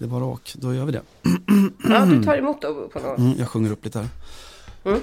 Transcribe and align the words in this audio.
Det 0.00 0.06
är 0.06 0.08
bara 0.08 0.24
åk, 0.24 0.52
då 0.54 0.74
gör 0.74 0.84
vi 0.84 0.92
det. 0.92 1.02
Ja, 1.88 2.06
du 2.06 2.24
tar 2.24 2.36
emot 2.36 2.62
då 2.62 2.88
på 2.92 3.00
något. 3.00 3.18
Mm, 3.18 3.34
jag 3.38 3.48
sjunger 3.48 3.72
upp 3.72 3.84
lite 3.84 3.98
här. 3.98 4.08
Mm. 4.84 5.00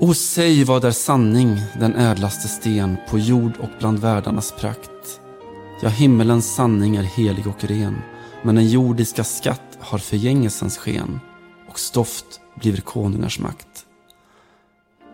O 0.00 0.14
säg 0.14 0.64
vad 0.64 0.84
är 0.84 0.90
sanning, 0.90 1.56
den 1.80 1.94
ädlaste 1.94 2.48
sten 2.48 2.96
på 3.10 3.18
jord 3.18 3.52
och 3.60 3.70
bland 3.78 3.98
världarnas 3.98 4.54
prakt. 4.60 5.20
Ja, 5.82 5.88
himmelens 5.88 6.54
sanning 6.54 6.96
är 6.96 7.02
helig 7.02 7.46
och 7.46 7.64
ren, 7.64 7.96
men 8.42 8.54
den 8.54 8.68
jordiska 8.68 9.24
skatt 9.24 9.78
har 9.80 9.98
förgängelsens 9.98 10.78
sken 10.78 11.20
och 11.68 11.78
stoft 11.78 12.40
blir 12.54 12.76
konungars 12.76 13.38
makt. 13.38 13.71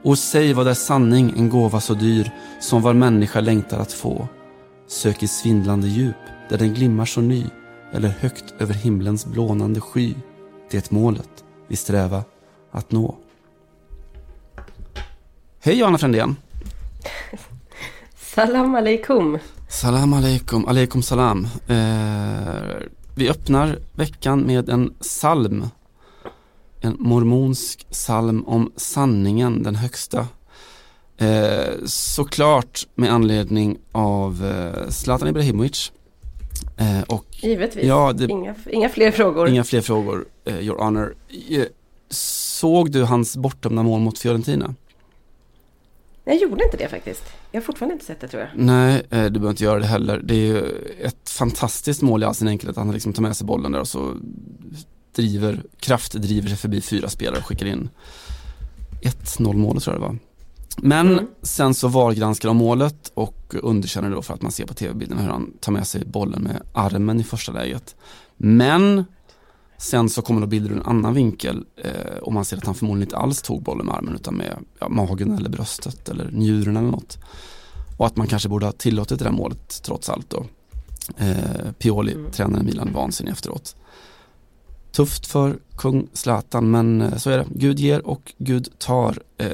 O 0.08 0.16
säg 0.16 0.52
vad 0.52 0.68
är 0.68 0.74
sanning, 0.74 1.34
en 1.36 1.48
gåva 1.48 1.80
så 1.80 1.94
dyr 1.94 2.30
som 2.60 2.82
var 2.82 2.94
människa 2.94 3.40
längtar 3.40 3.78
att 3.78 3.92
få. 3.92 4.28
Sök 4.86 5.22
i 5.22 5.28
svindlande 5.28 5.88
djup, 5.88 6.16
där 6.48 6.58
den 6.58 6.74
glimmar 6.74 7.04
så 7.04 7.20
ny, 7.20 7.44
eller 7.92 8.08
högt 8.08 8.54
över 8.58 8.74
himlens 8.74 9.26
blånande 9.26 9.80
sky. 9.80 10.14
Det 10.70 10.90
målet 10.90 11.44
vi 11.66 11.76
sträva 11.76 12.24
att 12.70 12.92
nå. 12.92 13.16
Hej 15.60 15.78
Johanna 15.78 15.98
Frändén. 15.98 16.36
Salam 18.16 18.74
aleikum. 18.74 19.38
Salam 19.68 20.12
aleikum, 20.12 20.68
aleikum 20.68 21.02
salam. 21.02 21.48
Eh, 21.66 22.76
vi 23.14 23.30
öppnar 23.30 23.78
veckan 23.94 24.40
med 24.40 24.68
en 24.68 24.94
psalm. 25.00 25.66
En 26.80 26.96
mormonsk 26.98 27.86
psalm 27.90 28.44
om 28.46 28.72
sanningen, 28.76 29.62
den 29.62 29.74
högsta. 29.76 30.26
Eh, 31.18 31.74
såklart 31.86 32.86
med 32.94 33.12
anledning 33.12 33.78
av 33.92 34.44
eh, 34.46 34.88
Zlatan 34.90 35.28
Ibrahimovic. 35.28 35.92
Eh, 36.76 37.02
och 37.02 37.24
Givetvis. 37.30 37.84
Ja, 37.84 38.12
det- 38.12 38.24
inga, 38.30 38.54
inga 38.70 38.88
fler 38.88 39.10
frågor. 39.10 39.48
inga 39.48 39.64
fler 39.64 39.80
frågor, 39.80 40.24
eh, 40.44 40.58
your 40.60 40.78
honor. 40.78 41.14
Eh, 41.50 41.62
såg 42.10 42.90
du 42.90 43.02
hans 43.04 43.36
bortdömda 43.36 43.82
mål 43.82 44.00
mot 44.00 44.18
Fiorentina? 44.18 44.74
Jag 46.24 46.36
gjorde 46.36 46.64
inte 46.64 46.76
det 46.76 46.88
faktiskt. 46.88 47.22
Jag 47.52 47.60
har 47.60 47.64
fortfarande 47.64 47.92
inte 47.92 48.04
sett 48.04 48.20
det 48.20 48.28
tror 48.28 48.42
jag. 48.42 48.50
Nej, 48.54 49.02
eh, 49.10 49.24
du 49.24 49.30
behöver 49.30 49.50
inte 49.50 49.64
göra 49.64 49.78
det 49.78 49.86
heller. 49.86 50.20
Det 50.24 50.34
är 50.34 50.46
ju 50.46 50.58
ett 51.02 51.30
fantastiskt 51.30 52.02
mål 52.02 52.22
i 52.22 52.26
all 52.26 52.34
sin 52.34 52.48
enkelhet. 52.48 52.76
Han 52.76 52.90
liksom 52.92 53.12
tar 53.12 53.22
med 53.22 53.36
sig 53.36 53.46
bollen 53.46 53.72
där 53.72 53.80
och 53.80 53.88
så 53.88 54.14
driver, 55.18 55.62
kraft 55.80 56.12
driver 56.12 56.48
sig 56.48 56.56
förbi 56.58 56.80
fyra 56.80 57.08
spelare 57.08 57.38
och 57.40 57.46
skickar 57.46 57.66
in 57.66 57.88
1-0 59.02 59.54
målet 59.56 59.82
tror 59.82 59.94
jag 59.96 60.02
det 60.02 60.06
var. 60.06 60.18
Men 60.82 61.06
Mm. 61.12 61.26
sen 61.42 61.74
så 61.74 61.88
VAR-granskar 61.88 62.48
de 62.48 62.56
målet 62.56 63.10
och 63.14 63.54
underkänner 63.62 64.08
det 64.08 64.14
då 64.14 64.22
för 64.22 64.34
att 64.34 64.42
man 64.42 64.52
ser 64.52 64.66
på 64.66 64.74
tv-bilden 64.74 65.18
hur 65.18 65.28
han 65.28 65.52
tar 65.60 65.72
med 65.72 65.86
sig 65.86 66.04
bollen 66.04 66.42
med 66.42 66.62
armen 66.72 67.20
i 67.20 67.24
första 67.24 67.52
läget. 67.52 67.96
Men 68.36 69.04
sen 69.78 70.08
så 70.10 70.22
kommer 70.22 70.40
då 70.40 70.46
bilder 70.46 70.70
ur 70.70 70.76
en 70.76 70.82
annan 70.82 71.14
vinkel 71.14 71.64
eh, 71.84 72.16
och 72.22 72.32
man 72.32 72.44
ser 72.44 72.56
att 72.56 72.66
han 72.66 72.74
förmodligen 72.74 73.06
inte 73.06 73.16
alls 73.16 73.42
tog 73.42 73.62
bollen 73.62 73.86
med 73.86 73.94
armen 73.94 74.14
utan 74.14 74.34
med 74.34 74.58
ja, 74.80 74.88
magen 74.88 75.32
eller 75.38 75.48
bröstet 75.50 76.08
eller 76.08 76.30
njuren 76.30 76.76
eller 76.76 76.90
något. 76.90 77.18
Och 77.98 78.06
att 78.06 78.16
man 78.16 78.26
kanske 78.26 78.48
borde 78.48 78.66
ha 78.66 78.72
tillåtit 78.72 79.18
det 79.18 79.24
där 79.24 79.32
målet 79.32 79.82
trots 79.82 80.08
allt 80.08 80.30
då. 80.30 80.44
Eh, 81.16 81.72
Pioli, 81.78 82.12
Mm. 82.12 82.30
tränaren 82.30 82.64
Milan, 82.66 82.92
vansinnig 82.92 83.32
efteråt. 83.32 83.76
Tufft 84.98 85.26
för 85.26 85.56
kung 85.76 86.08
Zlatan 86.12 86.70
men 86.70 87.00
eh, 87.00 87.16
så 87.16 87.30
är 87.30 87.38
det. 87.38 87.46
Gud 87.50 87.78
ger 87.78 88.06
och 88.06 88.32
Gud 88.38 88.78
tar. 88.78 89.16
Eh, 89.36 89.48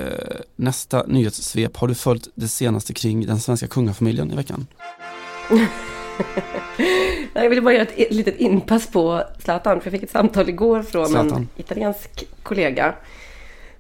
nästa 0.57 1.07
nyhetssvep, 1.07 1.77
har 1.77 1.89
du 1.89 1.95
följt 1.95 2.29
det 2.35 2.49
senaste 2.49 2.95
kring 2.95 3.27
den 3.27 3.41
svenska 3.41 3.67
kungafamiljen 3.67 4.33
i 4.33 4.37
veckan? 4.37 4.67
Jag 7.35 7.51
ville 7.51 7.61
bara 7.63 7.75
göra 7.75 7.83
ett 7.83 8.15
litet 8.15 8.37
inpass 8.37 8.87
på 8.87 9.23
Zlatan. 9.39 9.81
För 9.81 9.87
jag 9.87 9.93
fick 9.93 10.03
ett 10.03 10.11
samtal 10.11 10.49
igår 10.49 10.83
från 10.83 11.09
Zlatan. 11.09 11.33
en 11.33 11.49
italiensk 11.57 12.25
kollega. 12.43 12.95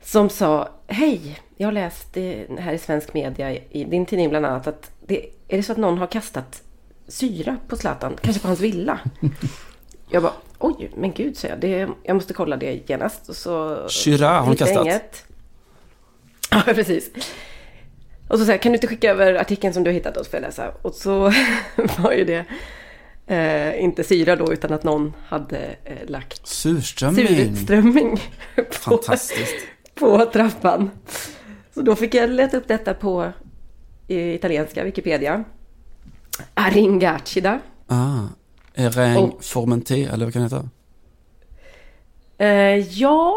Som 0.02 0.28
sa, 0.28 0.68
hej, 0.86 1.40
jag 1.56 1.66
har 1.66 1.72
läst 1.72 2.16
här 2.58 2.72
i 2.72 2.78
svensk 2.78 3.14
media, 3.14 3.52
i 3.52 3.84
din 3.84 4.06
tidning 4.06 4.28
bland 4.28 4.46
annat, 4.46 4.66
att 4.66 4.90
det, 5.06 5.26
är 5.48 5.56
det 5.56 5.62
så 5.62 5.72
att 5.72 5.78
någon 5.78 5.98
har 5.98 6.06
kastat 6.06 6.62
syra 7.08 7.56
på 7.68 7.76
Zlatan, 7.76 8.16
kanske 8.20 8.42
på 8.42 8.48
hans 8.48 8.60
villa? 8.60 9.00
Jag 10.10 10.22
bara, 10.22 10.32
oj, 10.58 10.90
men 10.96 11.12
gud, 11.12 11.36
så 11.36 11.46
jag. 11.46 11.60
Det, 11.60 11.88
jag 12.02 12.14
måste 12.14 12.34
kolla 12.34 12.56
det 12.56 12.90
genast. 12.90 13.28
Och 13.28 13.36
så, 13.36 13.88
Syra 13.88 14.28
har 14.28 14.40
hon 14.40 14.56
kastat. 14.56 14.84
inget. 14.86 15.24
Ja, 16.50 16.62
precis. 16.74 17.10
Och 18.28 18.38
så 18.38 18.44
säger 18.44 18.52
jag, 18.52 18.62
kan 18.62 18.72
du 18.72 18.76
inte 18.76 18.86
skicka 18.86 19.10
över 19.10 19.34
artikeln 19.34 19.74
som 19.74 19.84
du 19.84 19.90
har 19.90 19.94
hittat 19.94 20.14
då 20.14 20.24
så 20.24 20.30
får 20.30 20.36
jag 20.40 20.46
läsa. 20.46 20.72
Och 20.82 20.94
så 20.94 21.20
var 21.98 22.12
ju 22.12 22.24
det 22.24 22.44
eh, 23.26 23.84
inte 23.84 24.04
syra 24.04 24.36
då 24.36 24.52
utan 24.52 24.72
att 24.72 24.84
någon 24.84 25.12
hade 25.26 25.76
eh, 25.84 26.08
lagt 26.10 26.46
Surströmming. 26.46 27.26
surströmming 27.56 28.20
på, 28.84 28.98
på 29.94 30.26
trappan. 30.32 30.90
Så 31.74 31.82
då 31.82 31.96
fick 31.96 32.14
jag 32.14 32.30
leta 32.30 32.56
upp 32.56 32.68
detta 32.68 32.94
på 32.94 33.32
eh, 34.08 34.34
italienska 34.34 34.84
Wikipedia. 34.84 35.44
Aringacida. 36.54 37.60
Ah, 37.86 38.20
Erang 38.74 39.16
Och- 39.16 39.42
Formenté 39.44 40.04
eller 40.12 40.24
vad 40.26 40.32
kan 40.32 40.42
det 40.42 40.48
heta? 40.56 40.68
Eh, 42.38 42.78
ja, 42.98 43.34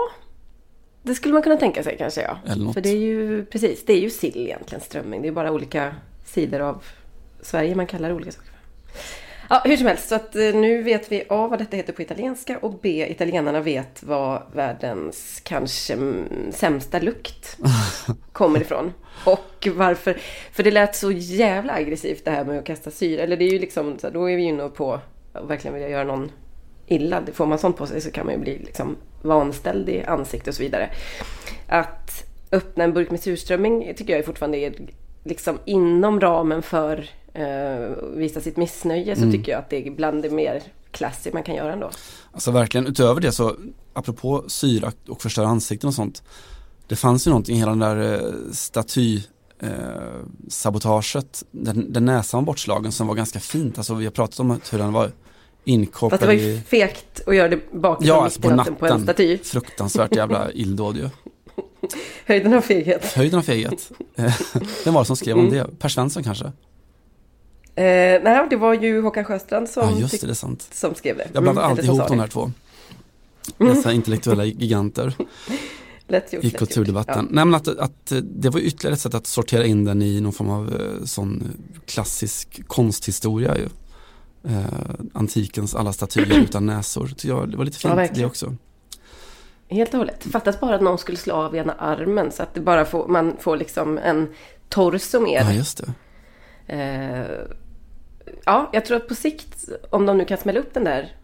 det 1.03 1.15
skulle 1.15 1.33
man 1.33 1.43
kunna 1.43 1.57
tänka 1.57 1.83
sig 1.83 1.97
kanske 1.97 2.21
ja. 2.21 2.37
Eller 2.51 2.63
något. 2.65 2.73
För 2.73 2.81
det 2.81 2.89
är 2.89 2.97
ju 2.97 3.45
precis, 3.45 3.85
det 3.85 3.93
är 3.93 3.99
ju 3.99 4.09
sill 4.09 4.37
egentligen, 4.37 4.81
strömming. 4.81 5.21
Det 5.21 5.27
är 5.27 5.31
bara 5.31 5.51
olika 5.51 5.95
sidor 6.25 6.59
av 6.59 6.83
Sverige 7.41 7.75
man 7.75 7.87
kallar 7.87 8.09
det 8.09 8.15
olika 8.15 8.31
saker. 8.31 8.51
Ja, 9.49 9.61
hur 9.65 9.77
som 9.77 9.87
helst, 9.87 10.07
så 10.09 10.15
att 10.15 10.35
eh, 10.35 10.41
nu 10.41 10.83
vet 10.83 11.11
vi 11.11 11.23
A 11.29 11.47
vad 11.47 11.59
detta 11.59 11.77
heter 11.77 11.93
på 11.93 12.01
italienska 12.01 12.57
och 12.57 12.79
B 12.81 13.07
italienarna 13.09 13.61
vet 13.61 14.03
vad 14.03 14.41
världens 14.53 15.41
kanske 15.43 15.97
sämsta 16.51 16.99
lukt 16.99 17.57
kommer 18.31 18.61
ifrån. 18.61 18.93
Och 19.25 19.67
varför, 19.73 20.17
för 20.51 20.63
det 20.63 20.71
lät 20.71 20.95
så 20.95 21.11
jävla 21.11 21.73
aggressivt 21.73 22.25
det 22.25 22.31
här 22.31 22.45
med 22.45 22.59
att 22.59 22.65
kasta 22.65 22.91
syra. 22.91 23.21
Eller 23.23 23.37
det 23.37 23.45
är 23.45 23.51
ju 23.51 23.59
liksom, 23.59 23.97
då 24.13 24.29
är 24.29 24.35
vi 24.35 24.41
ju 24.41 24.47
inne 24.49 24.69
på 24.69 24.99
att 25.37 25.49
verkligen 25.49 25.73
vilja 25.73 25.89
göra 25.89 26.03
någon 26.03 26.31
illa. 26.87 27.23
Får 27.33 27.45
man 27.45 27.59
sånt 27.59 27.77
på 27.77 27.87
sig 27.87 28.01
så 28.01 28.11
kan 28.11 28.25
man 28.25 28.35
ju 28.35 28.41
bli 28.41 28.57
liksom 28.57 28.95
vanställd 29.21 29.89
i 29.89 30.03
ansikte 30.03 30.49
och 30.49 30.55
så 30.55 30.63
vidare. 30.63 30.89
Att 31.67 32.23
öppna 32.51 32.83
en 32.83 32.93
burk 32.93 33.11
med 33.11 33.19
surströmming 33.19 33.93
tycker 33.97 34.15
jag 34.15 34.25
fortfarande 34.25 34.57
är 34.57 34.73
liksom 35.23 35.59
inom 35.65 36.19
ramen 36.19 36.61
för 36.61 37.09
eh, 37.33 38.03
visa 38.15 38.41
sitt 38.41 38.57
missnöje 38.57 39.15
så 39.15 39.31
tycker 39.31 39.51
jag 39.51 39.59
att 39.59 39.69
det 39.69 39.87
är 39.87 39.91
bland 39.91 40.21
det 40.21 40.29
mer 40.29 40.63
classy 40.91 41.31
man 41.33 41.43
kan 41.43 41.55
göra 41.55 41.73
ändå. 41.73 41.89
Alltså 42.31 42.51
verkligen, 42.51 42.87
utöver 42.87 43.21
det 43.21 43.31
så, 43.31 43.55
apropå 43.93 44.43
syra 44.47 44.91
och 45.07 45.21
förstöra 45.21 45.47
ansikten 45.47 45.87
och 45.87 45.93
sånt. 45.93 46.23
Det 46.87 46.95
fanns 46.95 47.27
ju 47.27 47.29
någonting 47.29 47.55
i 47.55 47.59
hela 47.59 47.71
den 47.71 47.79
där 47.79 48.13
eh, 48.13 48.33
staty 48.51 49.21
eh, 49.59 49.69
sabotaget, 50.47 51.43
den, 51.51 51.93
den 51.93 52.05
näsan 52.05 52.45
bortslagen 52.45 52.91
som 52.91 53.07
var 53.07 53.15
ganska 53.15 53.39
fint. 53.39 53.77
Alltså 53.77 53.93
vi 53.93 54.05
har 54.05 54.11
pratat 54.11 54.39
om 54.39 54.59
hur 54.71 54.77
den 54.77 54.93
var 54.93 55.11
Fast 55.67 55.67
det 55.67 55.71
inkopplad 55.71 56.21
var 56.25 56.33
ju 56.33 56.61
fegt 56.61 57.21
att 57.27 57.35
göra 57.35 57.47
det 57.49 57.71
bakifrån 57.73 58.07
ja, 58.07 58.15
ja, 58.15 58.23
alltså 58.23 58.39
mitt 58.39 58.45
i 58.45 58.49
på 58.49 58.55
natten 58.55 58.75
på 58.75 58.85
en 58.85 59.03
staty. 59.03 59.37
Fruktansvärt 59.37 60.15
jävla 60.15 60.51
illdåd 60.53 60.97
ju. 60.97 61.09
Höjden 62.25 62.53
av 62.53 62.61
feghet. 62.61 63.05
Höjden 63.05 63.39
av 63.39 63.43
feghet. 63.43 63.91
Vem 64.85 64.93
var 64.93 65.01
det 65.01 65.05
som 65.05 65.15
skrev 65.15 65.33
Mm. 65.37 65.45
om 65.47 65.53
det? 65.53 65.79
Per 65.79 65.89
Svensson 65.89 66.23
kanske? 66.23 66.45
Eh, 66.45 66.53
nej, 68.23 68.47
det 68.49 68.55
var 68.55 68.73
ju 68.73 69.01
Håkan 69.01 69.25
Sjöstrand 69.25 69.69
som, 69.69 69.89
Ja 69.89 69.99
just 69.99 70.21
det, 70.21 70.27
det 70.27 70.33
är 70.33 70.35
sant. 70.35 70.69
som 70.73 70.95
skrev 70.95 71.17
det. 71.17 71.27
Jag 71.33 71.43
blandar 71.43 71.61
Mm, 71.63 71.71
alltid 71.71 71.85
ihop 71.85 72.07
de 72.07 72.19
här 72.19 72.27
två. 72.27 72.51
Dessa 73.57 73.91
intellektuella 73.93 74.45
giganter 74.45 75.13
Lätt 76.07 76.33
gjort, 76.33 76.43
i 76.43 76.47
gjort. 76.47 76.57
kulturdebatten. 76.57 77.27
Nej 77.31 77.45
men 77.45 77.55
att, 77.55 77.67
att 77.67 78.13
det 78.23 78.49
var 78.49 78.59
ytterligare 78.59 78.93
ett 78.93 78.99
sätt 79.01 79.13
att 79.13 79.27
sortera 79.27 79.65
in 79.65 79.85
den 79.85 80.01
i 80.01 80.21
någon 80.21 80.33
form 80.33 80.49
av 80.49 80.67
eh, 80.69 81.05
sån 81.05 81.43
klassisk 81.85 82.61
konsthistoria 82.67 83.57
ju. 83.57 83.67
Eh, 84.47 84.63
antikens 85.13 85.75
alla 85.75 85.93
statyer 85.93 86.39
utan 86.39 86.65
näsor. 86.65 87.11
Så 87.17 87.27
jag, 87.27 87.49
det 87.51 87.57
var 87.57 87.65
lite 87.65 87.75
Ja, 87.77 87.79
fint 87.81 87.91
det 87.91 87.95
verkligen. 88.01 88.27
också. 88.29 88.55
Helt 89.69 89.93
och 89.93 89.97
hållet. 89.97 90.23
Fattas 90.23 90.59
bara 90.59 90.75
att 90.75 90.81
någon 90.81 90.97
skulle 90.97 91.17
slå 91.17 91.33
av 91.33 91.55
ena 91.55 91.73
armen 91.73 92.31
så 92.31 92.43
att 92.43 92.53
det 92.53 92.61
bara 92.61 92.85
får, 92.85 93.07
man 93.07 93.35
får 93.39 93.57
liksom 93.57 93.97
en 93.97 94.27
torso 94.69 95.19
mer. 95.19 95.41
Ja 95.41 95.53
just 95.53 95.77
det. 95.77 95.93
Eh, 96.73 97.45
ja, 98.45 98.69
jag 98.73 98.85
tror 98.85 98.97
att 98.97 99.07
på 99.07 99.15
sikt, 99.15 99.69
om 99.89 100.05
de 100.05 100.17
nu 100.17 100.25
kan 100.25 100.37
smälla 100.37 100.59
upp 100.59 100.73
den 100.73 100.83
där 100.83 101.15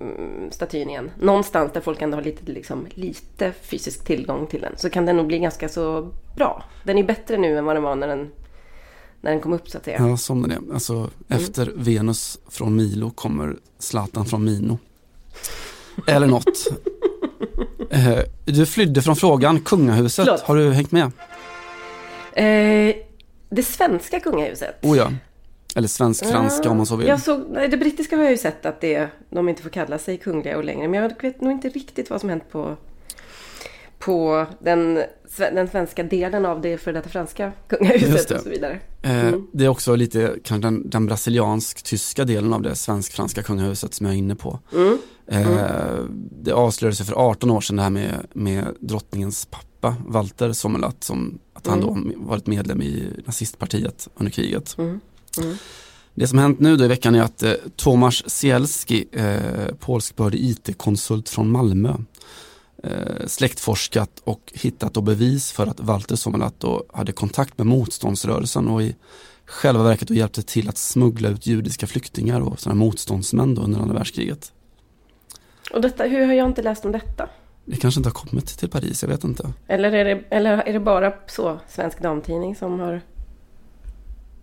mm, 0.00 0.50
statyn 0.50 0.90
igen, 0.90 1.10
någonstans 1.20 1.72
där 1.72 1.80
folk 1.80 2.02
ändå 2.02 2.16
har 2.16 2.22
lite, 2.24 2.52
liksom, 2.52 2.86
lite 2.94 3.52
fysisk 3.52 4.04
tillgång 4.04 4.46
till 4.46 4.60
den, 4.60 4.72
så 4.76 4.90
kan 4.90 5.06
den 5.06 5.16
nog 5.16 5.26
bli 5.26 5.38
ganska 5.38 5.68
så 5.68 6.10
bra. 6.36 6.64
Den 6.84 6.98
är 6.98 7.02
bättre 7.04 7.36
nu 7.36 7.58
än 7.58 7.64
vad 7.64 7.76
den 7.76 7.82
var 7.82 7.94
när 7.96 8.08
den, 8.08 8.30
när 9.20 9.30
den 9.30 9.40
kom 9.40 9.52
upp 9.52 9.68
så 9.68 9.78
att 9.78 9.84
säga. 9.84 10.08
Ja 10.08 10.16
som 10.16 10.42
den 10.42 10.50
är. 10.50 10.74
Alltså 10.74 11.10
efter 11.28 11.72
Venus 11.76 12.38
från 12.48 12.76
Milo 12.76 13.10
kommer 13.10 13.56
Zlatan 13.78 14.26
från 14.26 14.44
Mino. 14.44 14.78
Eller 16.06 16.26
något. 16.26 16.66
Eh, 17.90 18.18
du 18.44 18.66
flydde 18.66 19.02
från 19.02 19.16
frågan, 19.16 19.60
kungahuset. 19.60 20.24
Förlåt. 20.24 20.40
Har 20.40 20.56
du 20.56 20.72
hängt 20.72 20.92
med? 20.92 21.04
Eh, 22.32 22.96
det 23.50 23.62
svenska 23.62 24.20
kungahuset. 24.20 24.84
Oh 24.84 24.96
ja. 24.96 25.12
Eller 25.76 25.88
svensk-franska 25.88 26.70
om 26.70 26.76
man 26.76 26.86
så 26.86 26.96
vill. 26.96 27.08
Jag 27.08 27.20
såg, 27.20 27.54
det 27.70 27.76
brittiska 27.76 28.16
har 28.16 28.22
jag 28.22 28.32
ju 28.32 28.38
sett 28.38 28.66
att 28.66 28.80
det, 28.80 29.08
de 29.30 29.48
inte 29.48 29.62
får 29.62 29.70
kalla 29.70 29.98
sig 29.98 30.18
kungliga 30.18 30.56
och 30.56 30.64
längre. 30.64 30.88
Men 30.88 31.02
jag 31.02 31.22
vet 31.22 31.40
nog 31.40 31.52
inte 31.52 31.68
riktigt 31.68 32.10
vad 32.10 32.20
som 32.20 32.30
hänt 32.30 32.50
på, 32.50 32.76
på 33.98 34.46
den, 34.60 35.02
den 35.38 35.68
svenska 35.68 36.02
delen 36.02 36.46
av 36.46 36.60
det 36.60 36.78
för 36.78 36.92
detta 36.92 37.08
franska 37.08 37.52
kungahuset 37.68 38.28
det. 38.28 38.34
och 38.34 38.42
så 38.42 38.48
vidare. 38.48 38.80
Eh, 39.02 39.28
Mm. 39.28 39.46
Det 39.52 39.64
är 39.64 39.68
också 39.68 39.94
lite 39.96 40.34
kanske 40.44 40.66
den, 40.66 40.90
den 40.90 41.06
brasiliansk-tyska 41.06 42.24
delen 42.24 42.52
av 42.52 42.62
det 42.62 42.74
svensk-franska 42.74 43.42
kungahuset 43.42 43.94
som 43.94 44.06
jag 44.06 44.14
är 44.14 44.18
inne 44.18 44.34
på. 44.34 44.58
Mm. 44.74 44.98
Eh, 45.26 46.04
Det 46.42 46.52
avslöjades 46.52 47.02
för 47.06 47.14
18 47.30 47.50
år 47.50 47.60
sedan 47.60 47.76
det 47.76 47.82
här 47.82 47.90
med, 47.90 48.26
med 48.32 48.64
drottningens 48.80 49.46
pappa, 49.46 49.96
Walter 50.06 50.52
Sommerlath, 50.52 50.96
som 51.00 51.38
att 51.54 51.66
han 51.66 51.80
då 51.80 51.98
varit 52.16 52.46
medlem 52.46 52.82
i 52.82 53.04
nazistpartiet 53.26 54.08
under 54.16 54.32
kriget. 54.32 54.74
Mm. 54.78 55.00
Mm. 55.40 55.56
Det 56.14 56.26
som 56.26 56.38
hänt 56.38 56.60
nu 56.60 56.76
då 56.76 56.84
i 56.84 56.88
veckan 56.88 57.14
är 57.14 57.22
att 57.22 57.42
eh, 57.42 57.52
Tomasz 57.76 58.22
Sielski, 58.26 59.08
eh, 59.12 59.74
polskbördig 59.80 60.40
IT-konsult 60.40 61.28
från 61.28 61.50
Malmö, 61.50 61.94
eh, 62.82 63.26
släktforskat 63.26 64.10
och 64.24 64.52
hittat 64.54 64.94
då 64.94 65.00
bevis 65.00 65.52
för 65.52 65.66
att 65.66 65.80
Walter 65.80 66.16
Sommerlath 66.16 66.66
hade 66.92 67.12
kontakt 67.12 67.58
med 67.58 67.66
motståndsrörelsen 67.66 68.68
och 68.68 68.82
i 68.82 68.96
själva 69.46 69.82
verket 69.82 70.10
hjälpte 70.10 70.42
till 70.42 70.68
att 70.68 70.78
smuggla 70.78 71.28
ut 71.28 71.46
judiska 71.46 71.86
flyktingar 71.86 72.40
och 72.40 72.60
sådana 72.60 72.78
motståndsmän 72.78 73.54
då 73.54 73.62
under 73.62 73.80
andra 73.80 73.94
världskriget. 73.94 74.52
Och 75.72 75.80
detta, 75.80 76.04
hur 76.04 76.26
har 76.26 76.32
jag 76.34 76.46
inte 76.48 76.62
läst 76.62 76.84
om 76.84 76.92
detta? 76.92 77.28
Det 77.64 77.76
kanske 77.76 78.00
inte 78.00 78.08
har 78.08 78.14
kommit 78.14 78.46
till 78.58 78.68
Paris, 78.68 79.02
jag 79.02 79.08
vet 79.10 79.24
inte. 79.24 79.52
Eller 79.66 79.92
är 79.92 80.04
det, 80.04 80.24
eller 80.30 80.58
är 80.58 80.72
det 80.72 80.80
bara 80.80 81.12
så, 81.26 81.60
Svensk 81.68 82.02
Damtidning 82.02 82.56
som 82.56 82.80
har 82.80 83.00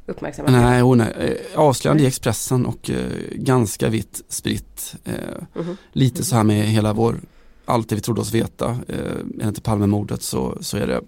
uppmärksammat 0.05 0.51
det? 0.51 0.59
Nej, 0.59 0.83
oh, 0.83 0.95
nej. 0.95 1.13
Eh, 1.53 1.59
avslöjande 1.59 2.03
i 2.03 2.07
Expressen 2.07 2.65
och 2.65 2.89
eh, 2.89 2.95
ganska 3.31 3.89
vitt 3.89 4.21
spritt. 4.27 4.95
Eh, 5.03 5.13
Mhm. 5.53 5.77
Lite 5.91 6.23
så 6.23 6.35
här 6.35 6.43
med 6.43 6.65
hela 6.65 6.93
vår, 6.93 7.19
allt 7.65 7.89
det 7.89 7.95
vi 7.95 8.01
trodde 8.01 8.21
oss 8.21 8.33
veta. 8.33 8.77
Eh, 8.87 8.99
enligt 9.41 9.63
Palmemordet 9.63 10.21
så, 10.21 10.57
så 10.61 10.77
är 10.77 10.87
det 10.87 11.01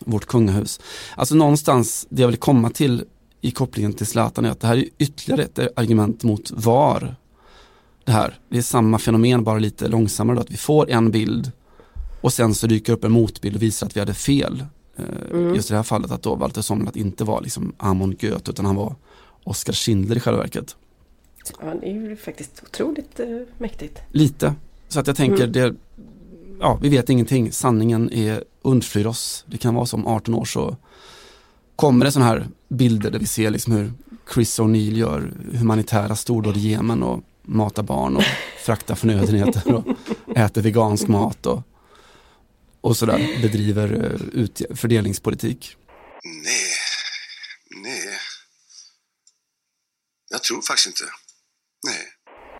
vårt 0.00 0.26
kungahus. 0.26 0.80
Alltså 1.16 1.34
någonstans, 1.34 2.06
det 2.10 2.22
jag 2.22 2.28
vill 2.28 2.36
komma 2.36 2.70
till 2.70 3.04
i 3.40 3.50
kopplingen 3.50 3.92
till 3.92 4.06
Zlatan 4.06 4.44
är 4.44 4.50
att 4.50 4.60
det 4.60 4.66
här 4.66 4.76
är 4.76 4.84
ytterligare 4.98 5.42
ett 5.42 5.78
argument 5.78 6.22
mot 6.24 6.50
VAR. 6.50 7.16
Det 8.04 8.12
här, 8.12 8.38
det 8.48 8.58
är 8.58 8.62
samma 8.62 8.98
fenomen 8.98 9.44
bara 9.44 9.58
lite 9.58 9.88
långsammare 9.88 10.36
då, 10.36 10.40
att 10.40 10.50
vi 10.50 10.56
får 10.56 10.90
en 10.90 11.10
bild 11.10 11.52
och 12.20 12.32
sen 12.32 12.54
så 12.54 12.66
dyker 12.66 12.92
upp 12.92 13.04
en 13.04 13.12
motbild 13.12 13.56
och 13.56 13.62
visar 13.62 13.86
att 13.86 13.96
vi 13.96 14.00
hade 14.00 14.14
fel. 14.14 14.66
Eh, 14.96 15.04
Mm. 15.32 15.54
Just 15.54 15.70
i 15.70 15.72
det 15.72 15.76
här 15.78 15.82
fallet 15.82 16.10
att 16.10 16.22
då 16.22 16.34
Walter 16.34 16.62
Sommerlath 16.62 16.98
inte 16.98 17.24
var 17.24 17.40
liksom 17.40 17.72
Amon 17.76 18.16
Goethe 18.20 18.50
utan 18.50 18.64
han 18.66 18.76
var 18.76 18.94
Oskar 19.44 19.72
Schindler 19.72 20.16
i 20.16 20.20
själva 20.20 20.40
verket. 20.40 20.76
Ja, 21.60 21.74
det 21.80 21.86
är 21.86 21.92
ju 21.92 22.16
faktiskt 22.16 22.62
otroligt 22.66 23.20
eh, 23.20 23.26
mäktigt. 23.58 23.98
Lite. 24.10 24.54
Så 24.92 25.00
att 25.00 25.06
jag 25.06 25.16
tänker, 25.16 25.44
Mm. 25.44 25.52
det, 25.52 25.74
ja 26.60 26.78
vi 26.82 26.88
vet 26.88 27.10
ingenting, 27.10 27.52
sanningen 27.52 28.12
är 28.12 28.44
undflyr 28.62 29.06
oss. 29.06 29.44
Det 29.48 29.58
kan 29.58 29.74
vara 29.74 29.86
som 29.86 30.06
18 30.06 30.34
år 30.34 30.44
så 30.44 30.76
kommer 31.76 32.04
det 32.04 32.12
sådana 32.12 32.30
här 32.30 32.48
bilder 32.68 33.10
där 33.10 33.18
vi 33.18 33.26
ser 33.26 33.50
liksom 33.50 33.72
hur 33.72 33.92
Chris 34.34 34.60
O'Neill 34.60 34.96
gör 34.96 35.32
humanitära 35.52 36.16
stordåd 36.16 36.56
i 36.56 36.60
Jemen 36.60 37.02
och 37.02 37.22
matar 37.42 37.82
barn 37.82 38.16
och 38.16 38.22
fraktar 38.64 38.94
förnödenheter 38.94 39.74
och 39.74 39.84
äter 40.36 40.62
vegansk 40.62 41.08
mat 41.08 41.46
och, 41.46 41.62
och 42.80 42.96
sådär 42.96 43.38
bedriver 43.42 43.92
eh, 44.04 44.40
ut, 44.40 44.62
fördelningspolitik. 44.74 45.76
Nej, 46.24 46.72
nej. 47.82 48.08
Jag 50.30 50.42
tror 50.42 50.62
faktiskt 50.62 50.86
inte. 50.86 51.04
Nej. 51.86 51.96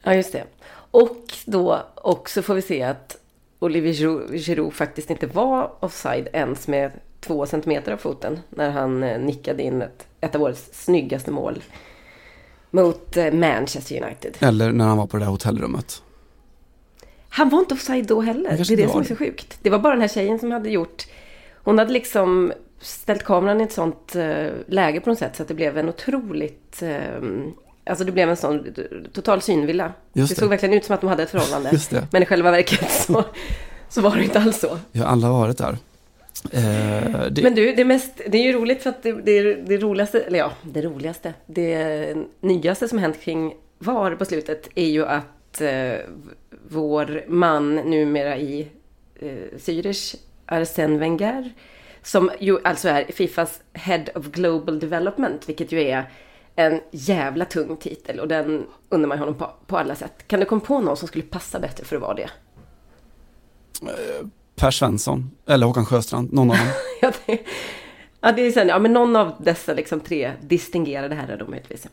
Ja, 0.05 0.15
just 0.15 0.33
det. 0.33 0.47
Och 0.93 1.35
då 1.45 1.83
också 1.95 2.43
får 2.43 2.55
vi 2.55 2.63
se 2.63 2.83
att 2.83 3.17
Olivier 3.59 4.37
Giroud, 4.39 4.73
faktiskt 4.73 5.11
inte 5.11 5.27
var 5.27 5.73
offside 5.81 6.29
ens 6.33 6.69
med 6.69 6.93
två 7.21 7.47
centimeter 7.47 7.93
av 7.93 7.97
foten 7.97 8.41
när 8.51 8.71
han 8.71 9.03
eh, 9.03 9.21
nickade 9.21 9.63
in 9.63 9.83
ett, 9.83 10.07
ett 10.21 10.35
av 10.35 10.43
årets 10.43 10.85
snyggaste 10.85 11.31
mål 11.31 11.63
mot 12.71 13.17
eh, 13.17 13.33
Manchester 13.33 14.03
United. 14.03 14.37
Eller 14.41 14.73
när 14.73 14.85
han 14.85 14.99
var 14.99 15.07
på 15.07 15.17
det 15.17 15.25
där 15.25 15.31
hotellrummet. 15.31 16.03
Han 17.29 17.49
var 17.49 17.59
inte 17.59 17.75
offside 17.75 18.07
då 18.07 18.21
heller. 18.21 18.57
Det 18.57 18.71
är 18.71 18.77
det 18.77 18.89
som 18.89 19.01
är 19.01 19.05
så 19.05 19.17
sjukt. 19.17 19.59
Det 19.63 19.71
var 19.71 19.79
bara 19.79 19.93
den 19.93 20.01
här 20.01 20.09
tjejen 20.09 20.39
som 20.39 20.51
hade 20.51 20.71
gjort... 20.71 21.07
Hon 21.65 21.79
hade 21.79 21.93
liksom 21.93 22.53
ställt 22.81 23.23
kameran 23.25 23.61
i 23.61 23.65
ett 23.65 23.73
sånt 23.73 24.17
eh, 24.17 24.47
läge 24.67 25.01
på 25.01 25.11
något 25.11 25.19
sätt 25.19 25.37
så 25.37 25.43
att 25.43 25.49
det 25.49 25.55
blev 25.55 25.79
en 25.79 25.89
otroligt... 25.89 26.83
Alltså 27.85 28.05
det 28.05 28.13
blev 28.13 28.31
en 28.31 28.37
sån 28.37 28.75
total 29.13 29.43
synvilla. 29.43 29.93
Just 30.13 30.29
det 30.29 30.35
det. 30.35 30.41
såg 30.41 30.51
verkligen 30.51 30.75
ut 30.75 30.85
som 30.85 30.95
att 30.95 31.01
de 31.01 31.07
hade 31.07 31.23
ett 31.23 31.31
förhållande. 31.31 31.79
Men 32.11 32.23
i 32.23 32.27
själva 32.27 32.51
verket 32.51 32.91
så, 33.07 33.25
så 33.89 34.01
var 34.01 34.17
det 34.17 34.25
inte 34.25 34.41
alls 34.41 34.61
så. 34.61 34.79
Har 34.99 35.05
alla 35.05 35.29
varit 35.29 35.59
där. 35.59 35.77
Eh, 36.53 37.27
det, 37.31 37.43
Men 37.43 37.55
du, 37.55 37.75
det, 37.75 37.85
mest, 37.85 38.21
det 38.29 38.39
är 38.39 38.43
ju 38.43 38.53
roligt 38.53 38.83
för 38.83 38.91
att 38.91 39.03
det, 39.03 39.13
det, 39.13 39.55
det 39.55 39.79
roligaste, 39.79 40.21
eller 40.21 40.39
ja, 40.39 40.53
det 40.63 40.83
roligaste, 40.83 41.35
det 41.47 42.17
nyaste 42.41 42.89
som 42.89 42.99
hänt 42.99 43.21
kring 43.21 43.55
VAR 43.79 44.15
på 44.15 44.25
slutet 44.25 44.69
är 44.75 44.87
ju 44.87 45.07
att 45.07 45.61
eh, 45.61 45.95
vår 46.69 47.25
man 47.29 47.75
numera 47.75 48.37
i 48.37 48.69
eh, 49.21 49.59
Zürich, 49.59 50.17
Arsène 50.47 50.99
Wenger, 50.99 51.53
som 52.03 52.31
ju 52.41 52.59
alltså 52.65 52.89
är 52.89 53.05
Fifas 53.05 53.61
Head 53.73 54.05
of 54.15 54.27
Global 54.27 54.81
Development, 54.81 55.49
vilket 55.49 55.73
ju 55.73 55.83
är 55.83 56.11
en 56.57 56.81
jävla 56.91 57.45
tung 57.45 57.77
titel 57.77 58.21
och 58.21 58.29
den 58.29 58.67
undrar 58.89 59.09
man 59.09 59.19
honom 59.19 59.35
på, 59.35 59.51
på 59.67 59.79
alla 59.79 59.95
sätt. 59.95 60.13
Kan 60.27 60.41
du 60.41 60.47
komma 60.47 60.61
på 60.61 60.81
någon 60.81 60.97
som 60.97 61.09
skulle 61.09 61.25
passa 61.25 61.61
bättre 61.61 61.85
för 61.85 61.97
att 61.97 62.03
vara 62.03 62.15
det? 62.15 62.31
Per 64.57 64.71
Svensson 64.71 65.31
eller 65.47 65.67
Håkan 65.67 65.87
Sjöstrand, 65.87 66.33
någon 66.33 66.51
av 66.51 66.57
dem. 66.57 66.67
Ja, 67.01 67.13
det, 67.27 67.39
ja, 68.21 68.33
det 68.33 68.43
är 68.43 68.51
sen, 68.51 68.69
ja, 68.69 68.79
men 68.79 68.93
någon 68.93 69.17
av 69.17 69.33
dessa 69.39 69.75
liksom 69.75 70.01
tre 70.01 70.33
distingerade 70.41 71.15
herrar 71.15 71.37
då 71.37 71.47
möjligtvis. 71.47 71.87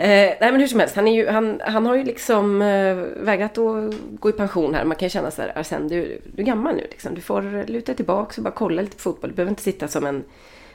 Eh, 0.00 0.06
nej 0.06 0.38
men 0.40 0.60
hur 0.60 0.66
som 0.66 0.80
helst, 0.80 0.96
han, 0.96 1.08
är 1.08 1.14
ju, 1.14 1.28
han, 1.28 1.60
han 1.64 1.86
har 1.86 1.96
ju 1.96 2.04
liksom 2.04 2.62
eh, 2.62 2.96
vägrat 3.16 3.58
att 3.58 3.94
gå 4.20 4.28
i 4.28 4.32
pension 4.32 4.74
här. 4.74 4.84
Man 4.84 4.96
kan 4.96 5.06
ju 5.06 5.10
känna 5.10 5.30
så 5.30 5.42
här, 5.42 5.58
Arsene, 5.58 5.88
du, 5.88 6.20
du 6.34 6.42
är 6.42 6.46
gammal 6.46 6.74
nu 6.74 6.86
liksom. 6.90 7.14
Du 7.14 7.20
får 7.20 7.66
luta 7.66 7.94
tillbaka 7.94 8.34
och 8.36 8.44
bara 8.44 8.54
kolla 8.54 8.82
lite 8.82 8.96
på 8.96 9.02
fotboll. 9.02 9.30
Du 9.30 9.36
behöver 9.36 9.50
inte 9.50 9.62
sitta 9.62 9.88
som 9.88 10.06
en 10.06 10.24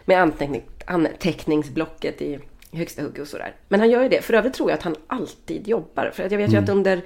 med 0.05 0.21
anteckning, 0.21 0.63
anteckningsblocket 0.85 2.21
i 2.21 2.39
högsta 2.73 3.01
hugg 3.01 3.19
och 3.19 3.27
sådär. 3.27 3.55
Men 3.67 3.79
han 3.79 3.89
gör 3.89 4.03
ju 4.03 4.09
det. 4.09 4.21
För 4.21 4.33
övrigt 4.33 4.53
tror 4.53 4.69
jag 4.69 4.77
att 4.77 4.83
han 4.83 4.95
alltid 5.07 5.67
jobbar. 5.67 6.11
För 6.13 6.23
att 6.23 6.31
jag 6.31 6.37
vet 6.37 6.53
ju 6.53 6.57
att 6.57 6.69
under 6.69 7.01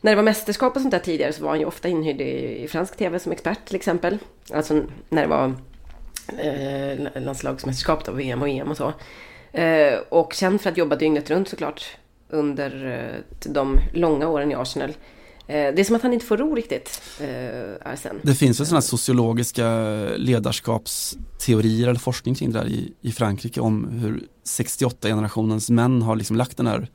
när 0.00 0.12
det 0.12 0.16
var 0.16 0.22
mästerskap 0.22 0.76
och 0.76 0.82
sånt 0.82 0.92
där 0.92 0.98
tidigare 0.98 1.32
så 1.32 1.42
var 1.42 1.50
han 1.50 1.60
ju 1.60 1.66
ofta 1.66 1.88
inhyrd 1.88 2.20
i, 2.20 2.62
i 2.64 2.68
fransk 2.68 2.96
tv 2.96 3.18
som 3.18 3.32
expert 3.32 3.64
till 3.66 3.76
exempel. 3.76 4.18
Alltså 4.52 4.82
när 5.08 5.22
det 5.22 5.28
var 5.28 5.52
eh, 6.38 7.22
landslagsmästerskap 7.22 8.04
då, 8.04 8.12
VM 8.12 8.42
och 8.42 8.48
EM 8.48 8.70
och 8.70 8.76
så. 8.76 8.92
Eh, 9.52 9.98
och 10.08 10.32
känd 10.32 10.60
för 10.60 10.70
att 10.70 10.76
jobba 10.76 10.96
dygnet 10.96 11.30
runt 11.30 11.48
såklart 11.48 11.96
under 12.28 12.86
eh, 12.86 13.50
de 13.52 13.78
långa 13.92 14.28
åren 14.28 14.52
i 14.52 14.54
Arsenal. 14.54 14.92
Eh, 15.46 15.74
det 15.74 15.80
är 15.80 15.84
som 15.84 15.96
att 15.96 16.02
han 16.02 16.12
inte 16.12 16.26
får 16.26 16.36
ro 16.36 16.54
riktigt, 16.54 17.02
eh, 17.20 17.90
Arsene. 17.92 18.20
Det 18.22 18.34
finns 18.34 18.60
väl 18.60 18.66
sådana 18.66 18.82
sociologiska 18.82 19.68
ledarskapsteorier 20.16 21.88
eller 21.88 22.00
forskning 22.00 22.34
kring 22.34 22.52
det 22.52 22.58
där 22.58 22.66
i, 22.66 22.92
i 23.00 23.12
Frankrike 23.12 23.60
om 23.60 23.88
hur 23.88 24.22
68-generationens 24.44 25.70
män 25.72 26.02
har 26.02 26.16
liksom 26.16 26.36
lagt 26.36 26.56
den 26.56 26.66
här 26.66 26.88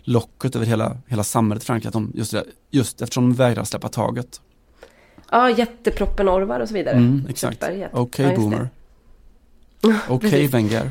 locket 0.00 0.56
över 0.56 0.66
hela, 0.66 0.96
hela 1.06 1.24
samhället 1.24 1.62
i 1.62 1.66
Frankrike. 1.66 1.88
Att 1.88 1.92
de, 1.92 2.12
just, 2.14 2.32
där- 2.32 2.44
just 2.70 3.02
eftersom 3.02 3.30
de 3.30 3.36
vägrar 3.36 3.64
släppa 3.64 3.88
taget. 3.88 4.40
Ja, 5.30 5.50
jätteproppen 5.50 6.28
Orvar 6.28 6.60
och 6.60 6.68
så 6.68 6.74
vidare. 6.74 6.96
Mm, 6.96 7.26
exakt. 7.28 7.54
Köttberget. 7.60 7.90
Okej 7.94 8.24
Ja, 8.24 8.30
just 8.30 8.36
det. 8.36 8.42
boomer. 8.50 8.68
Okej 10.08 10.30
precis. 10.30 10.54
Wenger. 10.54 10.90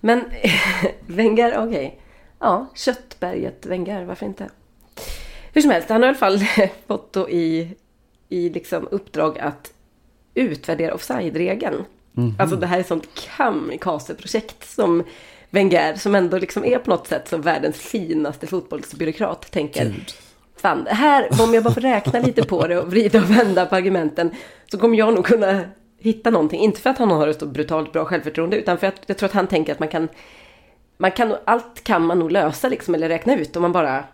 Men 0.00 0.24
Wenger, 1.06 1.58
okej. 1.68 2.00
Ja, 2.38 2.66
Köttberget 2.74 3.66
Wenger, 3.66 4.04
varför 4.04 4.26
inte? 4.26 4.48
Hur 5.52 5.60
som 5.60 5.70
helst, 5.70 5.88
han 5.88 6.02
har 6.02 6.08
i 6.08 6.08
alla 6.08 6.18
fall 6.18 6.40
fått 6.86 7.12
då 7.12 7.30
i, 7.30 7.68
i 8.28 8.50
liksom 8.50 8.88
uppdrag 8.90 9.38
att 9.38 9.72
utvärdera 10.34 10.94
offside-regeln. 10.94 11.84
Mhm. 12.12 12.34
Alltså 12.38 12.56
det 12.56 12.66
här 12.66 12.76
är 12.76 12.80
ett 12.80 12.86
sånt 12.86 13.08
kamikaze-projekt 13.36 14.68
som 14.68 15.04
Wenger, 15.50 15.94
som 15.94 16.14
ändå 16.14 16.38
liksom 16.38 16.64
är 16.64 16.78
på 16.78 16.90
något 16.90 17.06
sätt 17.06 17.28
som 17.28 17.42
världens 17.42 17.76
finaste 17.76 18.46
fotbollsbyråkrat, 18.46 19.50
tänker. 19.50 19.84
Gud. 19.84 20.12
Fan, 20.56 20.86
här, 20.90 21.28
om 21.42 21.54
jag 21.54 21.64
bara 21.64 21.74
får 21.74 21.80
räkna 21.80 22.20
lite 22.20 22.42
på 22.44 22.66
det 22.66 22.78
och 22.78 22.90
vrida 22.90 23.18
och 23.18 23.30
vända 23.30 23.66
på 23.66 23.76
argumenten 23.76 24.30
så 24.70 24.78
kommer 24.78 24.98
jag 24.98 25.14
nog 25.14 25.24
kunna 25.24 25.60
hitta 25.98 26.30
någonting. 26.30 26.60
Inte 26.60 26.80
för 26.80 26.90
att 26.90 26.98
han 26.98 27.10
har 27.10 27.28
ett 27.28 27.40
så 27.40 27.46
brutalt 27.46 27.92
bra 27.92 28.04
självförtroende 28.04 28.56
utan 28.56 28.78
för 28.78 28.86
att 28.86 29.02
jag 29.06 29.18
tror 29.18 29.28
att 29.28 29.34
han 29.34 29.46
tänker 29.46 29.72
att 29.72 29.78
man 29.78 29.88
kan, 29.88 30.08
man 30.96 31.10
kan 31.10 31.36
allt 31.44 31.84
kan 31.84 32.06
man 32.06 32.18
nog 32.18 32.32
lösa 32.32 32.68
liksom 32.68 32.94
eller 32.94 33.08
räkna 33.08 33.36
ut 33.36 33.56
om 33.56 33.62
man 33.62 33.72
bara, 33.72 34.04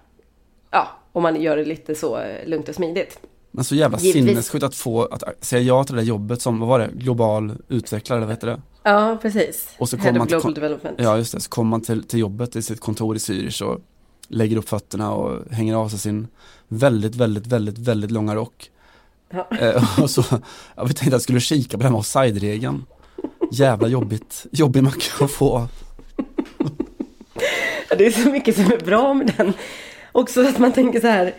ja, 0.70 0.88
om 1.16 1.22
man 1.22 1.42
gör 1.42 1.56
det 1.56 1.64
lite 1.64 1.94
så 1.94 2.18
eh, 2.18 2.48
lugnt 2.48 2.68
och 2.68 2.74
smidigt. 2.74 3.20
Men 3.50 3.64
så 3.64 3.74
jävla 3.74 3.98
Givetvis. 3.98 4.26
sinnessjukt 4.26 4.64
att 4.64 4.74
få, 4.74 5.04
att 5.04 5.44
säga 5.44 5.62
ja 5.62 5.84
till 5.84 5.94
det 5.94 6.00
där 6.00 6.06
jobbet 6.06 6.42
som, 6.42 6.60
vad 6.60 6.68
var 6.68 6.78
det, 6.78 6.90
global 6.94 7.52
utvecklare 7.68 8.20
vad 8.20 8.30
heter 8.30 8.46
det? 8.46 8.60
Ja, 8.82 9.18
precis. 9.22 9.74
Och 9.78 9.88
så 9.88 9.98
kommer 9.98 10.18
man 10.18 10.28
till, 10.28 10.94
ja 10.98 11.16
just 11.16 11.32
det, 11.34 11.40
så 11.40 11.50
kommer 11.50 11.70
man 11.70 11.80
till, 11.80 12.02
till 12.02 12.18
jobbet 12.18 12.56
i 12.56 12.62
sitt 12.62 12.80
kontor 12.80 13.16
i 13.16 13.18
Zürich 13.18 13.62
och 13.62 13.80
lägger 14.28 14.56
upp 14.56 14.68
fötterna 14.68 15.14
och 15.14 15.52
hänger 15.52 15.74
av 15.74 15.88
sig 15.88 15.98
sin 15.98 16.28
väldigt, 16.68 17.14
väldigt, 17.14 17.46
väldigt, 17.46 17.78
väldigt 17.78 18.10
långa 18.10 18.34
rock. 18.34 18.70
Ja. 19.30 19.48
Eh, 19.60 20.00
och 20.02 20.10
så, 20.10 20.24
jag 20.76 20.86
tänkte 20.86 21.06
att 21.06 21.12
jag 21.12 21.22
skulle 21.22 21.40
kika 21.40 21.76
på 21.76 21.82
den 21.82 21.92
här 21.92 21.98
offside-regeln. 21.98 22.84
Jävla 23.52 23.88
jobbigt, 23.88 24.46
jobbig 24.50 24.82
macka 24.82 25.24
att 25.24 25.30
få. 25.30 25.68
Det 27.98 28.06
är 28.06 28.10
så 28.10 28.30
mycket 28.30 28.54
som 28.56 28.64
är 28.64 28.84
bra 28.84 29.14
med 29.14 29.32
den. 29.36 29.52
Också 30.16 30.48
att 30.48 30.58
man 30.58 30.72
tänker 30.72 31.00
så 31.00 31.06
här. 31.06 31.34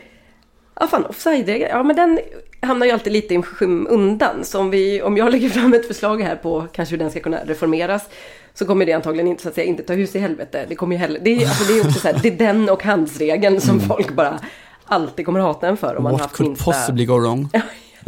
Ja 0.79 0.87
fan, 0.87 1.05
offside 1.05 1.49
ja 1.49 1.83
men 1.83 1.95
den 1.95 2.19
hamnar 2.61 2.85
ju 2.85 2.91
alltid 2.91 3.13
lite 3.13 3.33
i 3.33 3.41
skymundan. 3.41 4.43
Så 4.43 4.59
om, 4.59 4.69
vi, 4.69 5.01
om 5.01 5.17
jag 5.17 5.31
lägger 5.31 5.49
fram 5.49 5.73
ett 5.73 5.87
förslag 5.87 6.21
här 6.21 6.35
på 6.35 6.67
kanske 6.71 6.93
hur 6.93 6.99
den 6.99 7.11
ska 7.11 7.19
kunna 7.19 7.39
reformeras. 7.45 8.09
Så 8.53 8.65
kommer 8.65 8.85
det 8.85 8.93
antagligen 8.93 9.27
inte, 9.27 9.43
så 9.43 9.49
att 9.49 9.55
säga, 9.55 9.67
inte 9.67 9.83
ta 9.83 9.93
hus 9.93 10.15
i 10.15 10.19
helvete. 10.19 10.65
Det 10.69 10.75
kommer 10.75 10.95
ju 10.95 10.99
heller, 10.99 11.19
det 11.23 11.29
är, 11.29 11.47
alltså, 11.47 11.73
det 11.73 11.79
är 11.79 11.87
också 11.87 11.99
så 11.99 12.07
här, 12.07 12.19
det 12.23 12.27
är 12.27 12.37
den 12.37 12.69
och 12.69 12.83
handsregeln 12.83 13.61
som 13.61 13.79
folk 13.79 14.11
bara 14.11 14.39
alltid 14.85 15.25
kommer 15.25 15.39
hata 15.39 15.67
en 15.67 15.77
för. 15.77 15.95
Om 15.95 16.03
man 16.03 16.11
What 16.11 16.21
haft 16.21 16.35
could 16.35 16.49
minsta... 16.49 16.71
possibly 16.71 17.05
go 17.05 17.19
wrong? 17.19 17.49
Ja, 17.53 17.61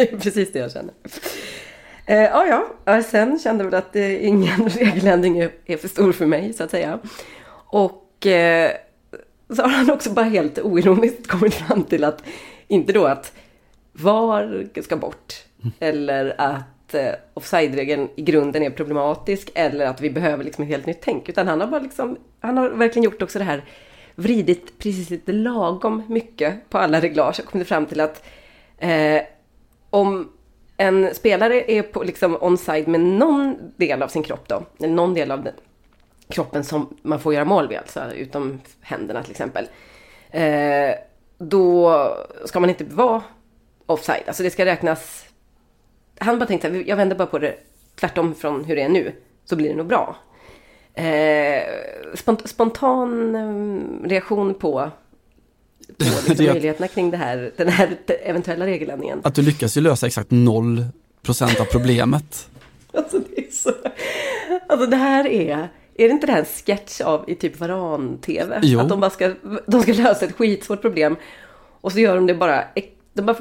det 0.06 0.14
är 0.14 0.18
precis 0.18 0.52
det 0.52 0.60
jag 0.60 0.72
känner. 0.72 0.94
Eh, 2.06 2.18
ja, 2.18 2.66
ja, 2.86 3.04
sen 3.04 3.40
kände 3.40 3.64
jag 3.64 3.72
väl 3.72 3.80
att 3.80 3.96
eh, 3.96 4.28
ingen 4.28 4.70
regeländring 4.70 5.40
är, 5.40 5.52
är 5.66 5.78
för 5.78 5.88
stor 5.88 6.12
för 6.12 6.26
mig, 6.26 6.54
så 6.54 6.64
att 6.64 6.72
säga. 6.72 7.00
Och 7.72 8.28
eh, 8.28 8.72
så 9.56 9.62
har 9.62 9.70
han 9.70 9.92
också 9.92 10.10
bara 10.10 10.26
helt 10.26 10.60
oironiskt 10.60 11.28
kommit 11.28 11.54
fram 11.54 11.84
till 11.84 12.04
att, 12.04 12.24
inte 12.68 12.94
då 12.94 13.06
att 13.06 13.34
VAR 13.92 14.82
ska 14.82 14.98
bort, 14.98 15.34
eller 15.80 16.36
att 16.38 16.94
eh, 16.94 17.12
offside-regeln 17.34 18.10
i 18.16 18.22
grunden 18.22 18.64
är 18.64 18.70
problematisk, 18.70 19.52
eller 19.56 19.86
att 19.86 20.02
vi 20.02 20.10
behöver 20.10 20.44
liksom 20.44 20.64
ett 20.64 20.70
helt 20.70 20.86
nytt 20.86 21.02
tänk, 21.02 21.30
utan 21.30 21.48
han 21.48 21.62
har 21.62 21.68
bara 21.68 21.82
liksom, 21.82 22.18
han 22.40 22.58
har 22.58 22.70
verkligen 22.70 23.04
gjort 23.04 23.22
också 23.22 23.40
det 23.40 23.46
här, 23.46 23.64
vridit 24.16 24.80
precis 24.80 25.10
lite 25.10 25.32
lagom 25.32 26.04
mycket 26.08 26.70
på 26.70 26.78
alla 26.78 27.02
reglage 27.02 27.40
och 27.40 27.46
kommit 27.46 27.68
fram 27.68 27.86
till 27.86 28.00
att 28.00 28.24
eh, 28.78 29.22
om 29.90 30.32
en 30.78 31.16
spelare 31.16 31.72
är 31.72 31.82
på 31.82 32.04
liksom 32.04 32.38
onside 32.42 32.88
med 32.88 33.02
någon 33.02 33.58
del 33.78 34.02
av 34.02 34.08
sin 34.08 34.24
kropp 34.24 34.48
då, 34.48 34.64
eller 34.80 34.94
någon 34.94 35.14
del 35.14 35.32
av 35.32 35.44
den, 35.44 35.54
kroppen 36.34 36.64
som 36.64 36.98
man 37.02 37.20
får 37.20 37.34
göra 37.34 37.46
mål 37.46 37.68
vid, 37.68 37.78
alltså 37.78 38.14
utom 38.14 38.62
händerna 38.82 39.24
till 39.24 39.32
exempel. 39.32 39.68
Eh, 40.32 40.92
då 41.38 41.94
ska 42.46 42.60
man 42.60 42.70
inte 42.70 42.84
vara 42.84 43.22
offside, 43.86 44.24
alltså 44.28 44.44
det 44.44 44.52
ska 44.52 44.66
räknas. 44.66 45.26
Han 46.20 46.40
bara 46.40 46.46
tänkte 46.46 46.68
jag 46.68 46.96
vänder 46.96 47.16
bara 47.16 47.28
på 47.28 47.40
det 47.40 47.56
tvärtom 48.00 48.36
från 48.36 48.66
hur 48.66 48.76
det 48.76 48.82
är 48.82 48.90
nu, 48.90 49.12
så 49.46 49.56
blir 49.56 49.70
det 49.70 49.76
nog 49.76 49.88
bra. 49.88 50.16
Eh, 50.94 51.64
spont- 52.14 52.48
spontan 52.48 53.36
eh, 53.36 54.10
reaktion 54.10 54.54
på, 54.54 54.92
på 55.98 56.06
liksom 56.28 56.46
möjligheterna 56.46 56.88
kring 56.88 57.12
det 57.12 57.18
här, 57.18 57.52
den 57.58 57.68
här 57.68 57.98
eventuella 58.08 58.66
regeländringen. 58.66 59.22
Att 59.24 59.36
du 59.36 59.42
lyckas 59.42 59.78
ju 59.78 59.82
lösa 59.82 60.08
exakt 60.08 60.32
noll 60.32 60.86
procent 61.22 61.60
av 61.60 61.66
problemet. 61.66 62.50
Alltså 62.94 63.20
det 63.20 63.48
är 63.48 63.52
så... 63.52 63.72
Alltså 64.68 64.86
det 64.86 64.96
här 64.96 65.28
är... 65.28 65.70
Är 66.00 66.08
det 66.08 66.12
inte 66.12 66.28
det 66.28 66.34
här 66.34 66.40
en 66.40 66.46
sketch 66.46 67.02
av 67.02 67.30
i 67.30 67.36
typ 67.36 67.60
Varan-TV? 67.60 68.60
Jo. 68.64 68.80
Att 68.80 68.90
de 68.90 69.00
bara 69.00 69.10
ska, 69.10 69.34
de 69.68 69.82
ska 69.82 69.94
lösa 69.94 70.26
ett 70.26 70.36
skitsvårt 70.36 70.82
problem. 70.82 71.16
Och 71.82 71.92
så 71.92 72.00
gör 72.00 72.16
de 72.16 72.28
det 72.28 72.36
bara... 72.36 72.64
De 73.14 73.22
bara 73.22 73.38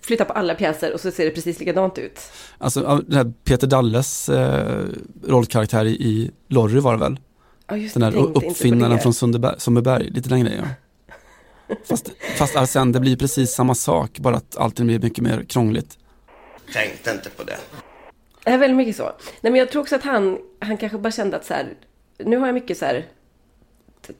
flyttar 0.00 0.24
på 0.24 0.32
alla 0.32 0.54
pjäser 0.54 0.92
och 0.92 1.00
så 1.00 1.10
ser 1.10 1.24
det 1.24 1.30
precis 1.30 1.60
likadant 1.60 1.98
ut. 1.98 2.20
Alltså 2.58 3.02
den 3.06 3.16
här 3.16 3.32
Peter 3.44 3.66
Dalles 3.66 4.28
eh, 4.28 4.84
rollkaraktär 5.26 5.84
i, 5.84 5.90
i 5.90 6.30
Lorry 6.48 6.80
var 6.80 6.92
det 6.92 7.00
väl? 7.00 7.20
Ja, 7.66 7.76
just 7.76 7.94
Den 7.94 8.02
här 8.02 8.16
uppfinnaren 8.16 8.98
från 8.98 9.14
Sundbyberg, 9.58 10.10
lite 10.10 10.28
den 10.28 10.40
grejen. 10.40 10.68
Fast, 11.84 12.10
fast 12.38 12.56
Arsene, 12.56 12.92
det 12.92 13.00
blir 13.00 13.16
precis 13.16 13.50
samma 13.50 13.74
sak, 13.74 14.18
bara 14.18 14.36
att 14.36 14.56
allting 14.56 14.86
blir 14.86 14.98
mycket 14.98 15.24
mer 15.24 15.44
krångligt. 15.48 15.98
Tänkte 16.72 17.10
inte 17.10 17.30
på 17.30 17.42
det. 17.42 17.56
Det 18.44 18.50
är 18.50 18.58
väldigt 18.58 18.76
mycket 18.76 18.96
så. 18.96 19.02
Nej 19.40 19.52
men 19.52 19.54
jag 19.54 19.70
tror 19.70 19.82
också 19.82 19.96
att 19.96 20.02
han, 20.02 20.38
han 20.58 20.76
kanske 20.76 20.98
bara 20.98 21.12
kände 21.12 21.36
att 21.36 21.44
så 21.44 21.54
här, 21.54 21.74
nu 22.18 22.36
har 22.36 22.46
jag 22.46 22.54
mycket 22.54 22.78
så 22.78 22.84
här 22.84 23.06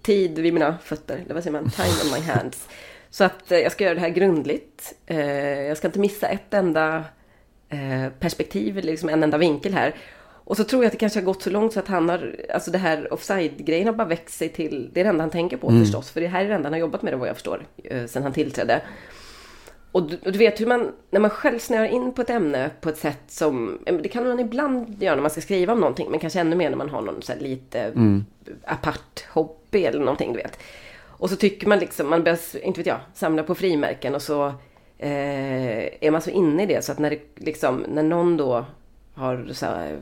tid 0.02 0.38
vid 0.38 0.54
mina 0.54 0.78
fötter, 0.78 1.16
eller 1.24 1.34
vad 1.34 1.42
säger 1.42 1.60
man, 1.60 1.70
time 1.70 1.88
on 2.04 2.20
my 2.20 2.26
hands. 2.26 2.68
Så 3.10 3.24
att 3.24 3.52
eh, 3.52 3.58
jag 3.58 3.72
ska 3.72 3.84
göra 3.84 3.94
det 3.94 4.00
här 4.00 4.08
grundligt. 4.08 4.94
Eh, 5.06 5.60
jag 5.62 5.76
ska 5.76 5.88
inte 5.88 5.98
missa 5.98 6.28
ett 6.28 6.54
enda 6.54 7.04
eh, 7.68 8.12
perspektiv, 8.18 8.78
eller 8.78 8.90
liksom 8.90 9.08
en 9.08 9.22
enda 9.22 9.38
vinkel 9.38 9.74
här. 9.74 9.94
Och 10.44 10.56
så 10.56 10.64
tror 10.64 10.82
jag 10.82 10.86
att 10.86 10.92
det 10.92 10.98
kanske 10.98 11.20
har 11.20 11.24
gått 11.24 11.42
så 11.42 11.50
långt 11.50 11.72
så 11.72 11.80
att 11.80 11.88
han 11.88 12.08
har, 12.08 12.36
alltså 12.54 12.70
det 12.70 12.78
här 12.78 13.12
offside-grejen 13.12 13.86
har 13.86 13.94
bara 13.94 14.08
växt 14.08 14.38
sig 14.38 14.48
till, 14.48 14.90
det 14.92 15.00
är 15.00 15.04
det 15.04 15.10
enda 15.10 15.22
han 15.22 15.30
tänker 15.30 15.56
på 15.56 15.70
förstås. 15.70 16.10
För 16.10 16.20
det 16.20 16.26
här 16.26 16.44
är 16.44 16.48
det 16.48 16.54
enda 16.54 16.66
han 16.66 16.72
har 16.72 16.80
jobbat 16.80 17.02
med 17.02 17.12
det 17.12 17.16
vad 17.16 17.28
jag 17.28 17.36
förstår, 17.36 17.66
eh, 17.84 18.06
sen 18.06 18.22
han 18.22 18.32
tillträdde. 18.32 18.82
Och 19.92 20.02
du, 20.02 20.18
och 20.24 20.32
du 20.32 20.38
vet 20.38 20.60
hur 20.60 20.66
man, 20.66 20.92
när 21.10 21.20
man 21.20 21.30
själv 21.30 21.58
snöar 21.58 21.86
in 21.86 22.12
på 22.12 22.22
ett 22.22 22.30
ämne 22.30 22.70
på 22.80 22.88
ett 22.88 22.98
sätt 22.98 23.22
som, 23.26 23.78
det 23.84 24.08
kan 24.08 24.28
man 24.28 24.40
ibland 24.40 25.02
göra 25.02 25.14
när 25.14 25.22
man 25.22 25.30
ska 25.30 25.40
skriva 25.40 25.72
om 25.72 25.80
någonting, 25.80 26.10
men 26.10 26.20
kanske 26.20 26.40
ännu 26.40 26.56
mer 26.56 26.70
när 26.70 26.76
man 26.76 26.90
har 26.90 27.02
någon 27.02 27.22
så 27.22 27.32
lite 27.40 27.92
apart 28.64 29.24
hobby 29.28 29.84
eller 29.84 29.98
någonting, 29.98 30.32
du 30.32 30.38
vet. 30.38 30.58
Och 31.04 31.30
så 31.30 31.36
tycker 31.36 31.68
man 31.68 31.78
liksom, 31.78 32.10
man 32.10 32.24
börjar, 32.24 32.38
inte 32.62 32.80
vet 32.80 32.86
jag, 32.86 33.00
samla 33.14 33.42
på 33.42 33.54
frimärken 33.54 34.14
och 34.14 34.22
så 34.22 34.46
eh, 34.98 36.04
är 36.04 36.10
man 36.10 36.22
så 36.22 36.30
inne 36.30 36.62
i 36.62 36.66
det 36.66 36.84
så 36.84 36.92
att 36.92 36.98
när 36.98 37.10
det 37.10 37.20
liksom, 37.36 37.84
när 37.88 38.02
någon 38.02 38.36
då 38.36 38.64
har 39.14 39.48
så 39.52 39.66
här, 39.66 39.98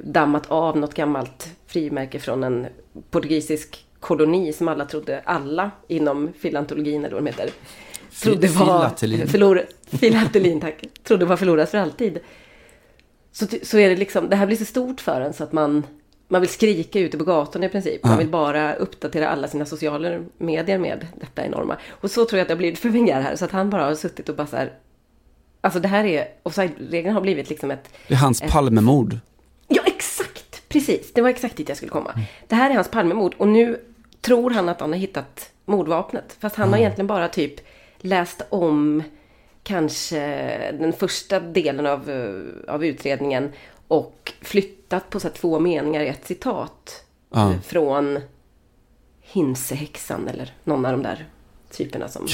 dammat 0.00 0.50
av 0.50 0.76
något 0.78 0.94
gammalt 0.94 1.48
frimärke 1.66 2.18
från 2.18 2.44
en 2.44 2.66
portugisisk 3.10 3.86
koloni 4.00 4.52
som 4.52 4.68
alla 4.68 4.84
trodde, 4.84 5.20
alla 5.24 5.70
inom 5.88 6.32
filantologin 6.38 7.04
eller 7.04 7.14
vad 7.14 7.24
de 7.24 7.30
heter, 7.30 7.50
trodde 8.22 8.46
var... 8.46 8.66
Filatelin. 8.66 9.28
Förlor, 9.28 9.66
filatelin, 9.86 10.60
tack. 10.60 10.84
Trodde 11.02 11.24
var 11.24 11.36
förlorat 11.36 11.70
för 11.70 11.78
alltid. 11.78 12.18
Så, 13.32 13.46
så 13.62 13.78
är 13.78 13.88
det 13.88 13.96
liksom, 13.96 14.28
det 14.28 14.36
här 14.36 14.46
blir 14.46 14.56
så 14.56 14.64
stort 14.64 15.00
för 15.00 15.20
en 15.20 15.32
så 15.32 15.44
att 15.44 15.52
man, 15.52 15.86
man 16.28 16.40
vill 16.40 16.50
skrika 16.50 17.00
ute 17.00 17.18
på 17.18 17.24
gatorna 17.24 17.66
i 17.66 17.68
princip. 17.68 18.04
Man 18.04 18.18
vill 18.18 18.28
bara 18.28 18.74
uppdatera 18.74 19.28
alla 19.28 19.48
sina 19.48 19.66
sociala 19.66 20.24
medier 20.38 20.78
med 20.78 21.06
detta 21.20 21.44
enorma. 21.44 21.76
Och 21.88 22.10
så 22.10 22.24
tror 22.24 22.38
jag 22.38 22.42
att 22.42 22.48
det 22.48 22.54
har 22.54 22.58
blivit 22.58 22.78
för 22.78 22.88
Wenger 22.88 23.20
här, 23.20 23.36
så 23.36 23.44
att 23.44 23.50
han 23.50 23.70
bara 23.70 23.84
har 23.84 23.94
suttit 23.94 24.28
och 24.28 24.36
bara 24.36 24.46
så 24.46 24.56
här, 24.56 24.72
Alltså 25.60 25.80
det 25.80 25.88
här 25.88 26.04
är, 26.04 26.28
offside-regeln 26.42 27.14
har 27.14 27.20
blivit 27.20 27.48
liksom 27.50 27.70
ett 27.70 27.90
Det 28.08 28.14
är 28.14 28.18
hans 28.18 28.40
Palmemord. 28.40 29.18
Ja, 29.68 29.82
exakt! 29.86 30.68
Precis, 30.68 31.12
det 31.12 31.22
var 31.22 31.28
exakt 31.28 31.56
dit 31.56 31.68
jag 31.68 31.76
skulle 31.76 31.90
komma. 31.90 32.20
Det 32.48 32.54
här 32.54 32.70
är 32.70 32.74
hans 32.74 32.88
Palmemord 32.88 33.34
och 33.38 33.48
nu 33.48 33.80
tror 34.20 34.50
han 34.50 34.68
att 34.68 34.80
han 34.80 34.92
har 34.92 34.98
hittat 34.98 35.50
mordvapnet. 35.64 36.36
Fast 36.40 36.56
han 36.56 36.70
har 36.70 36.78
egentligen 36.78 37.06
bara 37.06 37.28
typ 37.28 37.60
läst 37.98 38.42
om 38.48 39.02
kanske 39.62 40.18
den 40.72 40.92
första 40.92 41.40
delen 41.40 41.86
av, 41.86 42.10
eh, 42.10 42.74
av 42.74 42.84
utredningen 42.84 43.52
och 43.88 44.32
flyttat 44.42 45.10
på 45.10 45.20
så 45.20 45.28
två 45.28 45.60
meningar 45.60 46.00
i 46.02 46.08
ett 46.08 46.26
citat 46.26 47.02
Ja. 47.30 47.50
eh, 47.52 47.60
från 47.60 48.20
Hinsehäxan 49.22 50.28
eller 50.28 50.54
någon 50.64 50.86
av 50.86 50.92
de 50.92 51.02
där 51.02 51.26
typerna 51.70 52.08
som... 52.08 52.26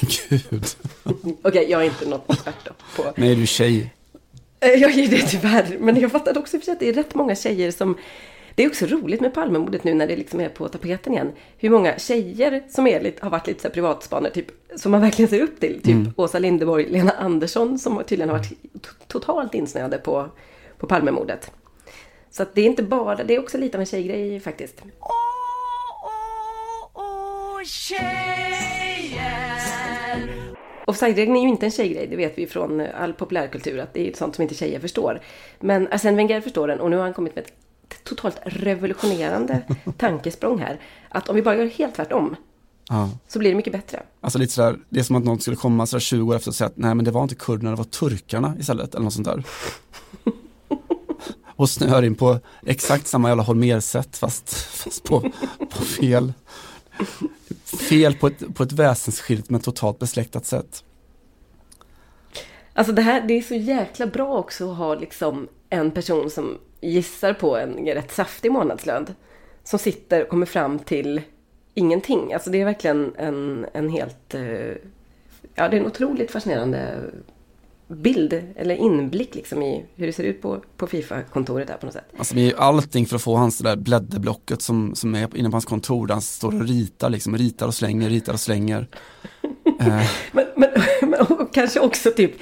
Gud. 0.28 0.64
Okej, 1.42 1.70
jag 1.70 1.80
är 1.80 1.84
inte 1.86 2.08
något 2.08 2.30
expert 2.32 2.68
på... 2.96 3.12
Nej, 3.16 3.34
du 3.34 3.42
är 3.42 3.46
tjej. 3.46 3.94
Eh, 4.60 4.68
Jag 4.70 4.90
ger 4.90 5.08
det 5.08 5.22
tyvärr. 5.26 5.76
Men 5.80 6.00
jag 6.00 6.12
fattade 6.12 6.40
också 6.40 6.60
för 6.60 6.72
att 6.72 6.80
det 6.80 6.88
är 6.88 6.92
rätt 6.92 7.14
många 7.14 7.34
tjejer 7.36 7.70
som... 7.70 7.96
Det 8.58 8.64
är 8.64 8.68
också 8.68 8.86
roligt 8.86 9.20
med 9.20 9.34
Palmemordet 9.34 9.84
nu 9.84 9.94
när 9.94 10.06
det 10.06 10.16
liksom 10.16 10.40
är 10.40 10.48
på 10.48 10.68
tapeten 10.68 11.12
igen. 11.12 11.32
Hur 11.58 11.70
många 11.70 11.98
tjejer 11.98 12.62
som 12.68 12.86
är 12.86 13.00
lite, 13.00 13.22
har 13.24 13.30
varit 13.30 13.46
lite 13.46 13.62
så 13.62 13.70
privatspanare, 13.70 14.32
typ, 14.32 14.46
som 14.76 14.92
man 14.92 15.00
verkligen 15.00 15.28
ser 15.28 15.40
upp 15.40 15.60
till. 15.60 15.82
Typ 15.82 16.18
Åsa 16.18 16.38
Linderborg, 16.38 16.86
Lena 16.88 17.10
Andersson 17.10 17.78
som 17.78 18.02
tydligen 18.06 18.28
har 18.28 18.36
varit 18.38 18.50
to- 18.50 19.06
totalt 19.06 19.54
insnöade 19.54 19.98
på, 19.98 20.28
på 20.78 20.86
Palmemordet. 20.86 21.50
Så 22.30 22.42
att 22.42 22.54
det 22.54 22.60
är 22.60 22.66
inte 22.66 22.82
bara, 22.82 23.24
det 23.24 23.34
är 23.34 23.38
också 23.40 23.58
lite 23.58 23.76
av 23.76 23.80
en 23.80 23.86
tjejgrej 23.86 24.40
faktiskt. 24.40 24.82
Åh, 25.00 25.08
åh, 26.04 26.90
åh, 26.94 27.64
tjejer 27.64 28.08
Offside-regeln 30.86 31.36
är 31.36 31.42
ju 31.42 31.48
inte 31.48 31.66
en 31.66 31.72
tjejgrej, 31.72 32.06
det 32.06 32.16
vet 32.16 32.38
vi 32.38 32.46
från 32.46 32.80
all 32.80 33.12
populärkultur, 33.12 33.78
att 33.78 33.94
det 33.94 34.08
är 34.08 34.12
sånt 34.12 34.34
som 34.34 34.42
inte 34.42 34.54
tjejer 34.54 34.80
förstår. 34.80 35.20
Men 35.60 35.88
Arsène 35.88 36.16
Wenger 36.16 36.40
förstår 36.40 36.68
den 36.68 36.80
och 36.80 36.90
nu 36.90 36.96
har 36.96 37.04
han 37.04 37.14
kommit 37.14 37.34
med 37.34 37.44
ett 37.44 37.52
totalt 38.08 38.38
revolutionerande 38.44 39.62
tankesprång 39.96 40.58
här. 40.58 40.80
Att 41.08 41.28
om 41.28 41.36
vi 41.36 41.42
bara 41.42 41.56
gör 41.56 41.66
helt 41.66 41.94
tvärtom, 41.94 42.36
Ja. 42.90 43.10
så 43.28 43.38
blir 43.38 43.50
det 43.50 43.56
mycket 43.56 43.72
bättre. 43.72 44.02
Alltså 44.20 44.38
lite 44.38 44.52
sådär, 44.52 44.78
det 44.88 45.00
är 45.00 45.04
som 45.04 45.16
att 45.16 45.24
någon 45.24 45.40
skulle 45.40 45.56
komma 45.56 45.86
sådär 45.86 46.00
20 46.00 46.30
år 46.32 46.36
efter 46.36 46.50
och 46.50 46.54
säga 46.54 46.68
att 46.68 46.76
nej 46.76 46.94
men 46.94 47.04
det 47.04 47.10
var 47.10 47.22
inte 47.22 47.34
kurderna, 47.34 47.70
det 47.70 47.76
var 47.76 47.84
turkarna 47.84 48.54
istället 48.58 48.94
eller 48.94 49.04
något 49.04 49.12
sånt 49.12 49.26
där. 49.26 49.44
och 51.46 51.70
snöar 51.70 52.02
in 52.02 52.14
på 52.14 52.38
exakt 52.66 53.06
samma 53.06 53.28
jävla 53.28 53.42
Holmér-sätt 53.42 54.16
fast, 54.16 54.52
fast 54.52 55.04
på, 55.04 55.20
på 55.70 55.84
fel. 55.84 56.32
Fel 57.90 58.14
på 58.14 58.26
ett, 58.26 58.54
på 58.54 58.62
ett 58.62 58.72
väsensskilt 58.72 59.50
men 59.50 59.60
totalt 59.60 59.98
besläktat 59.98 60.46
sätt. 60.46 60.84
Alltså 62.72 62.92
det 62.92 63.02
här, 63.02 63.24
det 63.28 63.34
är 63.34 63.42
så 63.42 63.54
jäkla 63.54 64.06
bra 64.06 64.38
också 64.38 64.70
att 64.70 64.78
ha 64.78 64.94
liksom 64.94 65.48
en 65.70 65.90
person 65.90 66.30
som 66.30 66.58
gissar 66.80 67.32
på 67.32 67.56
en 67.56 67.86
rätt 67.86 68.12
saftig 68.12 68.52
månadslön. 68.52 69.06
Som 69.64 69.78
sitter 69.78 70.22
och 70.22 70.28
kommer 70.28 70.46
fram 70.46 70.78
till 70.78 71.20
ingenting. 71.74 72.32
Alltså 72.32 72.50
det 72.50 72.60
är 72.60 72.64
verkligen 72.64 73.14
en, 73.18 73.66
en 73.72 73.88
helt... 73.88 74.34
eh, 74.34 74.40
Ja, 75.54 75.68
det 75.68 75.76
är 75.76 75.80
en 75.80 75.86
otroligt 75.86 76.30
fascinerande 76.30 77.00
bild 77.88 78.32
eller 78.56 78.74
inblick 78.74 79.34
liksom 79.34 79.62
i 79.62 79.84
hur 79.94 80.06
det 80.06 80.12
ser 80.12 80.24
ut 80.24 80.42
på, 80.42 80.60
på 80.76 80.86
Fifa-kontoret 80.86 81.68
här 81.70 81.76
på 81.76 81.86
något 81.86 81.92
sätt. 81.92 82.04
Alltså 82.18 82.34
det 82.34 82.40
är 82.40 82.44
ju 82.44 82.56
allting 82.56 83.06
för 83.06 83.16
att 83.16 83.22
få 83.22 83.36
hans 83.36 83.58
det 83.58 83.68
där 83.68 83.76
blädderblocket 83.76 84.62
som, 84.62 84.94
som 84.94 85.14
är 85.14 85.36
inne 85.36 85.48
på 85.50 85.54
hans 85.54 85.64
kontor 85.64 86.06
där 86.06 86.14
han 86.14 86.22
står 86.22 86.54
och 86.54 86.68
ritar 86.68 87.10
liksom, 87.10 87.36
ritar 87.38 87.66
och 87.66 87.74
slänger, 87.74 88.08
ritar 88.10 88.32
och 88.32 88.40
slänger. 88.40 88.86
Eh, 89.80 90.10
Men, 90.32 90.46
men, 90.56 90.70
men 91.02 91.20
och 91.20 91.54
kanske 91.54 91.80
också 91.80 92.10
typ 92.10 92.32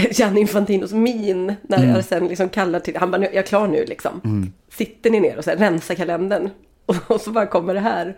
Gianni 0.10 0.40
Infantinos 0.40 0.92
min 0.92 1.46
när 1.62 1.78
Mm. 1.78 1.90
jag 1.90 2.04
sen 2.04 2.28
liksom 2.28 2.48
kallar 2.48 2.80
till, 2.80 2.96
han 2.96 3.10
bara, 3.10 3.18
"Nu- 3.18 3.26
jag 3.26 3.34
är 3.34 3.42
klar 3.42 3.68
nu 3.68 3.84
liksom. 3.84 4.52
Sitter 4.68 5.10
ni 5.10 5.20
ner 5.20 5.38
och 5.38 5.44
så 5.44 5.50
här, 5.50 5.56
rensar 5.56 5.94
kalendern? 5.94 6.50
Och, 6.86 6.96
och 7.10 7.20
så 7.20 7.30
bara 7.30 7.46
kommer 7.46 7.74
det 7.74 7.80
här. 7.80 8.16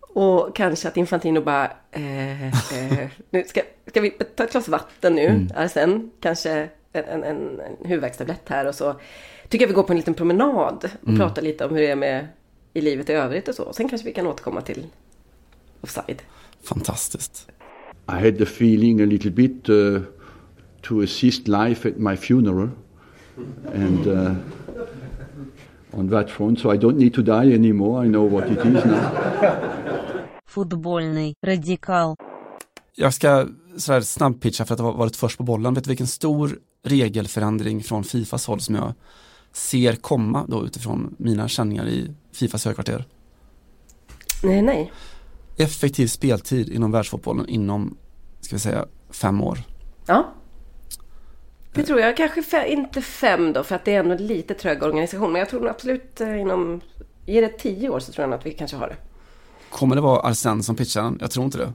Och 0.00 0.56
kanske 0.56 0.88
att 0.88 0.96
Infantino 0.96 1.40
bara, 1.40 1.70
eh, 1.92 2.46
eh, 2.46 3.08
nu 3.30 3.44
ska, 3.46 3.60
ska 3.86 4.00
vi 4.00 4.10
ta 4.10 4.44
ett 4.44 4.52
glas 4.52 4.68
vatten 4.68 5.14
nu? 5.14 5.26
Mm. 5.26 5.68
Sen 5.68 6.10
kanske 6.20 6.68
en, 6.92 7.04
en, 7.04 7.24
en, 7.24 7.60
en 7.60 7.86
huvudvärkstablett 7.88 8.48
här 8.48 8.66
och 8.66 8.74
så 8.74 8.94
tycker 9.48 9.64
jag 9.64 9.68
vi 9.68 9.74
går 9.74 9.82
på 9.82 9.92
en 9.92 9.96
liten 9.96 10.14
promenad 10.14 10.88
och 11.02 11.08
Mm. 11.08 11.18
pratar 11.20 11.42
lite 11.42 11.64
om 11.66 11.74
hur 11.74 11.80
det 11.82 11.90
är 11.90 11.96
med 11.96 12.26
i 12.72 12.80
livet 12.80 13.10
i 13.10 13.12
övrigt 13.12 13.48
och 13.48 13.54
så. 13.54 13.72
Sen 13.72 13.88
kanske 13.88 14.06
vi 14.08 14.12
kan 14.14 14.26
återkomma 14.26 14.60
till 14.60 14.86
offside. 15.80 16.22
fantastiskt. 16.62 17.48
I 18.08 18.12
had 18.12 18.38
the 18.38 18.42
feeling 18.44 19.00
a 19.02 19.06
little 19.06 19.30
bit 19.30 19.68
uh, 19.68 20.00
to 20.85 21.01
assist 21.01 21.47
life 21.47 21.89
at 21.89 21.97
my 21.97 22.17
funeral, 22.17 22.69
and 23.73 24.07
uh, 24.07 24.35
on 25.91 26.09
that 26.09 26.29
front, 26.29 26.59
so 26.59 26.73
I 26.73 26.77
don't 26.77 26.97
need 26.97 27.13
to 27.13 27.21
die 27.21 27.53
anymore. 27.53 28.05
I 28.05 28.09
know 28.09 28.33
what 28.33 28.51
it 28.51 28.65
is 28.65 28.85
now. 28.85 29.01
Футбольный 30.45 31.33
радикал. 31.41 32.15
Jag 32.95 33.13
ska 33.13 33.47
sådär 33.77 34.01
snabbpitcha 34.01 34.65
för 34.65 34.73
att 34.73 34.79
ha 34.79 34.91
varit 34.91 35.15
först 35.15 35.37
på 35.37 35.43
bollen. 35.43 35.73
Vet 35.73 35.83
du 35.83 35.87
vilken 35.87 36.07
stor 36.07 36.59
regelförändring 36.83 37.83
från 37.83 38.03
Fifas 38.03 38.47
håll 38.47 38.59
som 38.59 38.75
jag 38.75 38.93
ser 39.53 39.95
komma 39.95 40.45
då 40.47 40.65
utifrån 40.65 41.15
mina 41.17 41.47
känningar 41.47 41.87
i 41.87 42.13
Fifas 42.31 42.65
högkvarter? 42.65 43.05
Nej, 44.43 44.61
nej. 44.61 44.91
Effektiv 45.57 46.07
speltid 46.07 46.69
inom 46.69 46.91
världsfotbollen 46.91 47.47
inom, 47.49 47.97
ska 48.41 48.55
vi 48.55 48.59
säga, 48.59 48.85
fem 49.09 49.41
år. 49.41 49.59
Ja. 50.05 50.33
Det 51.76 51.82
tror 51.82 52.00
jag. 52.00 52.16
Kanske 52.16 52.40
fe- 52.40 52.64
inte 52.66 53.02
fem 53.02 53.52
då, 53.52 53.64
för 53.64 53.74
att 53.76 53.84
det 53.84 53.94
är 53.94 54.00
ändå 54.00 54.14
en 54.14 54.26
lite 54.26 54.54
trög 54.54 54.82
organisation. 54.82 55.32
Men 55.32 55.38
jag 55.38 55.48
tror 55.48 55.68
absolut 55.68 56.20
eh, 56.20 56.40
inom... 56.40 56.80
Ge 57.26 57.40
det 57.40 57.48
tio 57.48 57.88
år 57.88 58.00
så 58.00 58.12
tror 58.12 58.28
jag 58.28 58.34
att 58.38 58.46
vi 58.46 58.50
kanske 58.52 58.76
har 58.76 58.88
det. 58.88 58.96
Kommer 59.70 59.94
det 59.96 60.00
vara 60.02 60.20
Arsene 60.28 60.62
som 60.62 60.76
pitchar 60.76 61.02
den? 61.02 61.18
Jag 61.20 61.30
tror 61.30 61.44
inte 61.44 61.58
det. 61.58 61.72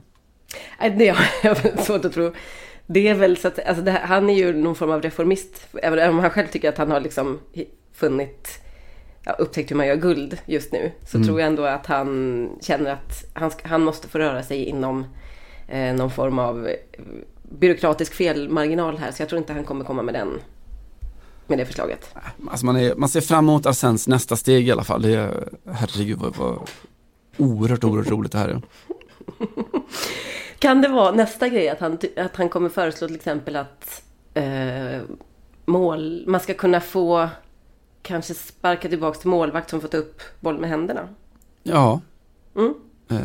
Nej, 0.80 0.90
det 0.90 1.08
har 1.16 1.24
jag 1.42 1.78
svårt 1.80 2.04
att 2.04 2.12
tro. 2.12 2.32
Det 2.86 3.08
är 3.08 3.14
väl 3.14 3.36
så 3.36 3.48
att, 3.48 3.58
alltså 3.66 3.84
här- 3.90 4.06
han 4.06 4.30
är 4.30 4.34
ju 4.34 4.52
någon 4.52 4.74
form 4.74 4.90
av 4.90 5.02
reformist. 5.02 5.66
Även 5.82 6.10
om 6.10 6.18
han 6.18 6.30
själv 6.30 6.46
tycker 6.46 6.68
att 6.68 6.78
han 6.78 6.90
har 6.90 7.00
liksom 7.00 7.40
funnit, 7.94 8.48
ja, 9.24 9.32
upptäckt 9.32 9.70
hur 9.70 9.76
man 9.76 9.86
gör 9.86 9.96
guld 9.96 10.38
just 10.46 10.72
nu. 10.72 10.92
Så 11.06 11.24
tror 11.24 11.40
jag 11.40 11.46
ändå 11.46 11.64
att 11.64 11.86
han 11.86 12.50
känner 12.60 12.90
att 12.92 13.24
han, 13.34 13.50
han 13.62 13.82
måste 13.82 14.08
få 14.08 14.18
röra 14.18 14.42
sig 14.42 14.64
inom 14.64 15.04
eh, 15.68 15.94
någon 15.94 16.10
form 16.10 16.38
av 16.38 16.68
byråkratisk 17.58 18.14
felmarginal 18.14 18.98
här. 18.98 19.12
Så 19.12 19.22
jag 19.22 19.28
tror 19.28 19.38
inte 19.38 19.52
han 19.52 19.64
kommer 19.64 19.84
komma 19.84 20.02
med 20.02 20.14
den, 20.14 20.40
med 21.46 21.58
det 21.58 21.66
förslaget. 21.66 22.14
Alltså 22.50 22.66
man, 22.66 22.76
är, 22.76 22.94
man 22.94 23.08
ser 23.08 23.20
fram 23.20 23.48
emot 23.48 23.66
Arsenes 23.66 24.08
nästa 24.08 24.36
steg 24.36 24.68
i 24.68 24.72
alla 24.72 24.84
fall. 24.84 25.02
Det 25.02 25.14
är, 25.14 25.48
herregud 25.72 26.18
vad, 26.18 26.36
vad 26.36 26.58
oerhört, 27.36 27.84
oerhört 27.84 28.10
roligt 28.10 28.32
det 28.32 28.38
här 28.38 28.48
är. 28.48 28.60
Kan 30.58 30.80
det 30.80 30.88
vara 30.88 31.12
nästa 31.12 31.48
grej 31.48 31.68
att 31.68 31.80
han, 31.80 31.98
att 32.16 32.36
han 32.36 32.48
kommer 32.48 32.68
föreslå 32.68 33.06
till 33.06 33.16
exempel 33.16 33.56
att 33.56 34.02
eh, 34.34 35.00
mål, 35.64 36.24
man 36.26 36.40
ska 36.40 36.54
kunna 36.54 36.80
få 36.80 37.28
kanske 38.02 38.34
sparka 38.34 38.88
tillbaka 38.88 39.18
till 39.18 39.28
målvakt 39.28 39.70
som 39.70 39.80
fått 39.80 39.94
upp 39.94 40.22
boll 40.40 40.58
med 40.58 40.70
händerna? 40.70 41.08
Ja. 41.62 42.00
Mm. 42.56 42.74
Eh, 43.08 43.16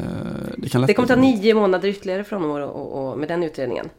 det 0.58 0.70
kan 0.70 0.82
Det 0.82 0.94
kommer 0.94 1.08
ta 1.08 1.16
nio 1.16 1.54
månader 1.54 1.90
ytterligare 1.90 2.24
för 2.24 2.36
honom 2.36 2.52
och, 2.52 2.62
och, 2.62 3.12
och 3.12 3.20
med 3.20 3.28
den 3.28 3.44
utredningen. 3.44 3.90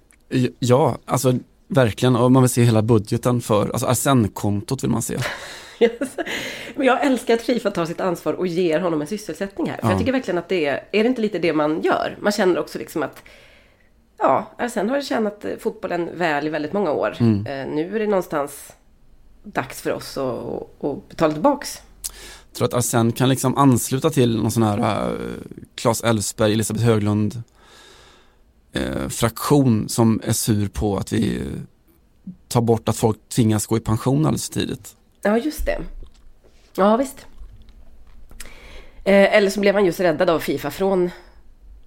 Ja, 0.59 0.99
alltså 1.05 1.35
verkligen. 1.69 2.17
Och 2.17 2.33
man 2.33 2.43
vill 2.43 2.51
se 2.51 2.63
hela 2.63 2.83
budgeten 2.83 3.41
för, 3.41 3.71
alltså 3.71 3.87
Arsene-kontot 3.87 4.83
vill 4.83 4.91
man 4.91 5.03
se. 5.03 5.19
Men 6.77 6.87
jag 6.87 7.07
älskar 7.07 7.35
att 7.35 7.43
Fifa 7.43 7.71
tar 7.71 7.87
sitt 7.87 8.01
ansvar 8.01 8.33
och 8.33 8.47
ger 8.47 8.81
honom 8.81 9.01
en 9.01 9.07
sysselsättning 9.07 9.71
här. 9.71 9.77
För 9.77 9.87
Ja. 9.87 9.91
jag 9.91 9.99
tycker 9.99 10.13
verkligen 10.13 10.39
att 10.39 10.49
det 10.49 10.67
är, 10.67 10.85
är 10.93 11.03
det 11.03 11.09
inte 11.09 11.21
lite 11.21 11.39
det 11.39 11.53
man 11.53 11.83
gör? 11.83 12.17
Man 12.21 12.33
känner 12.33 12.59
också 12.59 12.79
liksom 12.79 13.03
att 13.03 13.23
Ja, 14.19 14.51
Arsene 14.59 14.93
har 14.93 15.01
tjänat 15.01 15.45
eh, 15.45 15.57
fotbollen 15.59 16.11
väl 16.15 16.47
i 16.47 16.51
väldigt 16.51 16.73
många 16.73 16.93
år. 16.93 17.17
Mm. 17.21 17.47
Eh, 17.47 17.75
nu 17.75 17.97
är 17.97 17.99
det 17.99 18.07
någonstans 18.07 18.73
dags 19.43 19.83
för 19.83 19.93
oss 19.93 20.19
att, 20.19 20.85
att, 20.85 21.09
betala 21.09 21.33
tillbaks. 21.33 21.83
Jag 22.51 22.57
tror 22.57 22.69
att 22.69 22.75
Arsene 22.75 23.13
kan 23.13 23.29
liksom 23.29 23.57
ansluta 23.57 24.11
till 24.11 24.37
någon 24.37 24.51
sån 24.51 24.63
här 24.63 25.11
uh, 25.11 25.19
Claes 25.75 26.03
Elfsberg, 26.03 26.53
Elisabeth 26.53 26.85
Höglund 26.85 27.43
eh, 28.79 29.09
fraktion 29.09 29.89
som 29.89 30.21
är 30.25 30.33
sur 30.33 30.69
på 30.69 30.97
att 30.97 31.13
vi 31.13 31.37
eh, 31.37 31.43
tar 32.49 32.61
bort 32.61 32.89
att 32.89 32.97
folk 32.97 33.19
tvingas 33.29 33.67
gå 33.67 33.77
i 33.77 33.81
pension 33.81 34.27
alldeles 34.27 34.47
för 34.47 34.55
tidigt. 34.55 34.97
Ja, 35.23 35.39
just 35.39 35.67
det. 35.67 35.79
Ja, 36.77 36.97
visst. 36.97 37.27
Eh, 39.05 39.35
eller 39.37 39.51
så 39.51 39.61
blev 39.61 39.75
han 39.75 39.85
just 39.87 40.01
räddad 40.01 40.31
av 40.31 40.39
Fifa 40.41 40.71
från, 40.71 41.11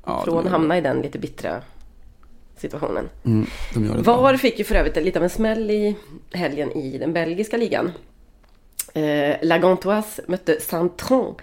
Ja, 0.05 0.23
från 0.25 0.45
att 0.45 0.51
hamna 0.51 0.77
i 0.77 0.81
den 0.81 1.01
lite 1.01 1.19
bittra 1.19 1.61
situationen. 2.57 3.09
mm, 3.25 3.45
de. 3.73 4.03
VAR 4.03 4.37
fick 4.37 4.59
ju 4.59 4.65
för 4.65 4.75
övrigt 4.75 4.95
lite 4.95 5.19
av 5.19 5.23
en 5.23 5.29
smäll 5.29 5.71
i 5.71 5.95
helgen 6.33 6.71
i 6.71 6.97
den 6.97 7.13
belgiska 7.13 7.57
ligan. 7.57 7.91
Eh, 8.93 9.35
La 9.41 9.57
Gantoise 9.57 10.21
mötte 10.27 10.59
Saint-Tron. 10.61 11.35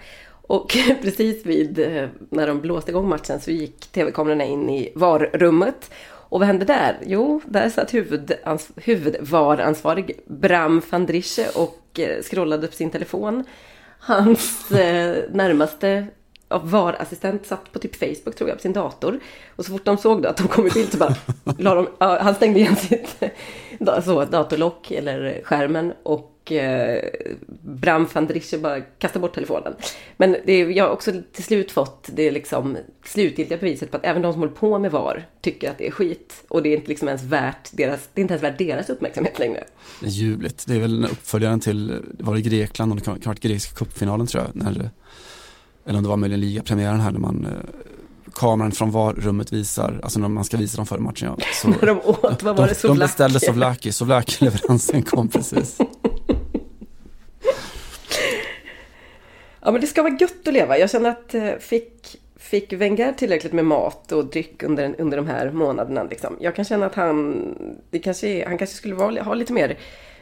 Och 0.49 0.77
precis 1.01 1.45
vid 1.45 1.79
eh, 1.79 2.09
när 2.29 2.47
de 2.47 2.61
blåste 2.61 2.91
igång 2.91 3.09
matchen 3.09 3.39
så 3.39 3.51
gick 3.51 3.91
tv-kamerorna 3.91 4.43
in 4.43 4.69
i 4.69 4.91
VAR-rummet. 4.95 5.91
Och 6.11 6.39
vad 6.39 6.47
hände 6.47 6.65
där? 6.65 6.97
Jo, 7.05 7.41
där 7.45 7.69
satt 7.69 7.93
huvudans- 7.93 8.71
huvud-VAR-ansvarig 8.75 10.19
Bram 10.27 10.81
van 10.89 11.05
Drische 11.05 11.49
och 11.55 11.99
eh, 11.99 12.21
scrollade 12.21 12.67
upp 12.67 12.73
sin 12.73 12.89
telefon. 12.89 13.43
Hans 13.99 14.71
eh, 14.71 15.23
närmaste 15.31 16.07
VAR-assistent 16.49 17.45
satt 17.45 17.71
på 17.71 17.79
typ 17.79 17.95
Facebook 17.95 18.35
tror 18.35 18.49
jag 18.49 18.57
på 18.57 18.61
sin 18.61 18.73
dator. 18.73 19.19
Och 19.55 19.65
så 19.65 19.71
fort 19.71 19.85
de 19.85 19.97
såg 19.97 20.21
då 20.21 20.29
att 20.29 20.37
de 20.37 20.47
kom 20.47 20.67
i 20.67 20.69
bild 20.69 20.91
så 20.91 20.97
bara 20.97 21.15
la 21.57 21.75
de, 21.75 21.87
han 21.99 22.35
stängde 22.35 22.59
igen 22.59 22.75
sitt 22.75 23.23
så, 24.05 24.25
datorlock 24.25 24.91
eller 24.91 25.41
skärmen 25.43 25.93
och 26.03 26.38
eh, 26.51 26.99
Bram 27.61 28.07
van 28.13 28.27
Drische 28.27 28.57
bara 28.57 28.81
kastade 28.81 29.21
bort 29.21 29.33
telefonen. 29.33 29.73
Men 30.17 30.35
det 30.45 30.53
är, 30.53 30.69
jag 30.69 30.83
har 30.83 30.91
också 30.91 31.11
till 31.33 31.43
slut 31.43 31.71
fått 31.71 32.09
det 32.13 32.31
liksom 32.31 32.77
slutgiltiga 33.05 33.57
beviset 33.57 33.91
på 33.91 33.97
att 33.97 34.05
även 34.05 34.21
de 34.21 34.33
som 34.33 34.41
håller 34.41 34.53
på 34.53 34.79
med 34.79 34.91
VAR 34.91 35.27
tycker 35.41 35.71
att 35.71 35.77
det 35.77 35.87
är 35.87 35.91
skit. 35.91 36.43
Och 36.47 36.63
det 36.63 36.69
är 36.69 36.77
inte 36.77 36.89
liksom 36.89 37.07
ens 37.07 37.23
värt 37.23 37.69
deras, 37.71 38.09
det 38.13 38.19
är 38.19 38.21
inte 38.21 38.33
ens 38.33 38.43
värt 38.43 38.57
deras 38.57 38.89
uppmärksamhet 38.89 39.39
längre. 39.39 39.63
Det 39.99 40.05
är 40.05 40.09
ljuvligt. 40.09 40.67
Det 40.67 40.75
är 40.75 40.79
väl 40.79 41.05
uppföljaren 41.05 41.59
till, 41.59 41.87
det 41.87 42.23
var 42.23 42.37
i 42.37 42.41
Grekland 42.41 42.91
och 42.91 42.97
det 42.97 43.03
kan 43.03 43.13
ha 43.13 43.19
varit 43.25 43.39
grekiska 43.39 43.75
cupfinalen 43.75 44.27
tror 44.27 44.43
jag. 44.43 44.63
När, 44.63 44.89
eller 45.85 45.97
om 45.97 46.03
det 46.03 46.09
var 46.09 46.17
möjligen 46.17 46.41
ligapremiären 46.41 46.99
här 46.99 47.11
när 47.11 47.19
man 47.19 47.45
eh, 47.45 47.51
kameran 48.33 48.71
från 48.71 48.91
VAR-rummet 48.91 49.53
visar, 49.53 49.99
alltså 50.03 50.19
när 50.19 50.27
man 50.27 50.45
ska 50.45 50.57
visa 50.57 50.77
dem 50.77 50.85
före 50.85 50.99
matchen. 50.99 51.35
Ja, 51.37 51.45
så, 51.53 51.67
När 51.81 51.85
de 51.85 51.99
åt, 52.03 52.43
vad 52.43 52.57
var 52.57 52.67
det, 52.67 52.81
de, 52.81 52.87
de 52.87 52.97
beställde? 52.97 53.39
Sovlaki, 53.39 53.91
Sovlaki-leveransen 53.91 55.03
kom 55.03 55.27
precis. 55.27 55.77
Ja 59.61 59.71
men 59.71 59.81
det 59.81 59.87
ska 59.87 60.03
vara 60.03 60.17
gött 60.19 60.47
att 60.47 60.53
leva. 60.53 60.77
Jag 60.77 60.89
känner 60.89 61.09
att 61.09 61.33
eh, 61.33 61.51
fick, 61.59 62.21
fick 62.37 62.73
Wenger 62.73 63.13
tillräckligt 63.13 63.53
med 63.53 63.65
mat 63.65 64.11
och 64.11 64.25
dryck 64.25 64.63
under, 64.63 64.95
under 64.97 65.17
de 65.17 65.27
här 65.27 65.51
månaderna. 65.51 66.03
Liksom. 66.03 66.37
Jag 66.39 66.55
kan 66.55 66.65
känna 66.65 66.85
att 66.85 66.95
han, 66.95 67.55
det 67.89 67.99
kanske, 67.99 68.47
han 68.47 68.57
kanske 68.57 68.75
skulle 68.75 68.95
vara, 68.95 69.23
ha 69.23 69.33
lite 69.33 69.53
mer 69.53 69.77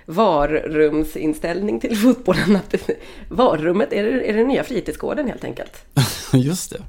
varrumsinställning 0.06 1.80
till 1.80 1.98
fotbollen. 2.04 2.56
Att 2.56 2.70
det, 2.70 3.00
varrummet, 3.30 3.94
är 3.94 4.04
det, 4.04 4.30
är 4.30 4.34
det 4.34 4.40
den 4.40 4.48
nya 4.48 4.64
fritidsgården 4.64 5.28
helt 5.28 5.44
enkelt? 5.44 5.86
Just 6.34 6.72
det. 6.72 6.82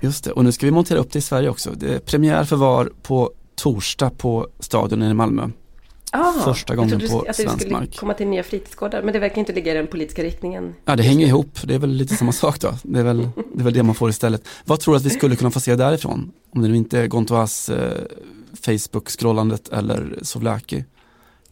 Just 0.00 0.24
det, 0.24 0.32
och 0.32 0.44
nu 0.44 0.52
ska 0.52 0.66
vi 0.66 0.72
montera 0.72 0.98
upp 0.98 1.12
det 1.12 1.18
i 1.18 1.22
Sverige 1.22 1.48
också. 1.48 1.70
Det 1.70 1.94
är 1.94 1.98
premiär 1.98 2.44
för 2.44 2.56
VAR 2.56 2.90
på 3.02 3.32
torsdag 3.54 4.10
på 4.10 4.48
Stadion 4.58 5.02
i 5.02 5.14
Malmö. 5.14 5.48
Ah, 6.12 6.32
Första 6.32 6.76
gången 6.76 6.90
trodde 6.90 7.04
du- 7.06 7.10
på 7.10 7.20
att 7.28 7.36
svensk 7.36 7.60
skulle 7.60 7.72
mark. 7.72 7.96
komma 7.96 8.14
till 8.14 8.26
nya 8.26 8.42
fritidsgårdar. 8.42 9.02
Men 9.02 9.12
det 9.12 9.18
verkar 9.18 9.38
inte 9.38 9.52
ligga 9.52 9.72
i 9.72 9.76
den 9.76 9.86
politiska 9.86 10.22
riktningen. 10.22 10.74
Ja, 10.84 10.96
det 10.96 11.02
hänger 11.02 11.26
ihop. 11.26 11.58
Det 11.64 11.74
är 11.74 11.78
väl 11.78 11.90
lite 11.90 12.14
samma 12.16 12.32
sak 12.32 12.60
då. 12.60 12.74
Det 12.82 13.00
är 13.00 13.04
väl 13.04 13.18
det, 13.54 13.60
är 13.60 13.64
väl 13.64 13.72
det 13.74 13.82
man 13.82 13.94
får 13.94 14.10
istället. 14.10 14.48
Vad 14.64 14.80
tror 14.80 14.94
du 14.94 14.98
att 14.98 15.04
vi 15.04 15.10
skulle 15.10 15.36
kunna 15.36 15.50
få 15.50 15.60
se 15.60 15.76
därifrån? 15.76 16.32
Om 16.50 16.62
det 16.62 16.68
nu 16.68 16.76
inte 16.76 16.98
är 16.98 17.06
Gontoas 17.06 17.68
eh, 17.68 18.02
Facebook-scrollandet 18.62 19.72
eller 19.72 20.18
Sovlaki? 20.22 20.84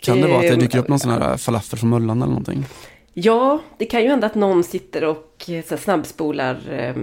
Kan 0.00 0.20
det 0.20 0.26
vara 0.28 0.36
att 0.36 0.42
det 0.42 0.56
dyker 0.56 0.78
upp 0.78 0.88
någon 0.88 0.98
sån 0.98 1.10
här 1.10 1.36
falafel 1.36 1.78
från 1.78 1.90
Mullan 1.90 2.16
eller 2.22 2.28
någonting? 2.30 2.66
Ja, 3.14 3.60
det 3.78 3.84
kan 3.86 4.02
ju 4.02 4.08
hända 4.08 4.26
att 4.26 4.34
någon 4.34 4.64
sitter 4.64 5.04
och 5.04 5.44
eh, 5.50 5.64
så 5.68 5.76
snabbspolar 5.76 6.60
eh, 6.70 6.96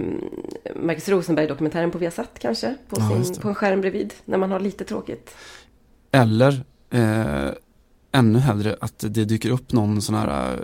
Marcus 0.82 1.08
Rosenberg-dokumentären 1.08 1.90
på 1.90 1.98
Viasat 1.98 2.30
kanske. 2.38 2.74
På, 2.88 2.96
sin, 2.96 3.34
på 3.40 3.48
en 3.48 3.54
skärm 3.54 3.80
bredvid. 3.80 4.14
När 4.24 4.38
man 4.38 4.50
har 4.50 4.60
lite 4.60 4.84
tråkigt. 4.84 5.30
Eller 6.12 6.64
eh, 6.94 7.50
ännu 8.12 8.38
hellre 8.38 8.76
att 8.80 8.98
det 8.98 9.24
dyker 9.24 9.50
upp 9.50 9.72
någon 9.72 10.02
sån 10.02 10.14
här 10.14 10.52
eh, 10.52 10.58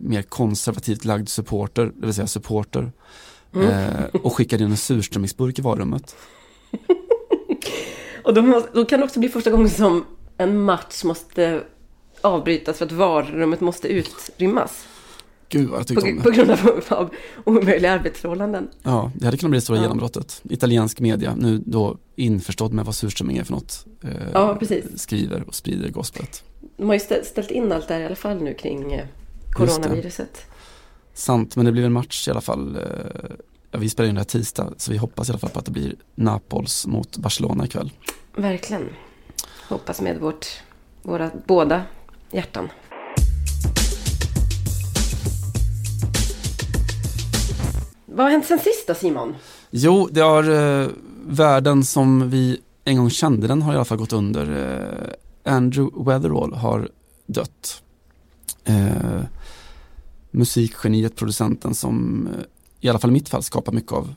mer 0.00 0.22
konservativt 0.22 1.04
lagd 1.04 1.28
supporter, 1.28 1.92
det 1.96 2.06
vill 2.06 2.14
säga 2.14 2.26
supporter, 2.26 2.92
eh, 3.54 4.04
och 4.22 4.36
skickar 4.36 4.62
in 4.62 4.70
en 4.70 4.76
surströmmingsburk 4.76 5.58
i 5.58 5.62
varummet. 5.62 6.16
Och 8.24 8.34
då, 8.34 8.42
måste, 8.42 8.70
då 8.74 8.84
kan 8.84 8.98
det 8.98 9.04
också 9.04 9.20
bli 9.20 9.28
första 9.28 9.50
gången 9.50 9.70
som 9.70 10.06
en 10.36 10.60
match 10.60 11.04
måste 11.04 11.62
avbrytas 12.20 12.78
för 12.78 12.84
att 12.84 12.92
varummet 12.92 13.60
måste 13.60 13.88
utrymmas. 13.88 14.86
Gud 15.52 15.68
vad 15.68 15.78
jag 15.80 15.86
På, 15.86 15.94
tyckte 15.94 16.10
om 16.12 16.22
på 16.22 16.30
det. 16.30 16.36
grund 16.36 16.50
av, 16.50 16.84
av 16.88 17.10
omöjliga 17.44 17.92
arbetsförhållanden. 17.92 18.68
Ja, 18.82 19.10
det 19.14 19.24
hade 19.24 19.36
kunnat 19.36 19.50
bli 19.50 19.56
det 19.58 19.62
stora 19.62 19.76
Ja. 19.78 19.82
genombrottet. 19.82 20.40
Italiensk 20.50 21.00
media, 21.00 21.34
nu 21.36 21.62
då 21.66 21.98
införstådd 22.16 22.72
med 22.72 22.84
vad 22.84 22.94
surströmming 22.94 23.36
är 23.36 23.44
för 23.44 23.52
något, 23.52 23.86
eh, 24.04 24.10
Ja, 24.34 24.56
precis. 24.60 24.84
skriver 24.98 25.42
och 25.48 25.54
sprider 25.54 25.88
gosplet. 25.88 26.44
De 26.76 26.86
har 26.86 26.94
ju 26.94 26.98
stä- 27.00 27.24
ställt 27.24 27.50
in 27.50 27.72
allt 27.72 27.88
där 27.88 28.00
i 28.00 28.04
alla 28.06 28.16
fall 28.16 28.42
nu 28.42 28.54
kring 28.54 28.92
eh, 28.92 29.04
coronaviruset. 29.52 30.46
Sant, 31.14 31.56
men 31.56 31.64
det 31.66 31.72
blir 31.72 31.84
en 31.84 31.92
match 31.92 32.28
i 32.28 32.30
alla 32.30 32.40
fall. 32.40 32.76
eh, 32.76 32.82
Ja, 33.72 33.78
vi 33.78 33.88
spelar 33.88 34.08
in 34.08 34.14
det 34.14 34.20
här 34.20 34.24
tisdag, 34.26 34.72
så 34.76 34.90
vi 34.92 34.96
hoppas 34.98 35.28
i 35.28 35.32
alla 35.32 35.38
fall 35.38 35.50
på 35.50 35.58
att 35.58 35.64
det 35.64 35.70
blir 35.70 35.94
Napols 36.14 36.86
mot 36.86 37.16
Barcelona 37.16 37.64
ikväll. 37.64 37.90
Verkligen. 38.36 38.88
Hoppas 39.68 40.00
med 40.00 40.18
vårt, 40.20 40.46
våra 41.02 41.30
båda 41.46 41.82
hjärtan. 42.32 42.68
Vad 48.12 48.26
har 48.26 48.30
hänt 48.30 48.46
sen 48.46 48.58
sist 48.58 48.86
då 48.86 48.94
Simon? 48.94 49.34
Jo, 49.70 50.08
det 50.10 50.20
har 50.20 50.50
eh, 50.82 50.88
världen 51.26 51.84
som 51.84 52.30
vi 52.30 52.60
en 52.84 52.96
gång 52.96 53.10
kände 53.10 53.46
den 53.46 53.62
har 53.62 53.72
i 53.72 53.76
alla 53.76 53.84
fall 53.84 53.98
gått 53.98 54.12
under. 54.12 54.46
Eh, 55.44 55.52
Andrew 55.54 56.04
Weatherall 56.04 56.52
har 56.52 56.88
dött. 57.26 57.82
Eh, 58.64 59.22
musikgeniet, 60.30 61.16
producenten 61.16 61.74
som 61.74 62.26
eh, 62.26 62.44
i 62.80 62.88
alla 62.88 62.98
fall 62.98 63.10
i 63.10 63.12
mitt 63.12 63.28
fall 63.28 63.42
skapar 63.42 63.72
mycket 63.72 63.92
av 63.92 64.14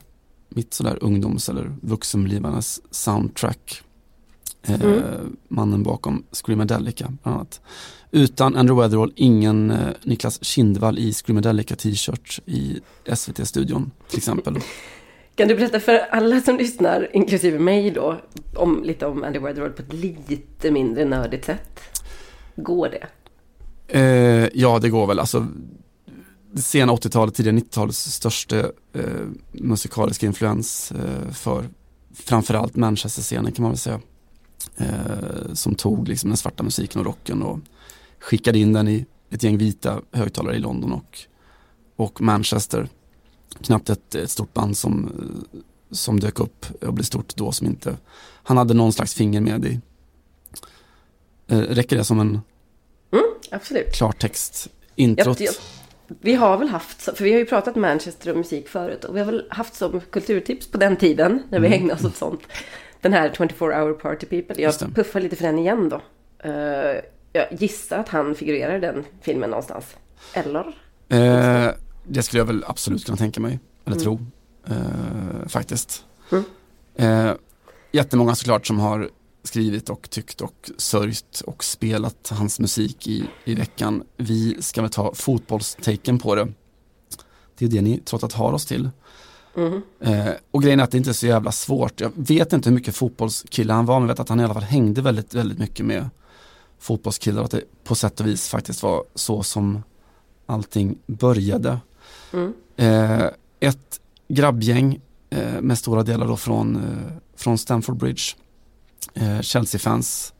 mitt 0.48 0.74
sådär 0.74 0.98
ungdoms 1.00 1.48
eller 1.48 1.76
vuxenblivandes 1.80 2.80
soundtrack. 2.90 3.82
Eh, 4.68 4.80
Mm. 4.82 5.36
Mannen 5.48 5.82
bakom 5.82 6.24
Screamadelica 6.32 7.12
bland 7.22 7.36
annat. 7.36 7.60
Utan 8.10 8.56
Andrew 8.56 8.82
Weatherall, 8.82 9.12
ingen 9.16 9.70
eh, 9.70 9.78
Niklas 10.02 10.44
Kindvall 10.44 10.98
i 10.98 11.12
Screamadelica 11.12 11.76
t-shirt 11.76 12.40
i 12.46 12.80
SVT-studion 13.14 13.90
till 14.08 14.18
exempel. 14.18 14.58
Kan 15.36 15.48
du 15.48 15.54
berätta 15.54 15.80
för 15.80 15.98
alla 15.98 16.40
som 16.40 16.56
lyssnar, 16.56 17.10
inklusive 17.16 17.58
mig 17.58 17.90
då, 17.90 18.20
om, 18.56 18.82
lite 18.84 19.06
om 19.06 19.24
Andy 19.24 19.38
Weatherall 19.38 19.70
på 19.70 19.82
ett 19.82 19.92
lite 19.92 20.70
mindre 20.70 21.04
nördigt 21.04 21.44
sätt? 21.44 21.80
Går 22.56 22.88
det? 22.88 23.06
Eh, 23.98 24.48
ja, 24.54 24.78
det 24.78 24.88
går 24.88 25.06
väl. 25.06 25.18
Alltså, 25.18 25.46
sena 26.56 26.92
80-talet, 26.92 27.34
tidiga 27.34 27.52
90-talets 27.52 28.12
största 28.12 28.58
eh, 28.92 29.26
musikaliska 29.52 30.26
influens 30.26 30.92
eh, 30.92 31.32
för 31.32 31.64
framförallt 32.14 32.76
Manchester-scenen 32.76 33.52
kan 33.52 33.62
man 33.62 33.72
väl 33.72 33.78
säga. 33.78 34.00
Eh, 34.76 35.52
som 35.52 35.74
tog 35.74 36.08
liksom 36.08 36.30
den 36.30 36.36
svarta 36.36 36.62
musiken 36.62 37.00
och 37.00 37.06
rocken 37.06 37.42
och 37.42 37.58
skickade 38.18 38.58
in 38.58 38.72
den 38.72 38.88
i 38.88 39.06
ett 39.30 39.42
gäng 39.42 39.58
vita 39.58 40.00
högtalare 40.12 40.56
i 40.56 40.58
London 40.58 40.92
och, 40.92 41.18
och 41.96 42.20
Manchester. 42.20 42.88
Knappt 43.60 43.90
ett, 43.90 44.14
ett 44.14 44.30
stort 44.30 44.54
band 44.54 44.76
som, 44.76 45.04
eh, 45.04 45.60
som 45.90 46.20
dök 46.20 46.40
upp 46.40 46.66
och 46.82 46.94
blev 46.94 47.04
stort 47.04 47.36
då 47.36 47.52
som 47.52 47.66
inte 47.66 47.96
han 48.42 48.56
hade 48.56 48.74
någon 48.74 48.92
slags 48.92 49.14
finger 49.14 49.40
med 49.40 49.64
i. 49.64 49.80
Eh, 51.46 51.58
räcker 51.58 51.96
det 51.96 52.04
som 52.04 52.20
en 52.20 52.40
Absolut. 53.50 53.92
klartext 53.92 54.68
introt. 54.96 55.40
Jag, 55.40 55.48
jag, 55.48 55.54
vi 56.20 56.34
har 56.34 56.58
väl 56.58 56.68
haft, 56.68 57.02
för 57.02 57.24
vi 57.24 57.32
har 57.32 57.38
ju 57.38 57.46
pratat 57.46 57.76
Manchester 57.76 58.30
och 58.30 58.36
musik 58.36 58.68
förut, 58.68 59.04
och 59.04 59.16
vi 59.16 59.20
har 59.20 59.26
väl 59.26 59.46
haft 59.50 59.74
som 59.74 60.00
kulturtips 60.00 60.66
på 60.66 60.78
den 60.78 60.96
tiden, 60.96 61.42
när 61.50 61.60
vi 61.60 61.68
ägnade 61.68 61.94
oss 61.94 62.04
åt 62.04 62.16
sånt, 62.16 62.40
den 63.04 63.12
här 63.12 63.32
24 63.36 63.82
hour 63.82 63.92
party 63.92 64.26
people. 64.26 64.62
Jag 64.62 64.94
puffar 64.94 65.20
lite 65.20 65.36
för 65.36 65.44
den 65.44 65.58
igen 65.58 65.88
då. 65.88 66.02
Eh, 66.48 67.00
jag 67.32 67.46
gissar 67.50 67.98
att 67.98 68.08
han 68.08 68.34
figurerar 68.34 68.76
i 68.76 68.80
den 68.80 69.04
filmen 69.20 69.50
någonstans. 69.50 69.96
Eller? 70.32 70.66
Eh, 71.08 71.70
det 72.04 72.22
skulle 72.22 72.40
jag 72.40 72.46
väl 72.46 72.64
absolut 72.66 73.04
kunna 73.04 73.16
tänka 73.16 73.40
mig, 73.40 73.58
eller 73.84 73.96
tro, 73.96 74.20
eh, 74.66 75.48
faktiskt. 75.48 76.04
Mm. 76.32 76.44
Eh, 76.96 77.34
jättemånga 77.92 78.34
såklart 78.34 78.66
som 78.66 78.78
har 78.78 79.10
skrivit 79.42 79.90
och 79.90 80.10
tyckt 80.10 80.40
och 80.40 80.70
sörjt 80.76 81.40
och 81.46 81.64
spelat 81.64 82.28
hans 82.28 82.60
musik 82.60 83.06
i, 83.06 83.24
i 83.44 83.54
veckan. 83.54 84.04
Vi 84.16 84.62
ska 84.62 84.82
väl 84.82 84.90
ta 84.90 85.14
fotbollstaken 85.14 86.18
på 86.18 86.34
det. 86.34 86.48
Det 87.58 87.64
är 87.64 87.68
det 87.68 87.80
ni 87.80 88.00
trots 88.04 88.24
allt 88.24 88.32
har 88.32 88.52
oss 88.52 88.66
till. 88.66 88.90
Eh, 90.00 90.28
och 90.50 90.62
grejen 90.62 90.80
är 90.80 90.84
att 90.84 90.90
det 90.90 90.98
inte 90.98 91.10
är 91.10 91.14
så 91.14 91.26
jävla 91.26 91.52
svårt. 91.52 92.00
Jag 92.00 92.12
vet 92.14 92.52
inte 92.52 92.68
hur 92.68 92.74
mycket 92.74 92.96
fotbollskille 92.96 93.72
han 93.72 93.86
var, 93.86 94.00
men 94.00 94.08
jag 94.08 94.14
vet 94.14 94.20
att 94.20 94.28
han 94.28 94.40
i 94.40 94.44
alla 94.44 94.54
fall 94.54 94.62
hängde 94.62 95.02
väldigt, 95.02 95.34
väldigt 95.34 95.58
mycket 95.58 95.86
med 95.86 96.10
fotbollskillar 96.78 97.40
och 97.40 97.44
att 97.44 97.50
det 97.50 97.62
på 97.84 97.94
sätt 97.94 98.20
och 98.20 98.26
vis 98.26 98.48
faktiskt 98.48 98.82
var 98.82 99.04
så 99.14 99.42
som 99.42 99.82
allting 100.46 100.98
började. 101.06 101.78
Eh, 102.76 103.24
ett 103.60 104.00
grabbgäng 104.28 105.00
eh, 105.30 105.60
med 105.60 105.78
stora 105.78 106.02
delar 106.02 106.26
då 106.26 106.36
från, 106.36 106.76
eh, 106.76 107.12
från 107.36 107.58
Stamford 107.58 107.96
Bridge. 107.96 108.22
Eh, 109.14 109.40
Chelsea-fans 109.40 110.34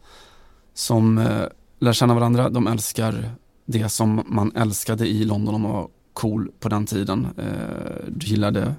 som 0.74 1.18
eh, 1.18 1.42
lär 1.79 1.92
känna 1.92 2.14
varandra. 2.14 2.48
De 2.50 2.66
älskar 2.66 3.31
det 3.66 3.88
som 3.88 4.22
man 4.27 4.53
älskade 4.57 5.07
i 5.07 5.24
London 5.24 5.55
om 5.55 5.62
man 5.62 5.72
var 5.72 5.88
cool 6.14 6.50
på 6.61 6.68
den 6.68 6.87
tiden. 6.87 7.29
Eh, 7.38 8.05
du 8.09 8.27
gillade 8.27 8.74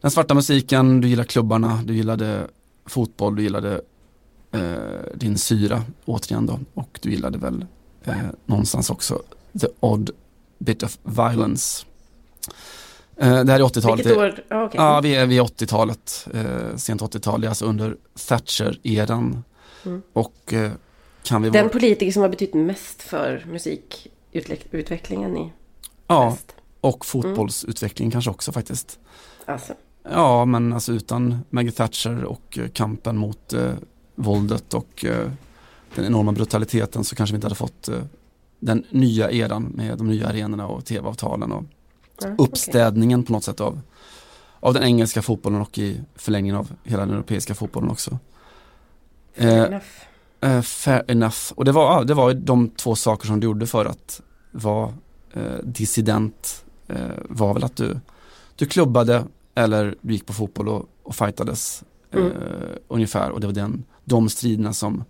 den 0.00 0.10
svarta 0.10 0.34
musiken, 0.34 1.00
du 1.00 1.08
gillade 1.08 1.28
klubbarna, 1.28 1.80
du 1.84 1.94
gillade 1.94 2.48
fotboll, 2.86 3.36
du 3.36 3.42
gillade 3.42 3.80
eh, 4.52 5.14
din 5.14 5.38
syra 5.38 5.82
återigen 6.04 6.46
då 6.46 6.60
och 6.74 6.98
du 7.02 7.10
gillade 7.10 7.38
väl 7.38 7.66
eh, 8.04 8.16
någonstans 8.46 8.90
också 8.90 9.22
the 9.60 9.66
odd 9.80 10.10
bit 10.58 10.82
of 10.82 10.98
violence. 11.02 11.86
Det 13.14 13.24
här 13.24 13.60
är 13.60 13.64
80-talet. 13.64 14.06
Vilket 14.06 14.18
år? 14.18 14.44
Ja, 14.48 14.64
okej. 14.64 14.80
Ja, 14.80 15.00
vi 15.00 15.14
är 15.14 15.26
vid 15.26 15.40
80-talet, 15.40 16.28
eh, 16.34 16.76
sent 16.76 17.02
80-tal, 17.02 17.40
det 17.40 17.46
är 17.46 17.48
alltså 17.48 17.64
under 17.64 17.96
Thatcher-eran. 18.28 19.42
Och 20.12 20.52
eh, 20.52 20.70
kan 21.22 21.42
vi 21.42 21.50
Den 21.50 21.62
vara... 21.64 21.72
politiker 21.72 22.12
som 22.12 22.22
har 22.22 22.28
betytt 22.28 22.54
mest 22.54 23.02
för 23.02 23.44
musikutvecklingen 23.48 25.36
i 25.36 25.52
Ja, 26.14 26.30
väst. 26.30 26.54
och 26.80 27.06
fotbollsutvecklingen 27.06 28.10
kanske 28.10 28.30
också 28.30 28.52
faktiskt. 28.52 28.98
Alltså. 29.46 29.72
Ja, 30.10 30.44
men 30.44 30.72
alltså 30.72 30.92
utan 30.92 31.38
Maggie 31.50 31.72
Thatcher 31.72 32.24
och 32.24 32.58
eh, 32.58 32.68
kampen 32.68 33.16
mot 33.16 33.52
eh, 33.52 33.72
våldet 34.14 34.74
och 34.74 35.04
eh, 35.04 35.30
den 35.94 36.04
enorma 36.04 36.32
brutaliteten 36.32 37.04
så 37.04 37.16
kanske 37.16 37.32
vi 37.32 37.36
inte 37.36 37.46
hade 37.46 37.54
fått 37.54 37.88
eh, 37.88 37.98
den 38.60 38.84
nya 38.90 39.30
eran 39.30 39.62
med 39.62 39.98
de 39.98 40.08
nya 40.08 40.28
arenorna 40.28 40.66
och 40.66 40.84
tv-avtalen 40.84 41.52
och 41.52 41.64
okej. 42.18 42.34
uppstädningen 42.38 43.22
på 43.22 43.32
något 43.32 43.44
sätt 43.44 43.60
av, 43.60 43.80
av 44.60 44.74
den 44.74 44.82
engelska 44.82 45.22
fotbollen 45.22 45.60
och 45.60 45.78
i 45.78 46.00
förlängningen 46.16 46.56
av 46.56 46.72
hela 46.84 47.06
den 47.06 47.14
europeiska 47.14 47.54
fotbollen 47.54 47.90
också. 47.90 48.18
Fair 49.36 49.48
Eh, 49.58 49.64
enough. 49.64 49.84
Eh, 50.40 50.62
fair 50.62 51.04
enough. 51.10 51.52
Och 51.54 51.64
det 51.64 51.72
var, 51.72 52.04
det 52.04 52.14
var 52.14 52.34
de 52.34 52.68
två 52.68 52.96
saker 52.96 53.26
som 53.26 53.40
du 53.40 53.44
gjorde 53.46 53.66
för 53.66 53.84
att 53.84 54.20
vara 54.50 54.94
dissident. 55.62 56.64
Eh, 56.88 57.10
var 57.28 57.54
väl 57.54 57.64
att 57.64 57.76
du, 57.76 58.00
du 58.56 58.66
klubbade 58.66 59.24
eller 59.54 59.94
du 60.00 60.12
gick 60.12 60.26
på 60.26 60.32
fotboll 60.32 60.68
och, 60.68 60.88
och 61.02 61.14
fightades 61.16 61.82
eh, 62.10 62.20
Mm. 62.20 62.32
ungefär. 62.88 63.30
Och 63.30 63.40
det 63.40 63.46
var 63.46 63.54
den, 63.54 63.84
de 64.04 64.28
striderna 64.28 64.72
som 64.72 65.04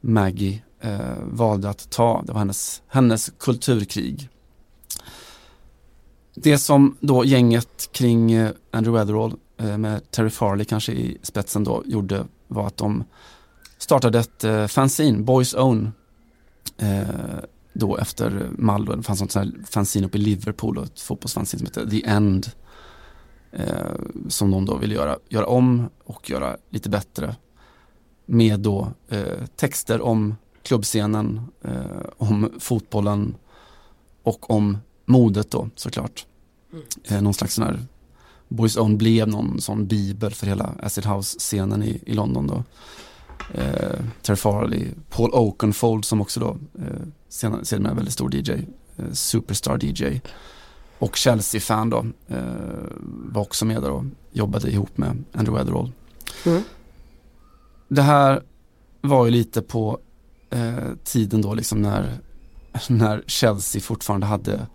Maggie 0.00 0.62
eh, 0.80 1.00
valde 1.22 1.68
att 1.70 1.90
ta. 1.90 2.22
Det 2.26 2.32
var 2.32 2.38
hennes, 2.38 2.82
hennes 2.88 3.32
kulturkrig. 3.38 4.28
Det 6.34 6.58
som 6.58 6.96
då 7.00 7.24
gänget 7.24 7.88
kring 7.92 8.32
eh, 8.32 8.50
Andrew 8.70 8.98
Weatherall 8.98 9.34
eh, 9.56 9.78
med 9.78 10.10
Terry 10.10 10.30
Farley 10.30 10.64
kanske 10.64 10.92
i 10.92 11.18
spetsen 11.22 11.64
då 11.64 11.82
gjorde 11.86 12.24
var 12.48 12.66
att 12.66 12.76
de 12.76 13.04
startade 13.78 14.18
ett 14.18 14.44
eh, 14.44 14.66
fanzine, 14.66 15.22
Boys 15.22 15.54
Own. 15.54 15.92
Eh, 16.78 17.08
då 17.72 17.96
efter 17.96 18.50
Malmö, 18.58 18.96
det 18.96 19.02
fanns 19.02 19.20
något 19.20 19.32
sånt 19.32 19.54
här 19.54 19.64
fanzine 19.64 20.06
uppe 20.06 20.18
i 20.18 20.20
Liverpool 20.20 20.78
och 20.78 20.84
ett 20.84 21.00
fotbollsfanzine 21.00 21.58
som 21.58 21.66
hette 21.66 21.90
The 21.90 22.06
End. 22.06 22.50
Eh, 23.52 23.94
som 24.28 24.50
de 24.50 24.64
då 24.64 24.76
ville 24.76 24.94
göra, 24.94 25.18
göra 25.28 25.46
om 25.46 25.88
och 26.04 26.30
göra 26.30 26.56
lite 26.70 26.88
bättre. 26.88 27.36
med 28.26 28.60
då 28.60 28.92
eh, 29.08 29.46
texter 29.56 30.00
om 30.00 30.36
klubbscenen, 30.62 31.40
eh, 31.64 32.02
om 32.16 32.50
fotbollen 32.58 33.34
och 34.22 34.50
om 34.50 34.78
modet 35.04 35.50
då 35.50 35.68
såklart. 35.74 36.26
Eh, 37.04 37.22
någon 37.22 37.34
slags 37.34 37.54
sån 37.54 37.64
här 37.64 37.80
Boys 38.48 38.76
Own 38.76 38.98
blev 38.98 39.28
någon 39.28 39.60
sån 39.60 39.86
bibel 39.86 40.34
för 40.34 40.46
hela 40.46 40.74
Acid 40.82 41.06
House-scenen 41.06 41.82
i, 41.82 42.00
i 42.06 42.14
London 42.14 42.46
då. 42.46 42.64
Eh, 43.54 44.00
Terry 44.22 44.36
Farley, 44.36 44.86
Paul 45.10 45.30
Oakenfold 45.30 46.04
som 46.04 46.20
också 46.20 46.40
då 46.40 46.48
eh, 46.78 47.06
senare, 47.28 47.64
senare 47.64 47.90
en 47.90 47.96
väldigt 47.96 48.14
stor 48.14 48.34
DJ, 48.34 48.50
eh, 48.96 49.12
Superstar 49.12 49.84
DJ. 49.84 50.20
Och 50.98 51.16
Chelsea-fan 51.16 51.90
då, 51.90 52.06
eh, 52.28 52.36
var 53.04 53.42
också 53.42 53.64
med 53.64 53.82
där 53.82 53.90
och 53.90 54.04
jobbade 54.32 54.70
ihop 54.70 54.98
med 54.98 55.24
Andrew 55.32 55.58
Weatherall. 55.58 55.92
Mm. 56.46 56.62
Det 57.88 58.02
här 58.02 58.42
var 59.00 59.24
ju 59.24 59.30
lite 59.30 59.62
på 59.62 59.98
eh, 60.50 60.94
tiden 61.04 61.42
då 61.42 61.54
liksom 61.54 61.82
när, 61.82 62.18
när 62.88 63.24
Chelsea 63.26 63.82
fortfarande 63.82 64.26
hade 64.26 64.66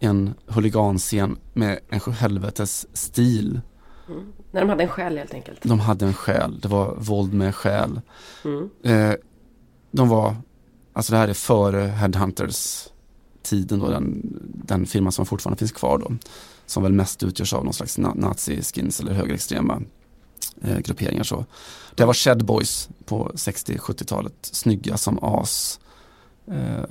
en 0.00 0.34
huliganscen 0.46 1.36
med 1.52 1.78
en 1.88 2.12
helvetes 2.12 2.86
stil. 2.92 3.60
När 4.54 4.60
de 4.60 4.68
hade 4.68 4.82
en 4.82 4.88
själ 4.88 5.18
helt 5.18 5.34
enkelt. 5.34 5.60
De 5.62 5.80
hade 5.80 6.06
en 6.06 6.14
själ, 6.14 6.60
det 6.60 6.68
var 6.68 6.94
våld 6.98 7.34
med 7.34 7.54
själ. 7.54 8.00
Mm. 8.44 8.70
Eh, 8.82 9.14
de 9.90 10.08
var, 10.08 10.36
alltså 10.92 11.12
det 11.12 11.18
här 11.18 11.28
är 11.28 11.34
före 11.34 11.80
Headhunters 11.80 12.88
tiden 13.42 13.78
då, 13.78 13.90
den, 13.90 14.22
den 14.64 14.86
firman 14.86 15.12
som 15.12 15.26
fortfarande 15.26 15.58
finns 15.58 15.72
kvar 15.72 15.98
då. 15.98 16.12
Som 16.66 16.82
väl 16.82 16.92
mest 16.92 17.22
utgörs 17.22 17.54
av 17.54 17.64
någon 17.64 17.74
slags 17.74 17.98
na 17.98 18.14
nazi-skins 18.14 19.00
eller 19.00 19.12
högerextrema 19.12 19.82
eh, 20.62 20.78
grupperingar 20.78 21.22
så. 21.22 21.44
Det 21.94 22.04
var 22.04 22.14
Shed 22.14 22.44
Boys 22.44 22.88
på 23.04 23.30
60-70-talet, 23.34 24.34
snygga 24.42 24.96
som 24.96 25.18
as. 25.22 25.80
Eh, 26.50 26.84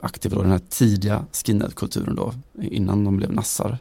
aktiva 0.00 0.36
då 0.36 0.42
den 0.42 0.50
här 0.50 0.60
tidiga 0.68 1.24
skinhead-kulturen 1.32 2.14
då, 2.14 2.34
innan 2.62 3.04
de 3.04 3.16
blev 3.16 3.32
nassar. 3.32 3.78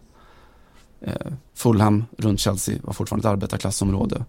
Eh, 1.01 1.33
Fulham 1.53 2.05
runt 2.17 2.39
Chelsea 2.39 2.75
var 2.83 2.93
fortfarande 2.93 3.27
ett 3.27 3.31
arbetarklassområde. 3.31 4.25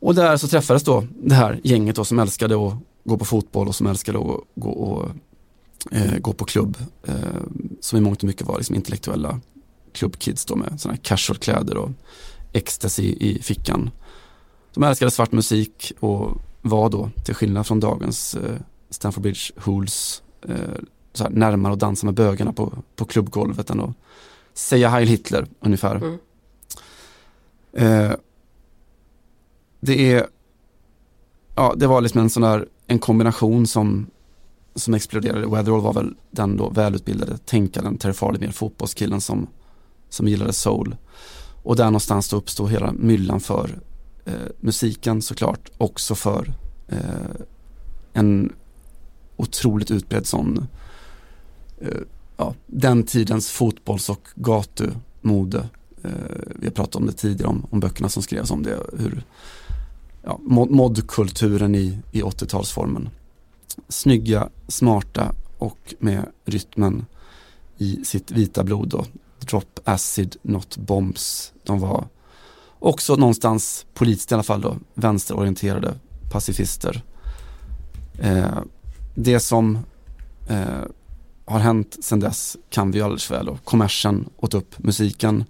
Och 0.00 0.14
där 0.14 0.36
så 0.36 0.48
träffades 0.48 0.82
då 0.82 1.04
det 1.22 1.34
här 1.34 1.60
gänget 1.64 1.96
då 1.96 2.04
som 2.04 2.18
älskade 2.18 2.66
att 2.66 2.74
gå 3.04 3.18
på 3.18 3.24
fotboll 3.24 3.68
och 3.68 3.74
som 3.74 3.86
älskade 3.86 4.18
att 4.18 4.40
gå, 4.54 4.70
och, 4.70 5.10
eh, 5.92 6.18
gå 6.18 6.32
på 6.32 6.44
klubb. 6.44 6.76
Eh, 7.04 7.14
som 7.80 7.98
i 7.98 8.00
mångt 8.00 8.22
och 8.22 8.26
mycket 8.26 8.46
var 8.46 8.56
liksom 8.56 8.76
intellektuella 8.76 9.40
klubbkids 9.92 10.44
då 10.44 10.56
med 10.56 10.80
sådana 10.80 10.94
här 10.94 11.02
casual-kläder 11.02 11.76
och 11.76 11.90
ecstasy 12.52 13.02
i 13.02 13.42
fickan. 13.42 13.90
De 14.74 14.82
älskade 14.82 15.10
svart 15.10 15.32
musik 15.32 15.92
och 16.00 16.40
var 16.62 16.90
då, 16.90 17.10
till 17.24 17.34
skillnad 17.34 17.66
från 17.66 17.80
dagens 17.80 18.34
eh, 18.34 18.56
Stanford 18.90 19.22
Bridge 19.22 19.52
Hools, 19.56 20.22
eh, 20.48 20.56
så 21.12 21.24
här, 21.24 21.30
närmare 21.30 21.72
att 21.72 21.78
dansa 21.78 22.06
med 22.06 22.14
bögarna 22.14 22.52
på, 22.52 22.72
på 22.96 23.04
klubbgolvet 23.04 23.70
än 23.70 23.80
att 23.80 23.96
säga 24.56 24.88
Heil 24.88 25.08
Hitler 25.08 25.46
ungefär. 25.60 25.96
Mm. 25.96 26.18
Eh, 27.72 28.12
det 29.80 30.12
är, 30.12 30.26
ja 31.54 31.74
det 31.76 31.86
var 31.86 32.00
liksom 32.00 32.20
en 32.20 32.30
sån 32.30 32.42
där, 32.42 32.68
en 32.86 32.98
kombination 32.98 33.66
som, 33.66 34.06
som 34.74 34.94
exploderade. 34.94 35.46
Weatherall 35.46 35.80
var 35.80 35.92
väl 35.92 36.14
den 36.30 36.56
då 36.56 36.70
välutbildade 36.70 37.38
tänkaren, 37.38 37.98
Terry 37.98 38.12
Farley 38.12 38.52
fotbollskillen 38.52 39.20
som, 39.20 39.46
som 40.08 40.28
gillade 40.28 40.52
soul. 40.52 40.96
Och 41.62 41.76
där 41.76 41.84
någonstans 41.84 42.28
då 42.28 42.36
uppstod 42.36 42.70
hela 42.70 42.92
myllan 42.92 43.40
för 43.40 43.78
eh, 44.24 44.32
musiken 44.60 45.22
såklart, 45.22 45.70
också 45.78 46.14
för 46.14 46.54
eh, 46.88 47.40
en 48.12 48.52
otroligt 49.36 49.90
utbredd 49.90 50.26
sån, 50.26 50.66
eh, 51.80 52.00
ja, 52.36 52.54
den 52.66 53.02
tidens 53.02 53.50
fotbolls 53.50 54.08
och 54.08 54.28
gatumode. 54.34 55.68
Eh, 56.02 56.10
vi 56.56 56.66
har 56.66 56.72
pratat 56.72 56.96
om 56.96 57.06
det 57.06 57.12
tidigare, 57.12 57.50
om, 57.50 57.66
om 57.70 57.80
böckerna 57.80 58.08
som 58.08 58.22
skrevs 58.22 58.50
om 58.50 58.62
det, 58.62 58.78
hur 58.98 59.24
ja, 60.22 60.40
mod- 60.42 60.70
modkulturen 60.70 61.74
i, 61.74 61.98
i 62.12 62.22
80-talsformen. 62.22 63.08
Snygga, 63.88 64.48
smarta 64.68 65.32
och 65.58 65.94
med 65.98 66.26
rytmen 66.44 67.06
i 67.78 68.04
sitt 68.04 68.30
vita 68.30 68.64
blod 68.64 68.88
då. 68.88 69.04
Drop 69.38 69.80
acid, 69.84 70.36
not 70.42 70.76
bombs. 70.76 71.52
De 71.64 71.80
var 71.80 72.08
också 72.78 73.16
någonstans 73.16 73.86
politiskt 73.94 74.30
i 74.30 74.34
alla 74.34 74.42
fall 74.42 74.60
då, 74.60 74.76
vänsterorienterade 74.94 75.94
pacifister. 76.30 77.02
Eh, 78.18 78.58
det 79.14 79.40
som 79.40 79.78
eh, 80.48 80.82
har 81.46 81.58
hänt 81.58 81.96
sedan 82.00 82.20
dess 82.20 82.56
kan 82.70 82.90
vi 82.90 82.98
ju 82.98 83.04
alldeles 83.04 83.30
väl 83.30 83.48
och 83.48 83.64
kommersen 83.64 84.28
åt 84.36 84.54
upp 84.54 84.78
musiken. 84.78 85.44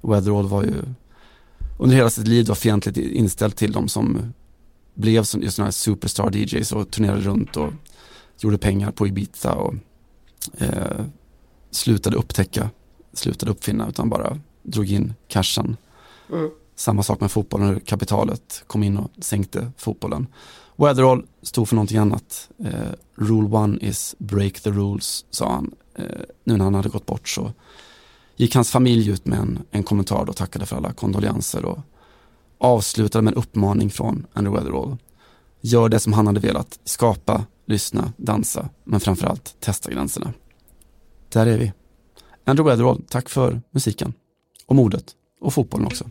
Weatherall 0.00 0.48
var 0.48 0.62
ju 0.62 0.74
under 1.78 1.96
hela 1.96 2.10
sitt 2.10 2.28
liv 2.28 2.46
var 2.46 2.54
fientligt 2.54 2.96
inställd 2.96 3.56
till 3.56 3.72
dem 3.72 3.88
som 3.88 4.32
blev 4.94 5.22
som 5.22 5.42
just 5.42 5.56
sådana 5.56 5.66
här 5.66 5.72
superstar 5.72 6.36
DJs 6.36 6.72
och 6.72 6.90
turnerade 6.90 7.20
runt 7.20 7.56
och 7.56 7.72
gjorde 8.40 8.58
pengar 8.58 8.90
på 8.90 9.06
Ibiza 9.06 9.54
och 9.54 9.74
eh, 10.58 11.04
slutade 11.70 12.16
upptäcka, 12.16 12.70
slutade 13.12 13.52
uppfinna 13.52 13.88
utan 13.88 14.08
bara 14.08 14.38
drog 14.62 14.92
in 14.92 15.14
cashen. 15.28 15.76
Mm. 16.32 16.50
Samma 16.74 17.02
sak 17.02 17.20
med 17.20 17.30
fotbollen, 17.30 17.68
hur 17.68 17.80
kapitalet 17.80 18.64
kom 18.66 18.82
in 18.82 18.98
och 18.98 19.10
sänkte 19.18 19.70
fotbollen. 19.76 20.26
Weatherall 20.76 21.26
stod 21.42 21.68
för 21.68 21.76
någonting 21.76 21.98
annat. 21.98 22.50
Eh, 22.64 22.92
rule 23.14 23.56
one 23.56 23.78
is 23.80 24.14
break 24.18 24.60
the 24.60 24.70
rules, 24.70 25.24
sa 25.30 25.52
han. 25.52 25.74
Eh, 25.98 26.04
nu 26.44 26.56
när 26.56 26.64
han 26.64 26.74
hade 26.74 26.88
gått 26.88 27.06
bort 27.06 27.28
så 27.28 27.52
gick 28.36 28.54
hans 28.54 28.70
familj 28.70 29.10
ut 29.10 29.26
med 29.26 29.38
en, 29.38 29.58
en 29.70 29.82
kommentar 29.82 30.28
och 30.28 30.36
tackade 30.36 30.66
för 30.66 30.76
alla 30.76 30.92
kondolenser 30.92 31.64
och 31.64 31.78
avslutade 32.58 33.22
med 33.22 33.32
en 33.32 33.38
uppmaning 33.38 33.90
från 33.90 34.26
Andrew 34.32 34.60
Weatherall. 34.60 34.96
Gör 35.60 35.88
det 35.88 36.00
som 36.00 36.12
han 36.12 36.26
hade 36.26 36.40
velat, 36.40 36.78
skapa, 36.84 37.46
lyssna, 37.66 38.12
dansa, 38.16 38.68
men 38.84 39.00
framförallt 39.00 39.56
testa 39.60 39.90
gränserna. 39.90 40.32
Där 41.28 41.46
är 41.46 41.58
vi. 41.58 41.72
Andrew 42.44 42.70
Weatherall, 42.70 43.02
tack 43.08 43.28
för 43.28 43.62
musiken. 43.70 44.12
Och 44.66 44.74
modet. 44.74 45.04
Och 45.40 45.54
fotbollen 45.54 45.86
också. 45.86 46.04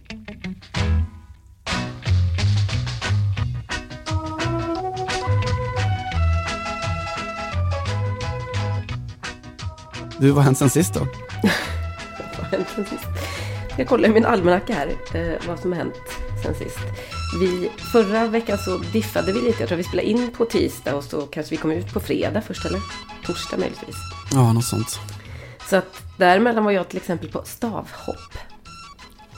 Du, 10.19 10.27
vad 10.29 10.35
har 10.37 10.43
hänt 10.43 10.57
sen 10.57 10.69
sist 10.69 10.93
då? 10.93 10.99
Vad 12.37 12.45
har 12.47 12.57
hänt 12.57 12.67
sen 12.75 12.85
sist? 12.85 13.05
Jag 13.77 13.87
kollar 13.87 14.09
i 14.09 14.11
min 14.11 14.25
almanacka 14.25 14.73
här 14.73 14.87
eh, 15.13 15.47
vad 15.47 15.59
som 15.59 15.71
har 15.71 15.77
hänt 15.79 15.93
sen 16.43 16.55
sist. 16.55 16.77
Vi, 17.39 17.69
förra 17.91 18.27
veckan 18.27 18.57
så 18.57 18.77
diffade 18.77 19.33
vi 19.33 19.41
lite. 19.41 19.59
Jag 19.59 19.67
tror 19.67 19.77
vi 19.77 19.83
spelade 19.83 20.09
in 20.09 20.31
på 20.37 20.45
tisdag 20.45 20.95
och 20.95 21.03
så 21.03 21.21
kanske 21.21 21.51
vi 21.51 21.57
kom 21.57 21.71
ut 21.71 21.93
på 21.93 21.99
fredag 21.99 22.41
först 22.41 22.65
eller 22.65 22.79
torsdag 23.25 23.57
möjligtvis. 23.57 23.95
Ja, 24.33 24.53
något 24.53 24.65
sånt. 24.65 24.99
Så 25.69 25.75
att 25.75 26.01
däremellan 26.17 26.63
var 26.63 26.71
jag 26.71 26.89
till 26.89 26.97
exempel 26.97 27.29
på 27.31 27.41
stavhopp. 27.45 28.33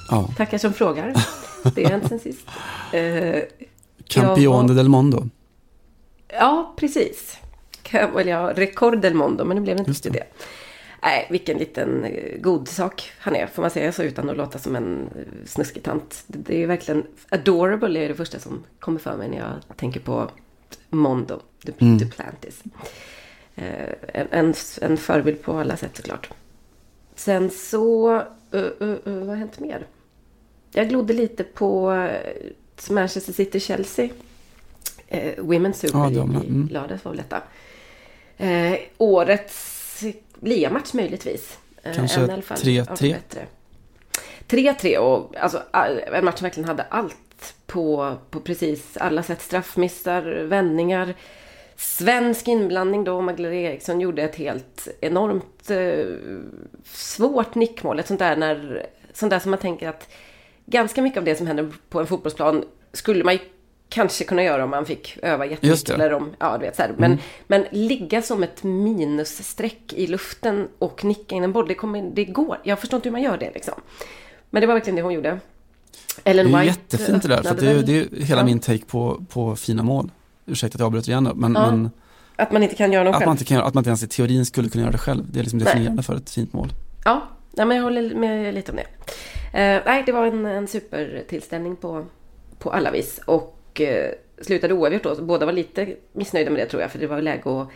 Ja. 0.10 0.30
Tackar 0.38 0.58
som 0.58 0.74
frågar. 0.74 1.14
Det 1.76 1.84
har 1.84 1.92
hänt 1.92 2.08
sen 2.10 2.20
sist. 2.20 2.48
Eh, 2.94 3.42
Campione 4.08 4.68
var- 4.68 4.76
del 4.76 4.90
Mondo. 4.90 5.30
Ja, 6.28 6.74
precis. 6.78 7.38
Ka- 7.90 8.20
Eller 8.20 8.32
ja, 8.32 8.54
Record 8.56 9.02
del 9.02 9.14
Mondo, 9.14 9.46
men 9.46 9.56
det 9.58 9.62
blev 9.62 9.78
inte 9.78 9.92
Just 9.92 10.04
det. 10.04 10.24
Nej, 11.04 11.28
vilken 11.30 11.58
liten 11.58 12.04
eh, 12.04 12.40
god 12.42 12.68
sak 12.68 13.12
han 13.20 13.36
är, 13.36 13.48
får 13.48 13.62
man 13.62 13.72
säga 13.72 13.92
så 13.92 14.04
utan 14.04 14.30
att 14.30 14.38
låta 14.38 14.60
som 14.60 14.76
en 14.76 15.10
eh, 15.16 15.46
snuskig 15.48 15.84
tant. 15.84 16.24
Det, 16.28 16.64
är 16.64 16.68
verkligen 16.68 17.04
adorable 17.30 18.00
är 18.00 18.08
det 18.08 18.16
första 18.16 18.40
som 18.40 18.64
kommer 18.80 19.00
för 19.00 19.18
mig 19.18 19.30
när 19.30 19.38
jag 19.38 19.78
tänker 19.78 20.00
på 20.00 20.30
Mondo, 20.90 21.40
Mm. 21.80 21.98
Duplantis. 21.98 22.64
Eh, 23.56 23.90
en, 24.14 24.28
en, 24.32 24.54
en 24.82 24.98
förebild 24.98 25.42
på 25.42 25.54
alla 25.60 25.78
sätt 25.78 25.98
såklart. 25.98 26.30
Sen 27.16 27.50
så, 27.50 28.16
uh, 28.16 28.22
uh, 28.54 28.64
uh, 28.82 28.98
vad 29.06 29.28
har 29.28 29.36
hänt 29.36 29.60
mer? 29.60 29.88
Jag 30.72 30.90
glodde 30.90 31.14
lite 31.14 31.44
på 31.44 31.90
Manchester 32.90 33.34
City-Chelsea. 33.34 34.10
Women's 35.38 35.74
Super 35.74 35.98
League 36.00 36.16
damerna. 36.18 36.44
i 36.44 36.48
Mm. 36.48 36.68
lördags 36.68 37.06
var 37.06 37.12
väl 37.12 37.18
detta. 37.18 37.42
Eh, 38.38 38.80
årets 38.98 40.04
ligamatch 40.42 40.94
möjligtvis. 40.94 41.58
Eh, 41.84 41.94
Kanske 41.96 42.20
en 42.22 42.30
i 42.30 42.34
alla 42.34 42.42
fall 42.42 42.58
3-3. 42.58 42.90
av 42.92 42.98
de 42.98 43.14
bättre. 43.14 43.46
3-3 44.48 44.98
och 44.98 45.36
alltså, 45.38 45.62
all- 45.72 46.00
en 46.00 46.26
match 46.26 46.38
som 46.40 46.46
verkligen 46.46 46.68
hade 46.70 46.84
allt 46.84 47.56
på, 47.66 48.16
på 48.30 48.40
precis 48.40 48.98
alla 48.98 49.24
sätt. 49.24 49.42
Straffmissar, 49.42 50.22
vändningar. 50.44 51.14
Svensk 51.76 52.48
inblandning 52.48 53.04
då. 53.04 53.22
Magdalena 53.22 53.56
Eriksson 53.56 54.02
gjorde 54.02 54.24
ett 54.24 54.36
helt 54.36 54.88
enormt 55.02 55.70
eh, 55.70 56.06
svårt 56.84 57.56
nickmål. 57.56 58.00
Ett 58.00 58.08
sånt 58.08 58.20
där, 58.20 58.36
när, 58.36 58.86
sånt 59.14 59.30
där 59.30 59.40
som 59.40 59.52
man 59.52 59.60
tänker 59.60 59.90
att 59.90 60.10
ganska 60.66 61.02
mycket 61.02 61.18
av 61.18 61.24
det 61.24 61.36
som 61.36 61.48
händer 61.48 61.72
på 61.90 62.00
en 62.00 62.08
fotbollsplan 62.08 62.66
skulle 62.94 63.24
man 63.24 63.34
ju 63.34 63.40
kanske 63.90 64.24
kunna 64.24 64.44
göra 64.44 64.64
om 64.64 64.70
man 64.70 64.86
fick 64.86 65.18
öva 65.22 65.46
jättemycket. 65.46 65.90
Eller 65.90 66.14
om, 66.14 66.30
ja, 66.40 66.58
du 66.58 66.66
vet, 66.66 66.76
så 66.76 66.82
här. 66.82 66.92
Men, 66.98 67.18
men 67.48 67.66
ligga 67.72 68.22
som 68.22 68.44
ett 68.44 68.64
minusstreck 68.64 69.94
i 69.94 70.08
luften 70.08 70.68
och 70.80 71.04
nicka 71.04 71.36
in 71.36 71.44
en 71.44 71.52
boll, 71.54 71.68
det, 71.68 71.76
kommer, 71.76 72.12
det 72.16 72.26
går. 72.26 72.58
Jag 72.64 72.80
förstår 72.80 72.98
inte 72.98 73.10
hur 73.10 73.12
man 73.12 73.22
gör 73.22 73.38
det 73.38 73.52
liksom. 73.54 73.74
Men 74.50 74.62
det 74.62 74.68
var 74.68 74.74
verkligen 74.74 74.96
det 74.96 75.02
hon 75.02 75.14
gjorde. 75.14 75.40
Ellen 76.24 76.52
Det 76.52 76.58
är 76.58 76.64
jättefint 76.64 77.22
det 77.24 77.30
där, 77.30 77.44
för 77.44 77.50
att 77.52 77.60
det, 77.60 77.72
är- 77.72 77.84
det 77.84 77.98
är 78.00 78.26
hela 78.26 78.42
Ja. 78.42 78.46
min 78.46 78.60
take 78.60 78.86
på, 78.86 79.26
på 79.30 79.56
fina 79.56 79.84
mål. 79.84 80.12
Ursäkta 80.46 80.76
att 80.76 80.80
jag 80.80 80.86
avbryter 80.88 81.10
igen 81.10 81.24
då, 81.24 81.36
men, 81.36 81.54
Ja, 81.56 81.72
men 81.72 81.90
Att 82.36 82.52
man 82.52 82.64
inte 82.64 82.76
kan 82.76 82.92
göra 82.92 83.04
dem 83.04 83.14
att, 83.14 83.18
själv. 83.20 83.28
man 83.28 83.34
inte 83.34 83.46
kan, 83.46 83.58
att 83.62 83.74
man 83.74 83.82
inte 83.82 83.90
ens 83.90 84.04
i 84.04 84.08
teorin 84.08 84.46
skulle 84.46 84.70
kunna 84.70 84.82
göra 84.84 84.92
det 84.92 84.98
själv, 84.98 85.24
det 85.32 85.40
är 85.40 85.44
liksom 85.44 85.60
definierande 85.60 86.04
för 86.04 86.16
ett 86.16 86.30
fint 86.30 86.54
mål. 86.54 86.70
Ja, 87.06 87.22
nej, 87.52 87.66
men 87.66 87.78
jag 87.78 87.84
håller 87.84 88.16
med 88.16 88.54
lite 88.54 88.72
om 88.72 88.78
det. 88.78 88.84
Eh, 89.60 89.82
nej, 89.86 90.04
det 90.06 90.12
var 90.12 90.26
en, 90.26 90.46
en 90.46 90.68
supertillställning 90.68 91.76
på, 91.76 92.06
på 92.60 92.72
alla 92.72 92.92
vis. 92.92 93.20
Och 93.26 93.55
eh, 93.82 94.12
slutade 94.42 94.74
oavgjort 94.74 95.04
då. 95.04 95.16
Båda 95.16 95.46
var 95.46 95.54
lite 95.54 95.96
missnöjda 96.12 96.52
med 96.52 96.60
det 96.60 96.66
tror 96.66 96.82
jag. 96.82 96.92
För 96.92 97.00
det 97.00 97.08
var 97.08 97.22
läge 97.22 97.62
att 97.62 97.68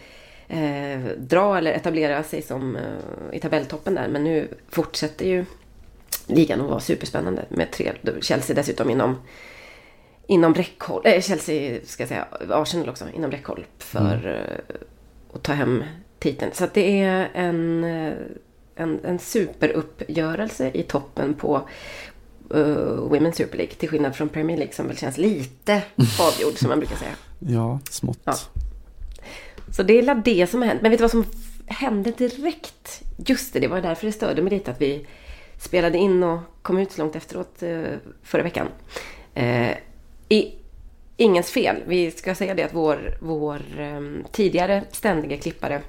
eh, 0.48 1.18
dra 1.18 1.58
eller 1.58 1.74
etablera 1.74 2.24
sig 2.24 2.42
som 2.42 2.76
eh, 2.76 2.82
i 3.34 3.40
tabelltoppen 3.40 3.96
där. 3.96 4.08
Men 4.08 4.24
nu 4.24 4.48
fortsätter 4.70 5.26
ju 5.26 5.46
ligan 6.28 6.62
att 6.62 6.70
vara 6.70 6.80
superspännande. 6.80 7.46
Med 7.50 7.72
tre, 7.72 7.92
Chelsea 8.22 8.56
dessutom 8.56 8.90
inom, 8.90 9.18
inom 10.28 10.54
räckhåll. 10.54 11.02
Eh, 11.06 11.22
Chelsea, 11.22 11.80
ska 11.84 12.04
jag 12.04 12.10
säga, 12.10 12.28
Arsenal 12.50 12.90
också 12.90 13.06
inom 13.14 13.32
räckhåll. 13.32 13.66
För 13.78 14.28
eh, 14.28 14.76
att 15.34 15.44
ta 15.44 15.54
hem 15.54 15.84
titeln. 16.20 16.52
Så 16.54 16.68
det 16.74 17.02
är 17.02 17.30
en, 17.34 17.84
en, 18.76 19.00
en 19.04 19.20
superuppgörelse 19.20 20.72
i 20.74 20.84
toppen 20.84 21.34
på 21.34 21.70
uh, 22.56 23.12
Women's 23.12 23.32
Super 23.32 23.58
League. 23.58 23.74
Till 23.74 23.90
skillnad 23.90 24.16
från 24.16 24.30
Premier 24.30 24.58
League 24.58 24.74
som 24.74 24.88
väl 24.88 24.98
känns 24.98 25.18
lite 25.18 25.74
avgjord 26.20 26.58
som 26.58 26.70
man 26.70 26.80
brukar 26.80 26.96
säga. 26.96 27.16
Ja, 27.40 27.80
smått. 27.90 28.20
Ja. 28.24 28.34
Så 29.72 29.84
det 29.84 30.00
är 30.00 30.04
väl 30.04 30.22
det 30.26 30.48
som 30.50 30.62
har 30.62 30.68
hänt. 30.68 30.82
Men 30.82 30.92
vet 30.92 31.00
du 31.00 31.04
vad 31.04 31.12
som 31.12 31.26
hände 31.66 32.12
direkt? 32.12 33.02
Just 33.18 33.54
det, 33.54 33.60
det 33.60 33.68
var 33.68 33.82
därför 33.82 34.06
det 34.06 34.12
störde 34.12 34.42
mig 34.42 34.54
lite 34.54 34.72
att 34.72 34.82
vi 34.82 35.08
spelade 35.60 35.98
in 35.98 36.24
och 36.24 36.40
kom 36.62 36.78
ut 36.78 36.92
så 36.92 37.02
långt 37.02 37.16
efteråt 37.16 37.64
eh, 37.64 37.82
förra 38.24 38.44
veckan. 38.44 38.68
Eh, 39.34 39.72
i, 40.30 40.54
ingens 41.18 41.52
fel. 41.52 41.76
Vi 41.88 42.12
ska 42.12 42.36
säga 42.36 42.54
det 42.54 42.64
att 42.64 42.74
vår, 42.74 43.18
vår 43.22 43.62
eh, 43.80 44.32
tidigare 44.32 44.84
ständiga 44.92 45.38
klippare 45.38 45.82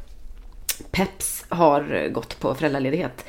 Peps 0.91 1.45
har 1.49 2.09
gått 2.09 2.41
på 2.41 2.55
föräldraledighet. 2.55 3.25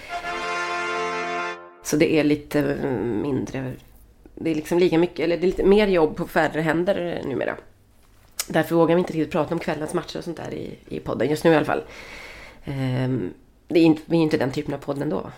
Så 1.84 1.96
det 1.96 2.14
är 2.14 2.24
lite 2.24 2.76
mindre, 3.24 3.74
det 4.36 4.52
är 4.52 4.56
liksom 4.56 4.80
lika 4.80 4.98
mycket, 4.98 5.20
eller 5.20 5.38
det 5.38 5.44
är 5.44 5.48
lite 5.48 5.64
mer 5.64 5.88
jobb 5.88 6.16
på 6.16 6.28
färre 6.28 6.62
händer 6.62 7.22
numera. 7.26 7.58
Därför 8.48 8.76
vågar 8.76 8.96
vi 8.96 9.00
inte 9.00 9.14
riktigt 9.14 9.32
prata 9.32 9.54
om 9.54 9.60
kvällens 9.60 9.94
matcher 9.94 10.18
och 10.18 10.24
sånt 10.24 10.38
där 10.38 10.54
i, 10.54 10.78
i 10.90 11.00
podden, 11.00 11.30
just 11.30 11.44
nu 11.44 11.52
i 11.52 11.56
alla 11.56 11.66
fall. 11.66 11.84
Ehm, 12.66 13.34
det 13.68 13.80
är 13.80 13.84
inte, 13.84 14.02
vi 14.06 14.18
är 14.18 14.22
inte 14.22 14.38
den 14.38 14.52
typen 14.52 14.74
av 14.74 14.78
podd 14.78 15.02
ändå. 15.02 15.32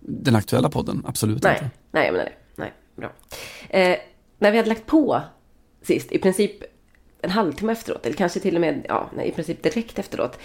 Den 0.00 0.36
aktuella 0.36 0.70
podden, 0.70 1.04
absolut 1.06 1.42
Nej, 1.42 1.52
inte. 1.52 1.70
nej 1.90 2.06
jag 2.06 2.12
menar 2.12 2.24
det. 2.24 2.32
Nej, 2.56 2.72
bra. 2.96 3.10
Eh, 3.68 3.98
när 4.38 4.50
vi 4.50 4.56
hade 4.56 4.68
lagt 4.68 4.86
på 4.86 5.20
sist, 5.82 6.12
i 6.12 6.18
princip 6.18 6.64
en 7.22 7.30
halvtimme 7.30 7.72
efteråt, 7.72 8.06
eller 8.06 8.16
kanske 8.16 8.40
till 8.40 8.54
och 8.54 8.60
med, 8.60 8.86
ja, 8.88 9.10
nej, 9.16 9.28
i 9.28 9.32
princip 9.32 9.62
direkt 9.62 9.98
efteråt, 9.98 10.38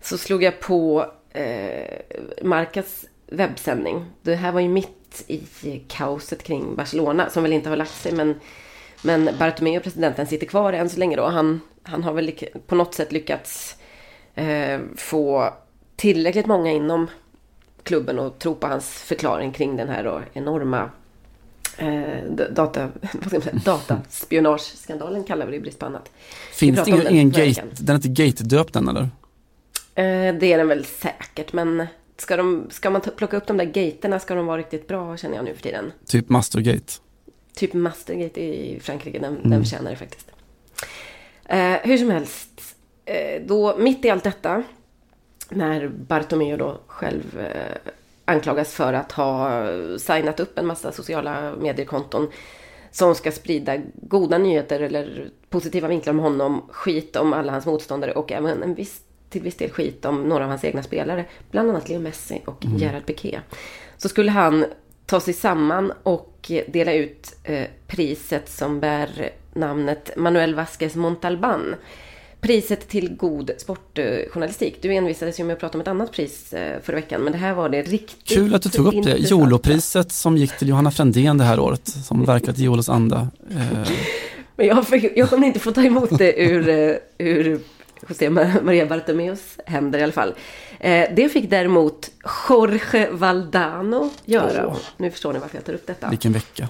så 0.00 0.18
slog 0.18 0.42
jag 0.42 0.60
på 0.60 1.06
eh, 1.30 2.00
Marcas 2.42 3.04
webbsändning. 3.26 4.04
Det 4.22 4.34
här 4.34 4.52
var 4.52 4.60
ju 4.60 4.68
mitt 4.68 5.24
i 5.26 5.82
kaoset 5.88 6.42
kring 6.42 6.76
Barcelona, 6.76 7.30
som 7.30 7.42
väl 7.42 7.52
inte 7.52 7.68
har 7.68 7.76
lagt 7.76 7.94
sig, 7.94 8.12
men, 8.12 8.34
men 9.02 9.30
Bartomeu, 9.38 9.80
presidenten, 9.80 10.26
sitter 10.26 10.46
kvar 10.46 10.72
än 10.72 10.90
så 10.90 10.98
länge 10.98 11.16
då. 11.16 11.24
Han, 11.24 11.60
han 11.82 12.02
har 12.02 12.12
väl 12.12 12.32
på 12.66 12.74
något 12.74 12.94
sätt 12.94 13.12
lyckats 13.12 13.76
eh, 14.34 14.80
få 14.96 15.52
tillräckligt 15.96 16.46
många 16.46 16.70
inom 16.70 17.06
klubben 17.82 18.18
och 18.18 18.38
tro 18.38 18.54
på 18.54 18.66
hans 18.66 18.88
förklaring 18.88 19.52
kring 19.52 19.76
den 19.76 19.88
här 19.88 20.04
då 20.04 20.20
enorma 20.32 20.90
eh, 21.78 22.24
data, 22.50 22.88
vad 23.12 23.26
ska 23.26 23.36
man 23.36 23.42
säga, 23.42 23.60
dataspionageskandalen 23.64 25.24
kallar 25.24 25.46
vi 25.46 25.52
det 25.52 25.56
i 25.56 25.60
brist 25.60 25.78
på 25.78 25.86
annat. 25.86 26.10
Finns 26.52 26.84
det 26.84 26.90
ingen, 26.90 27.08
ingen 27.08 27.30
gate, 27.30 27.62
den 27.80 27.96
är 27.96 28.06
inte 28.06 28.22
gate-döpt 28.22 28.72
den 28.72 28.88
eller? 28.88 29.02
Eh, 29.94 30.34
det 30.34 30.52
är 30.52 30.58
den 30.58 30.68
väl 30.68 30.84
säkert, 30.84 31.52
men 31.52 31.86
ska, 32.16 32.36
de, 32.36 32.66
ska 32.70 32.90
man 32.90 33.00
plocka 33.00 33.36
upp 33.36 33.46
de 33.46 33.56
där 33.56 33.64
gaterna 33.64 34.18
ska 34.18 34.34
de 34.34 34.46
vara 34.46 34.58
riktigt 34.58 34.88
bra 34.88 35.16
känner 35.16 35.36
jag 35.36 35.44
nu 35.44 35.54
för 35.54 35.62
tiden. 35.62 35.92
Typ 36.06 36.28
Mastergate. 36.28 36.92
Typ 37.54 37.72
Mastergate 37.72 38.40
i 38.40 38.80
Frankrike, 38.80 39.18
den, 39.18 39.36
Mm. 39.36 39.50
den 39.50 39.62
förtjänar 39.62 39.90
det 39.90 39.96
faktiskt. 39.96 40.30
Eh, 41.44 41.72
hur 41.82 41.98
som 41.98 42.10
helst, 42.10 42.74
eh, 43.04 43.42
då 43.46 43.76
mitt 43.78 44.04
i 44.04 44.10
allt 44.10 44.24
detta, 44.24 44.62
när 45.48 45.88
Bartomeu 45.88 46.56
då 46.56 46.80
själv 46.86 47.40
eh, 47.40 47.76
anklagas 48.24 48.74
för 48.74 48.92
att 48.92 49.12
ha 49.12 49.62
signat 49.98 50.40
upp 50.40 50.58
en 50.58 50.66
massa 50.66 50.92
sociala 50.92 51.54
mediekonton 51.60 52.28
som 52.90 53.14
ska 53.14 53.32
sprida 53.32 53.76
goda 53.94 54.38
nyheter 54.38 54.80
eller 54.80 55.30
positiva 55.48 55.88
vinklar 55.88 56.12
om 56.12 56.18
honom, 56.18 56.62
skit 56.70 57.16
om 57.16 57.32
alla 57.32 57.52
hans 57.52 57.66
motståndare 57.66 58.12
och 58.12 58.32
även 58.32 58.62
en 58.62 58.74
viss, 58.74 59.00
till 59.36 59.44
viss 59.44 59.56
del 59.56 59.70
skit 59.70 60.04
om 60.04 60.28
några 60.28 60.44
av 60.44 60.50
hans 60.50 60.64
egna 60.64 60.82
spelare, 60.82 61.24
bland 61.50 61.70
annat 61.70 61.88
Leo 61.88 62.00
Messi 62.00 62.42
och 62.44 62.64
Gerard 62.78 63.06
Piqué. 63.06 63.40
Så 63.96 64.08
skulle 64.08 64.30
han 64.30 64.64
ta 65.06 65.20
sig 65.20 65.34
samman 65.34 65.92
och 66.02 66.50
dela 66.66 66.92
ut 66.92 67.36
eh, 67.44 67.66
priset 67.86 68.48
som 68.48 68.80
bär 68.80 69.30
namnet 69.54 70.10
Manuel 70.16 70.54
Vasquez 70.54 70.94
Montalban. 70.94 71.74
Priset 72.40 72.88
till 72.88 73.16
god 73.16 73.50
sportjournalistik. 73.58 74.82
Du 74.82 74.92
envisades 74.92 75.40
ju 75.40 75.44
med 75.44 75.54
att 75.54 75.60
prata 75.60 75.78
om 75.78 75.80
ett 75.80 75.88
annat 75.88 76.12
pris 76.12 76.52
eh, 76.52 76.80
förra 76.82 76.96
veckan, 76.96 77.20
men 77.20 77.32
det 77.32 77.38
här 77.38 77.54
var 77.54 77.68
det 77.68 77.82
riktigt 77.82 78.28
Kul 78.28 78.54
att 78.54 78.62
du 78.62 78.68
tog 78.68 78.86
upp 78.86 79.04
det. 79.04 79.16
Jolopriset 79.16 80.12
som 80.12 80.36
gick 80.36 80.58
till 80.58 80.68
Johanna 80.68 80.90
Frändén 80.90 81.38
det 81.38 81.44
här 81.44 81.60
året, 81.60 81.88
som 81.88 82.24
verkat 82.24 82.58
i 82.58 82.64
Jolos 82.64 82.88
anda. 82.88 83.28
Eh, 83.50 83.90
Men 84.56 84.66
jag, 84.66 85.10
jag 85.16 85.30
kommer 85.30 85.46
inte 85.46 85.60
få 85.60 85.72
ta 85.72 85.82
emot 85.82 86.18
det 86.18 86.42
ur, 86.42 86.68
eh, 86.68 86.96
ur 87.18 87.60
José 88.08 88.28
Ma- 88.30 88.62
Maria 88.62 88.86
Bartomeus 88.86 89.58
händer 89.66 89.98
i 89.98 90.02
alla 90.02 90.12
fall. 90.12 90.34
Eh, 90.80 91.08
det 91.16 91.28
fick 91.28 91.50
däremot 91.50 92.10
Jorge 92.48 93.08
Valdano 93.10 94.10
göra. 94.24 94.66
Åh. 94.66 94.76
Nu 94.96 95.10
förstår 95.10 95.32
ni 95.32 95.38
varför 95.38 95.56
jag 95.56 95.64
tar 95.64 95.72
upp 95.72 95.86
detta. 95.86 96.08
vilken 96.08 96.32
vecka. 96.32 96.68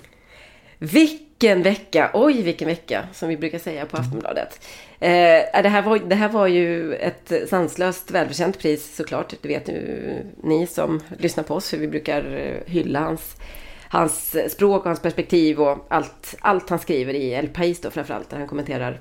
Vilken 0.78 1.62
vecka! 1.62 2.10
Oj, 2.14 2.42
vilken 2.42 2.68
vecka! 2.68 3.04
Som 3.12 3.28
vi 3.28 3.36
brukar 3.36 3.58
säga 3.58 3.86
på 3.86 3.96
Aftonbladet. 3.96 4.60
Eh, 5.00 5.62
det, 5.62 5.68
här 5.68 5.82
var, 5.82 5.98
det 5.98 6.14
här 6.14 6.28
var 6.28 6.46
ju 6.46 6.94
ett 6.94 7.32
sanslöst 7.48 8.10
välförtjänt 8.10 8.58
pris 8.58 8.96
såklart. 8.96 9.34
Det 9.42 9.48
vet 9.48 9.68
ju 9.68 10.12
ni 10.42 10.66
som 10.66 11.00
lyssnar 11.18 11.44
på 11.44 11.54
oss 11.54 11.72
hur 11.72 11.78
vi 11.78 11.88
brukar 11.88 12.36
eh, 12.36 12.72
hylla 12.72 13.00
hans, 13.00 13.36
hans 13.88 14.36
språk 14.48 14.80
och 14.80 14.86
hans 14.86 15.00
perspektiv 15.02 15.60
och 15.60 15.86
allt, 15.90 16.34
allt 16.40 16.70
han 16.70 16.78
skriver 16.78 17.14
i 17.14 17.32
El 17.32 17.48
País 17.48 17.78
då 17.82 17.90
framförallt. 17.90 18.30
Där 18.30 18.38
han 18.38 18.48
kommenterar 18.48 19.00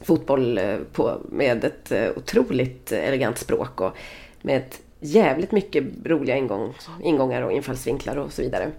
fotboll 0.00 0.58
eh, 0.58 0.76
på, 0.92 1.20
med 1.28 1.64
ett 1.64 1.92
eh, 1.92 2.08
otroligt 2.16 2.92
elegant 2.92 3.38
språk 3.38 3.80
och 3.80 3.96
med 4.42 4.56
ett 4.56 4.80
jävligt 5.00 5.52
mycket 5.52 5.84
roliga 6.04 6.36
ingång, 6.36 6.74
ingångar 7.02 7.42
och 7.42 7.52
infallsvinklar 7.52 8.16
och 8.16 8.32
så 8.32 8.42
vidare. 8.42 8.70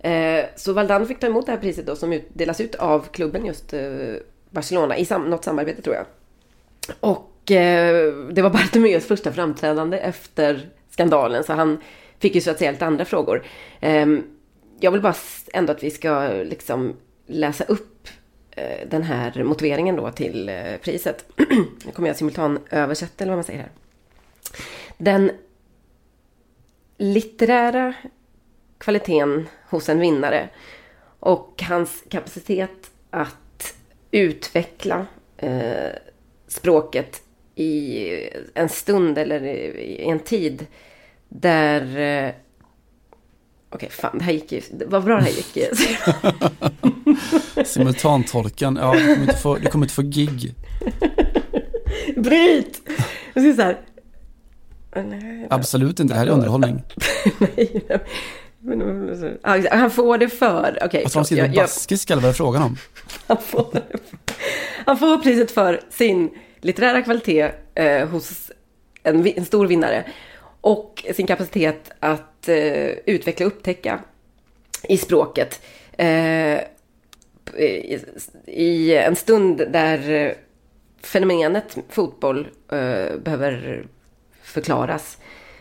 Eh, 0.00 0.44
Så 0.56 0.72
Valdano 0.72 1.06
fick 1.06 1.20
ta 1.20 1.26
emot 1.26 1.46
det 1.46 1.52
här 1.52 1.58
priset 1.58 1.86
då 1.86 1.96
som 1.96 2.12
ut, 2.12 2.28
delas 2.32 2.60
ut 2.60 2.74
av 2.74 3.06
klubben 3.12 3.46
just 3.46 3.72
eh, 3.72 3.80
Barcelona 4.50 4.96
i 4.98 5.04
sam, 5.04 5.30
något 5.30 5.44
samarbete 5.44 5.82
tror 5.82 5.96
jag. 5.96 6.06
Och 7.00 7.50
eh, 7.50 8.14
det 8.32 8.42
var 8.42 8.50
Bartomeus 8.50 9.06
första 9.06 9.32
framträdande 9.32 9.98
efter 9.98 10.68
skandalen 10.90 11.44
så 11.44 11.52
han 11.52 11.78
fick 12.18 12.34
ju 12.34 12.40
så 12.40 12.50
att 12.50 12.58
säga 12.58 12.70
lite 12.72 12.86
andra 12.86 13.04
frågor. 13.04 13.42
Ehm, 13.80 14.22
jag 14.80 14.90
vill 14.90 15.00
bara 15.00 15.14
ändå 15.52 15.72
att 15.72 15.82
vi 15.82 15.90
ska 15.90 16.28
liksom 16.28 16.96
läsa 17.26 17.64
upp 17.64 17.91
den 18.86 19.02
här 19.02 19.44
motiveringen 19.44 19.96
då 19.96 20.10
till 20.10 20.48
eh, 20.48 20.76
priset. 20.82 21.24
Nu 21.84 21.92
kommer 21.92 22.08
jag 22.08 22.16
simultan 22.16 22.58
översätta 22.70 23.24
eller 23.24 23.32
vad 23.32 23.38
man 23.38 23.44
säger 23.44 23.58
här. 23.58 23.70
Den 24.98 25.30
litterära 26.98 27.94
kvaliteten 28.78 29.48
hos 29.68 29.88
en 29.88 30.00
vinnare 30.00 30.48
och 31.18 31.62
hans 31.68 32.04
kapacitet 32.08 32.90
att 33.10 33.74
utveckla 34.10 35.06
eh, 35.36 35.90
språket 36.48 37.22
i 37.54 38.08
en 38.54 38.68
stund 38.68 39.18
eller 39.18 39.44
i 39.44 40.04
en 40.04 40.18
tid 40.18 40.66
där... 41.28 41.98
Eh, 41.98 42.34
Okej, 43.74 43.90
fan, 43.90 44.18
det 44.18 44.24
här 44.24 44.32
gick 44.32 44.52
ju... 44.52 44.62
Vad 44.86 45.04
bra 45.04 45.16
det 45.16 45.22
här 45.22 45.30
gick. 45.30 45.58
Simultantolken, 47.64 48.78
ja, 48.82 48.92
du 48.94 49.00
kommer 49.14 49.20
inte 49.22 49.36
få, 49.36 49.54
du 49.56 49.66
kommer 49.68 49.84
inte 49.84 49.94
få 49.94 50.02
gig. 50.02 50.54
Bryt! 52.16 52.80
Jag 53.34 53.44
ska 53.44 53.54
så 53.56 53.62
här... 53.62 53.80
Nej, 55.08 55.46
Absolut 55.50 56.00
inte, 56.00 56.14
det 56.14 56.18
här 56.18 56.26
är 56.26 56.30
underhållning. 56.30 56.82
nej. 57.56 57.84
Ja, 59.44 59.60
Han 59.70 59.90
får 59.90 60.18
det 60.18 60.28
för... 60.28 60.78
Okej, 60.84 61.04
Att 61.04 61.12
de 61.12 61.24
skriver 61.24 61.42
jag- 61.46 61.54
jag- 61.56 61.62
baskiska 61.64 62.12
eller 62.14 62.22
vad 62.22 62.28
är 62.30 62.34
frågan 62.34 62.62
om? 62.62 62.76
han, 63.26 63.36
får, 63.42 63.66
han 64.86 64.98
får 64.98 65.18
priset 65.18 65.50
för 65.50 65.80
sin 65.90 66.30
litterära 66.60 67.02
kvalitet 67.02 67.50
eh, 67.74 68.08
hos 68.08 68.50
en, 69.02 69.26
en 69.26 69.44
stor 69.44 69.66
vinnare. 69.66 70.04
Och 70.60 71.04
sin 71.14 71.26
kapacitet 71.26 71.90
att 72.00 72.48
eh, 72.48 72.56
utveckla 73.06 73.46
och 73.46 73.52
upptäcka 73.52 74.00
i 74.88 74.96
språket. 74.98 75.60
Eh, 75.92 76.58
i, 77.58 77.98
I 78.46 78.96
en 78.96 79.16
stund 79.16 79.56
där 79.56 80.34
fenomenet 81.02 81.78
fotboll 81.88 82.48
eh, 82.68 83.16
behöver 83.16 83.86
förklaras. 84.42 85.18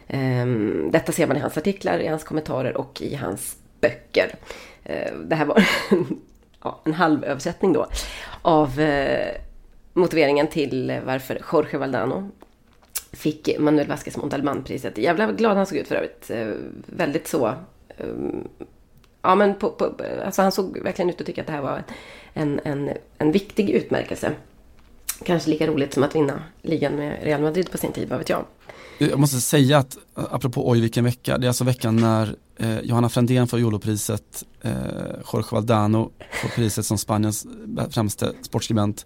Ehm, 0.07 0.89
detta 0.91 1.11
ser 1.11 1.27
man 1.27 1.37
i 1.37 1.39
hans 1.39 1.57
artiklar, 1.57 1.99
i 1.99 2.07
hans 2.07 2.23
kommentarer 2.23 2.77
och 2.77 3.01
i 3.01 3.15
hans 3.15 3.57
böcker. 3.81 4.35
Eh, 4.83 5.13
det 5.13 5.35
här 5.35 5.45
var 5.45 5.67
ja, 6.63 6.81
en 6.85 6.93
halv 6.93 7.23
översättning 7.23 7.73
då 7.73 7.87
av 8.41 8.79
eh, 8.79 9.35
motiveringen 9.93 10.47
till 10.47 10.99
varför 11.05 11.41
Jorge 11.51 11.77
Valdano 11.77 12.29
fick 13.13 13.59
Manuel 13.59 13.87
Vasquez 13.87 14.17
Montalban-priset. 14.17 14.97
Jävla 14.97 15.31
glad 15.31 15.57
han 15.57 15.65
såg 15.65 15.77
ut 15.77 15.87
för 15.87 15.95
övrigt. 15.95 16.31
Väldigt 16.85 17.27
så. 17.27 17.53
Ehm, 17.97 18.47
ja, 19.21 19.35
men 19.35 19.55
på, 19.55 19.69
på, 19.69 19.91
alltså 20.25 20.41
han 20.41 20.51
såg 20.51 20.77
verkligen 20.83 21.09
ut 21.09 21.21
att 21.21 21.27
tycka 21.27 21.41
att 21.41 21.47
det 21.47 21.53
här 21.53 21.61
var 21.61 21.83
en, 22.33 22.59
en, 22.63 22.89
en 23.17 23.31
viktig 23.31 23.69
utmärkelse. 23.69 24.33
Kanske 25.25 25.49
lika 25.49 25.67
roligt 25.67 25.93
som 25.93 26.03
att 26.03 26.15
vinna 26.15 26.43
ligan 26.61 26.95
med 26.95 27.23
Real 27.23 27.41
Madrid 27.41 27.71
på 27.71 27.77
sin 27.77 27.91
tid, 27.91 28.09
vad 28.09 28.19
vet 28.19 28.29
jag. 28.29 28.45
Jag 28.97 29.19
måste 29.19 29.41
säga 29.41 29.77
att, 29.77 29.97
apropå 30.13 30.69
oj 30.69 30.81
vilken 30.81 31.03
vecka, 31.03 31.37
det 31.37 31.45
är 31.45 31.47
alltså 31.47 31.63
veckan 31.63 31.95
när 31.95 32.35
eh, 32.57 32.79
Johanna 32.79 33.09
Frändén 33.09 33.47
får 33.47 33.59
Jolopriset, 33.59 34.43
eh, 34.61 34.71
Jorge 35.33 35.47
Valdano 35.51 36.11
får 36.41 36.49
priset 36.49 36.85
som 36.85 36.97
Spaniens 36.97 37.47
främste 37.89 38.33
sportskribent 38.41 39.05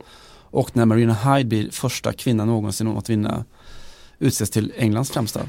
och 0.52 0.76
när 0.76 0.86
Marina 0.86 1.14
Hyde 1.14 1.50
blir 1.50 1.70
första 1.72 2.14
kvinnan 2.14 2.48
någonsin 2.48 2.88
om 2.88 2.98
att 2.98 3.10
vinna 3.10 3.46
utses 4.20 4.50
till 4.50 4.74
Englands 4.78 5.12
främsta. 5.12 5.42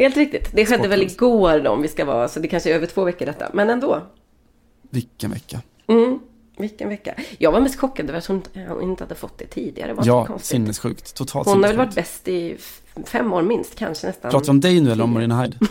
Helt 0.00 0.16
riktigt. 0.16 0.50
Det 0.52 0.66
skedde 0.66 0.88
väl 0.88 1.02
igår 1.02 1.60
då, 1.60 1.70
om 1.70 1.82
vi 1.82 1.88
ska 1.88 2.04
vara, 2.04 2.28
så 2.28 2.40
det 2.40 2.48
kanske 2.48 2.70
är 2.70 2.74
över 2.74 2.86
två 2.86 3.04
veckor 3.04 3.26
detta. 3.26 3.50
Men 3.52 3.70
ändå. 3.70 4.02
Vilken 4.90 5.30
vecka. 5.30 5.60
Mm, 5.86 6.18
vilken 6.58 6.88
vecka. 6.88 7.14
Jag 7.38 7.52
var 7.52 7.60
mest 7.60 7.80
chockad 7.80 8.08
över 8.08 8.18
att 8.18 8.26
hon, 8.26 8.42
hon 8.68 8.82
inte 8.82 9.04
hade 9.04 9.14
fått 9.14 9.38
det 9.38 9.46
tidigare. 9.46 9.92
Var 9.92 10.06
Ja, 10.06 10.38
sinnessjukt. 10.38 11.14
Totalt 11.14 11.48
Hon 11.48 11.62
har 11.62 11.68
väl 11.68 11.76
varit 11.76 11.94
bäst 11.94 12.28
i 12.28 12.56
fem 13.06 13.32
år 13.32 13.42
minst, 13.42 13.74
kanske 13.74 14.06
nästan. 14.06 14.30
Pratar 14.30 14.46
du 14.46 14.50
om 14.50 14.60
dig 14.60 14.80
nu 14.80 14.92
eller 14.92 15.04
om 15.04 15.12
Marina 15.12 15.42
Hyde? 15.42 15.56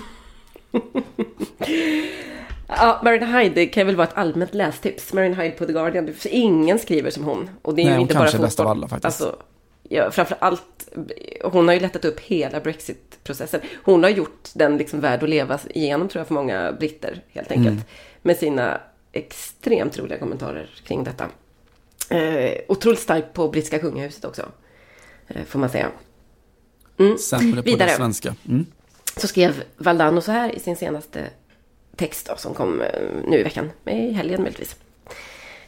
Ja, 2.71 3.01
Marina 3.03 3.39
Hyde 3.39 3.65
kan 3.65 3.85
väl 3.87 3.95
vara 3.95 4.07
ett 4.07 4.17
allmänt 4.17 4.53
lästips. 4.53 5.13
Marina 5.13 5.35
Hyde 5.35 5.55
på 5.55 5.65
The 5.65 5.73
Guardian. 5.73 6.09
Ingen 6.25 6.79
skriver 6.79 7.11
som 7.11 7.23
hon. 7.23 7.49
Och 7.61 7.75
det 7.75 7.81
är 7.81 7.85
Nej, 7.85 7.93
ju 7.93 7.97
hon 7.97 8.01
inte 8.01 8.13
bara 8.13 8.19
kanske 8.19 8.37
är 8.37 8.41
bäst 8.41 8.59
av 8.59 8.67
alla 8.67 8.87
faktiskt. 8.87 9.05
Alltså, 9.05 9.35
ja, 9.89 10.11
framför 10.11 10.37
allt, 10.39 10.89
hon 11.43 11.67
har 11.67 11.75
ju 11.75 11.79
lättat 11.79 12.05
upp 12.05 12.19
hela 12.19 12.59
Brexit-processen. 12.59 13.61
Hon 13.83 14.03
har 14.03 14.09
gjort 14.09 14.49
den 14.53 14.77
liksom 14.77 14.99
värd 14.99 15.23
att 15.23 15.29
leva 15.29 15.59
igenom 15.69 16.09
tror 16.09 16.19
jag 16.19 16.27
för 16.27 16.33
många 16.33 16.71
britter 16.71 17.23
helt 17.29 17.51
enkelt. 17.51 17.67
Mm. 17.67 17.83
Med 18.21 18.37
sina 18.37 18.81
extremt 19.11 19.99
roliga 19.99 20.19
kommentarer 20.19 20.69
kring 20.83 21.03
detta. 21.03 21.29
Eh, 22.09 22.61
otroligt 22.67 22.99
stark 22.99 23.33
på 23.33 23.47
brittiska 23.47 23.79
kungahuset 23.79 24.25
också. 24.25 24.45
Eh, 25.27 25.43
får 25.43 25.59
man 25.59 25.69
säga. 25.69 25.91
Sämre 27.19 27.61
på 27.61 27.65
Vidare. 27.65 27.89
det 27.89 27.95
svenska. 27.95 28.35
Mm. 28.47 28.65
Så 29.15 29.27
skrev 29.27 29.63
Valdano 29.77 30.21
så 30.21 30.31
här 30.31 30.55
i 30.55 30.59
sin 30.59 30.75
senaste 30.75 31.29
text 31.95 32.27
då, 32.27 32.35
som 32.37 32.53
kom 32.53 32.81
eh, 32.81 32.87
nu 33.27 33.39
i 33.39 33.43
veckan, 33.43 33.71
i 33.85 34.11
helgen 34.11 34.41
möjligtvis. 34.41 34.75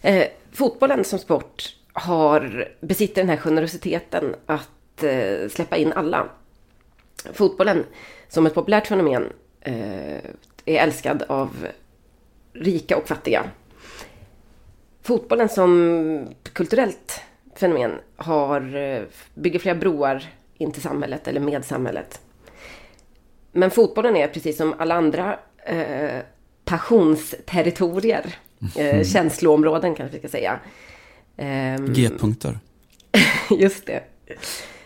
Eh, 0.01 0.27
fotbollen 0.51 1.03
som 1.03 1.19
sport 1.19 1.75
har, 1.93 2.67
besitter 2.81 3.21
den 3.21 3.29
här 3.29 3.37
generositeten 3.37 4.35
att 4.45 5.03
eh, 5.03 5.49
släppa 5.49 5.77
in 5.77 5.93
alla. 5.93 6.29
Fotbollen 7.33 7.85
som 8.29 8.45
ett 8.45 8.53
populärt 8.53 8.87
fenomen 8.87 9.29
eh, 9.61 10.15
är 10.65 10.83
älskad 10.83 11.23
av 11.27 11.67
rika 12.53 12.97
och 12.97 13.07
fattiga. 13.07 13.43
Fotbollen 15.03 15.49
som 15.49 16.27
kulturellt 16.53 17.21
fenomen 17.55 17.99
har, 18.15 18.75
eh, 18.75 19.01
bygger 19.33 19.59
flera 19.59 19.75
broar 19.75 20.23
in 20.57 20.71
till 20.71 20.81
samhället 20.81 21.27
eller 21.27 21.39
med 21.39 21.65
samhället. 21.65 22.21
Men 23.51 23.71
fotbollen 23.71 24.15
är 24.15 24.27
precis 24.27 24.57
som 24.57 24.73
alla 24.77 24.95
andra 24.95 25.39
eh, 25.57 26.21
passionsterritorier, 26.65 28.35
eh, 28.77 29.03
känsloområden 29.03 29.95
kanske 29.95 30.13
vi 30.13 30.19
ska 30.19 30.37
säga. 30.37 30.59
Ehm, 31.41 31.93
G-punkter. 31.93 32.59
Just 33.49 33.85
det. 33.85 34.03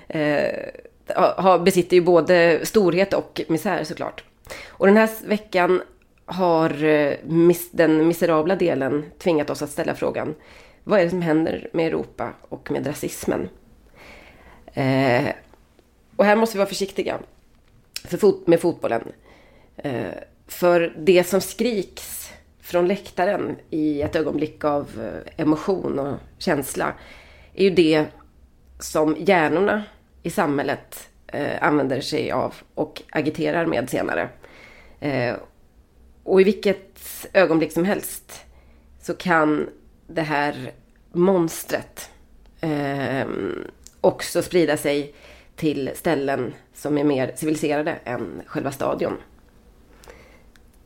Eh, 0.07 1.59
besitter 1.59 1.97
ju 1.97 2.01
både 2.01 2.65
storhet 2.65 3.13
och 3.13 3.41
misär 3.47 3.83
såklart. 3.83 4.23
Och 4.67 4.87
den 4.87 4.97
här 4.97 5.09
veckan 5.27 5.81
har 6.25 6.83
eh, 6.83 7.13
mis, 7.23 7.71
den 7.71 8.07
miserabla 8.07 8.55
delen 8.55 9.05
tvingat 9.17 9.49
oss 9.49 9.61
att 9.61 9.69
ställa 9.69 9.95
frågan. 9.95 10.35
Vad 10.83 10.99
är 10.99 11.03
det 11.03 11.09
som 11.09 11.21
händer 11.21 11.69
med 11.73 11.87
Europa 11.87 12.33
och 12.49 12.71
med 12.71 12.87
rasismen? 12.87 13.49
Eh, 14.73 15.27
och 16.15 16.25
här 16.25 16.35
måste 16.35 16.57
vi 16.57 16.59
vara 16.59 16.69
försiktiga 16.69 17.19
för 18.03 18.17
fot, 18.17 18.47
med 18.47 18.59
fotbollen. 18.59 19.11
Eh, 19.77 20.13
för 20.47 20.95
det 20.97 21.23
som 21.23 21.41
skriks 21.41 22.24
från 22.65 22.87
läktaren 22.87 23.55
i 23.69 24.01
ett 24.01 24.15
ögonblick 24.15 24.63
av 24.63 24.89
eh, 25.01 25.43
emotion 25.43 25.99
och 25.99 26.17
känsla 26.37 26.93
är 27.53 27.63
ju 27.63 27.69
det 27.69 28.05
som 28.79 29.15
hjärnorna 29.19 29.83
i 30.23 30.29
samhället 30.29 31.09
eh, 31.27 31.63
använder 31.63 32.01
sig 32.01 32.31
av 32.31 32.55
och 32.75 33.01
agiterar 33.09 33.65
med 33.65 33.89
senare. 33.89 34.29
Eh, 34.99 35.35
och 36.23 36.41
i 36.41 36.43
vilket 36.43 36.99
ögonblick 37.33 37.71
som 37.71 37.85
helst 37.85 38.45
så 39.01 39.13
kan 39.13 39.69
det 40.07 40.21
här 40.21 40.71
monstret 41.11 42.09
eh, 42.61 43.27
också 44.01 44.41
sprida 44.41 44.77
sig 44.77 45.15
till 45.55 45.91
ställen 45.95 46.53
som 46.73 46.97
är 46.97 47.03
mer 47.03 47.31
civiliserade 47.35 47.95
än 48.03 48.41
själva 48.45 48.71
stadion. 48.71 49.17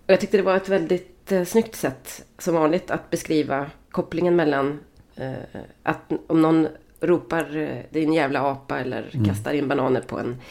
Och 0.06 0.14
jag 0.14 0.20
tyckte 0.20 0.38
det 0.38 0.44
var 0.44 0.56
ett 0.56 0.70
väldigt 0.70 1.19
snyggt 1.46 1.76
sätt, 1.76 2.26
som 2.38 2.54
vanligt, 2.54 2.92
att 2.92 3.10
beskriva 3.10 3.72
kopplingen 3.92 4.36
mellan 4.36 4.80
eh, 5.16 5.62
att 5.84 6.12
om 6.28 6.42
någon 6.42 6.68
ropar 7.00 7.58
eh, 7.58 8.04
en 8.04 8.14
jävla 8.14 8.42
apa 8.42 8.80
eller 8.80 9.12
kastar 9.28 9.54
in 9.54 9.68
bananer 9.68 10.02
på 10.02 10.20
en 10.20 10.42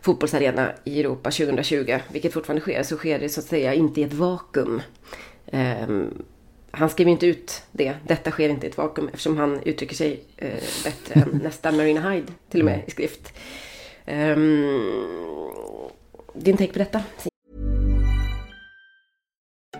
fotbollsarena 0.00 0.72
i 0.84 1.00
Europa 1.00 1.30
2020, 1.30 1.98
vilket 2.12 2.32
fortfarande 2.32 2.60
sker, 2.60 2.82
så 2.82 2.96
sker 2.96 3.18
det 3.18 3.28
så 3.28 3.40
att 3.40 3.46
säga 3.46 3.74
inte 3.74 4.00
i 4.00 4.04
ett 4.04 4.12
vakuum. 4.12 4.82
Ehm, 5.46 6.24
han 6.70 6.90
skriver 6.90 7.10
inte 7.10 7.26
ut 7.26 7.62
det. 7.72 7.94
Detta 8.06 8.30
sker 8.30 8.48
inte 8.48 8.66
i 8.66 8.70
ett 8.70 8.78
vakuum 8.78 9.08
eftersom 9.08 9.36
han 9.36 9.60
uttrycker 9.64 9.94
sig 9.94 10.24
eh, 10.36 10.62
bättre 10.84 11.20
än 11.20 11.28
nästa 11.42 11.72
Marina 11.72 12.10
Hyde, 12.10 12.32
till 12.48 12.60
och 12.60 12.66
med 12.66 12.82
i 12.86 12.90
skrift. 12.90 13.32
Ehm, 14.04 14.80
din 16.34 16.56
take 16.56 16.72
på 16.72 16.78
detta? 16.78 17.02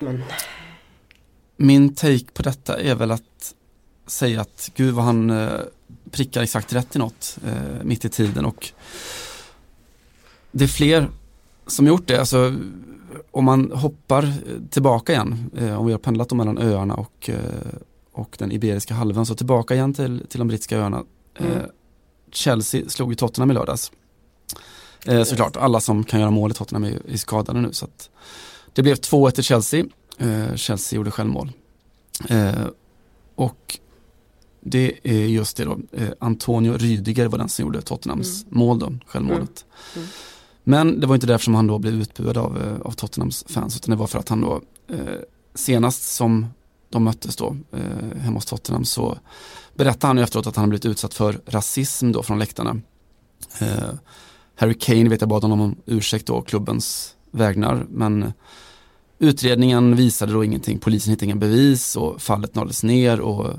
Men, 0.00 0.22
Min 1.56 1.94
take 1.94 2.24
på 2.32 2.42
detta 2.42 2.80
är 2.80 2.94
väl 2.94 3.10
att 3.10 3.54
säga 4.06 4.40
att 4.40 4.70
gud 4.74 4.94
vad 4.94 5.04
han 5.04 5.30
eh, 5.30 5.60
prickar 6.10 6.42
exakt 6.42 6.72
rätt 6.72 6.96
i 6.96 6.98
något 6.98 7.38
eh, 7.46 7.84
mitt 7.84 8.04
i 8.04 8.08
tiden 8.08 8.44
och 8.44 8.68
det 10.52 10.64
är 10.64 10.68
fler 10.68 11.08
som 11.66 11.86
gjort 11.86 12.06
det. 12.06 12.18
Alltså, 12.18 12.56
om 13.30 13.44
man 13.44 13.72
hoppar 13.72 14.32
tillbaka 14.70 15.12
igen, 15.12 15.50
eh, 15.56 15.80
om 15.80 15.86
vi 15.86 15.92
har 15.92 15.98
pendlat 15.98 16.28
då 16.28 16.34
mellan 16.34 16.58
öarna 16.58 16.94
och, 16.94 17.30
eh, 17.30 17.38
och 18.12 18.36
den 18.38 18.52
Iberiska 18.52 18.94
halvön, 18.94 19.26
så 19.26 19.34
tillbaka 19.34 19.74
igen 19.74 19.94
till, 19.94 20.26
till 20.28 20.38
de 20.38 20.48
brittiska 20.48 20.78
öarna. 20.78 21.04
Eh, 21.34 21.46
Mm. 21.46 21.70
Chelsea 22.32 22.88
slog 22.88 23.10
ju 23.10 23.14
Tottenham 23.14 23.50
i 23.50 23.54
lördags. 23.54 23.92
Eh, 25.06 25.22
såklart, 25.22 25.56
alla 25.56 25.80
som 25.80 26.04
kan 26.04 26.20
göra 26.20 26.30
mål 26.30 26.50
i 26.50 26.54
Tottenham 26.54 26.84
är, 26.84 27.12
är 27.12 27.16
skadade 27.16 27.60
nu. 27.60 27.72
Så 27.72 27.84
att 27.84 28.10
det 28.72 28.82
blev 28.82 28.94
2-1 28.94 29.30
till 29.30 29.44
Chelsea. 29.44 29.84
Eh, 30.18 30.54
Chelsea 30.54 30.96
gjorde 30.96 31.10
självmål. 31.10 31.52
Eh, 32.28 32.66
och 33.34 33.78
det 34.60 34.98
är 35.02 35.26
just 35.26 35.56
det 35.56 35.64
då, 35.64 35.78
eh, 35.92 36.08
Antonio 36.18 36.72
Rydiger 36.78 37.28
var 37.28 37.38
den 37.38 37.48
som 37.48 37.64
gjorde 37.64 37.82
Tottenhams 37.82 38.46
mål 38.48 38.78
då, 38.78 38.92
självmålet. 39.06 39.64
Men 40.64 41.00
det 41.00 41.06
var 41.06 41.14
inte 41.14 41.26
därför 41.26 41.44
som 41.44 41.54
han 41.54 41.66
då 41.66 41.78
blev 41.78 41.94
utbuad 41.94 42.36
av, 42.36 42.62
eh, 42.62 42.80
av 42.80 42.92
Tottenhams 42.92 43.44
fans 43.48 43.76
utan 43.76 43.90
det 43.90 43.96
var 43.96 44.06
för 44.06 44.18
att 44.18 44.28
han 44.28 44.40
då 44.40 44.60
eh, 44.88 45.16
senast 45.54 46.02
som 46.02 46.46
de 46.88 47.04
möttes 47.04 47.36
då 47.36 47.56
eh, 47.72 48.18
hemma 48.18 48.36
hos 48.36 48.46
Tottenham 48.46 48.84
så 48.84 49.18
berättade 49.74 50.06
han 50.06 50.16
ju 50.16 50.22
efteråt 50.22 50.46
att 50.46 50.56
han 50.56 50.68
blivit 50.68 50.86
utsatt 50.86 51.14
för 51.14 51.40
rasism 51.46 52.12
då 52.12 52.22
från 52.22 52.38
läktarna. 52.38 52.80
Eh, 53.58 53.94
Harry 54.56 54.74
Kane 54.74 55.08
vet 55.08 55.20
jag 55.20 55.28
bad 55.28 55.42
honom 55.42 55.60
om 55.60 55.76
ursäkt 55.86 56.26
då, 56.26 56.42
klubbens 56.42 57.16
vägnar 57.30 57.86
men 57.90 58.32
utredningen 59.18 59.96
visade 59.96 60.32
då 60.32 60.44
ingenting, 60.44 60.78
polisen 60.78 61.10
hittade 61.10 61.26
inga 61.26 61.36
bevis 61.36 61.96
och 61.96 62.22
fallet 62.22 62.54
nåddes 62.54 62.82
ner 62.84 63.20
och 63.20 63.54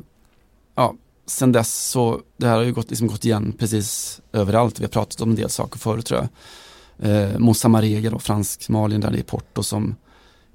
ja, 0.75 0.95
sen 1.25 1.51
dess 1.51 1.89
så, 1.89 2.21
det 2.37 2.47
här 2.47 2.55
har 2.55 2.63
ju 2.63 2.73
gått, 2.73 2.89
liksom 2.89 3.07
gått 3.07 3.25
igen 3.25 3.53
precis 3.59 4.21
överallt. 4.33 4.79
Vi 4.79 4.83
har 4.83 4.89
pratat 4.89 5.21
om 5.21 5.29
en 5.29 5.35
del 5.35 5.49
saker 5.49 5.79
förut 5.79 6.05
tror 6.05 6.19
jag. 6.19 6.29
Eh, 7.09 7.39
Moussa 7.39 7.67
Marega 7.67 8.09
då, 8.09 8.19
fransk 8.19 8.69
Malin 8.69 9.01
där 9.01 9.15
i 9.15 9.23
Porto 9.23 9.63
som 9.63 9.95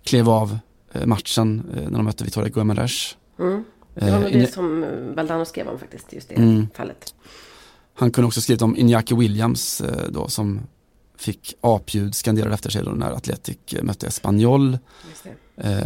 klev 0.04 0.28
av 0.28 0.58
eh, 0.92 1.06
matchen 1.06 1.62
eh, 1.74 1.82
när 1.82 1.90
de 1.98 2.04
mötte 2.04 2.24
Victoria 2.24 2.48
Guimaraes. 2.48 3.16
Mm. 3.38 3.64
Det 3.94 4.10
var 4.10 4.18
nog 4.20 4.28
Eh, 4.28 4.32
det 4.32 4.38
Inja- 4.38 4.52
som 4.54 4.84
eh, 4.84 4.90
Valdano 5.16 5.44
skrev 5.44 5.68
om 5.68 5.78
faktiskt, 5.78 6.12
just 6.12 6.28
det 6.28 6.34
Mm. 6.34 6.66
fallet. 6.74 7.14
Han 7.94 8.10
kunde 8.10 8.26
också 8.26 8.40
skrivit 8.40 8.62
om 8.62 8.76
Iñaki 8.76 9.18
Williams 9.18 9.82
då 10.08 10.28
som 10.28 10.60
fick 11.16 11.54
apljud 11.60 12.14
skanderade 12.14 12.54
efter 12.54 12.70
sig 12.70 12.84
då 12.84 12.90
när 12.90 13.10
Atletic 13.10 13.58
eh, 13.72 13.82
mötte 13.82 14.06
Espanyol. 14.06 14.78
Eh, 15.56 15.80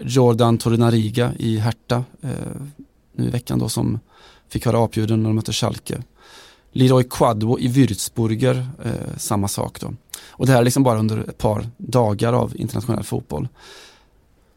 Jordan 0.00 0.58
Torunariga 0.58 1.32
i 1.38 1.58
Hertha 1.58 2.04
eh, 2.22 2.30
nu 3.12 3.26
i 3.26 3.30
veckan 3.30 3.58
då 3.58 3.68
som 3.68 3.98
fick 4.48 4.66
höra 4.66 4.84
apljuden 4.84 5.22
när 5.22 5.30
de 5.30 5.36
mötte 5.36 5.52
Schalke. 5.52 6.02
Leroy 6.72 7.04
Quadwo 7.04 7.58
i 7.58 7.68
Würzburger, 7.68 8.68
eh, 8.84 9.16
samma 9.16 9.48
sak 9.48 9.80
då. 9.80 9.94
Och 10.28 10.46
det 10.46 10.52
här 10.52 10.60
är 10.60 10.64
liksom 10.64 10.82
bara 10.82 10.98
under 10.98 11.18
ett 11.18 11.38
par 11.38 11.68
dagar 11.76 12.32
av 12.32 12.56
internationell 12.56 13.04
fotboll. 13.04 13.48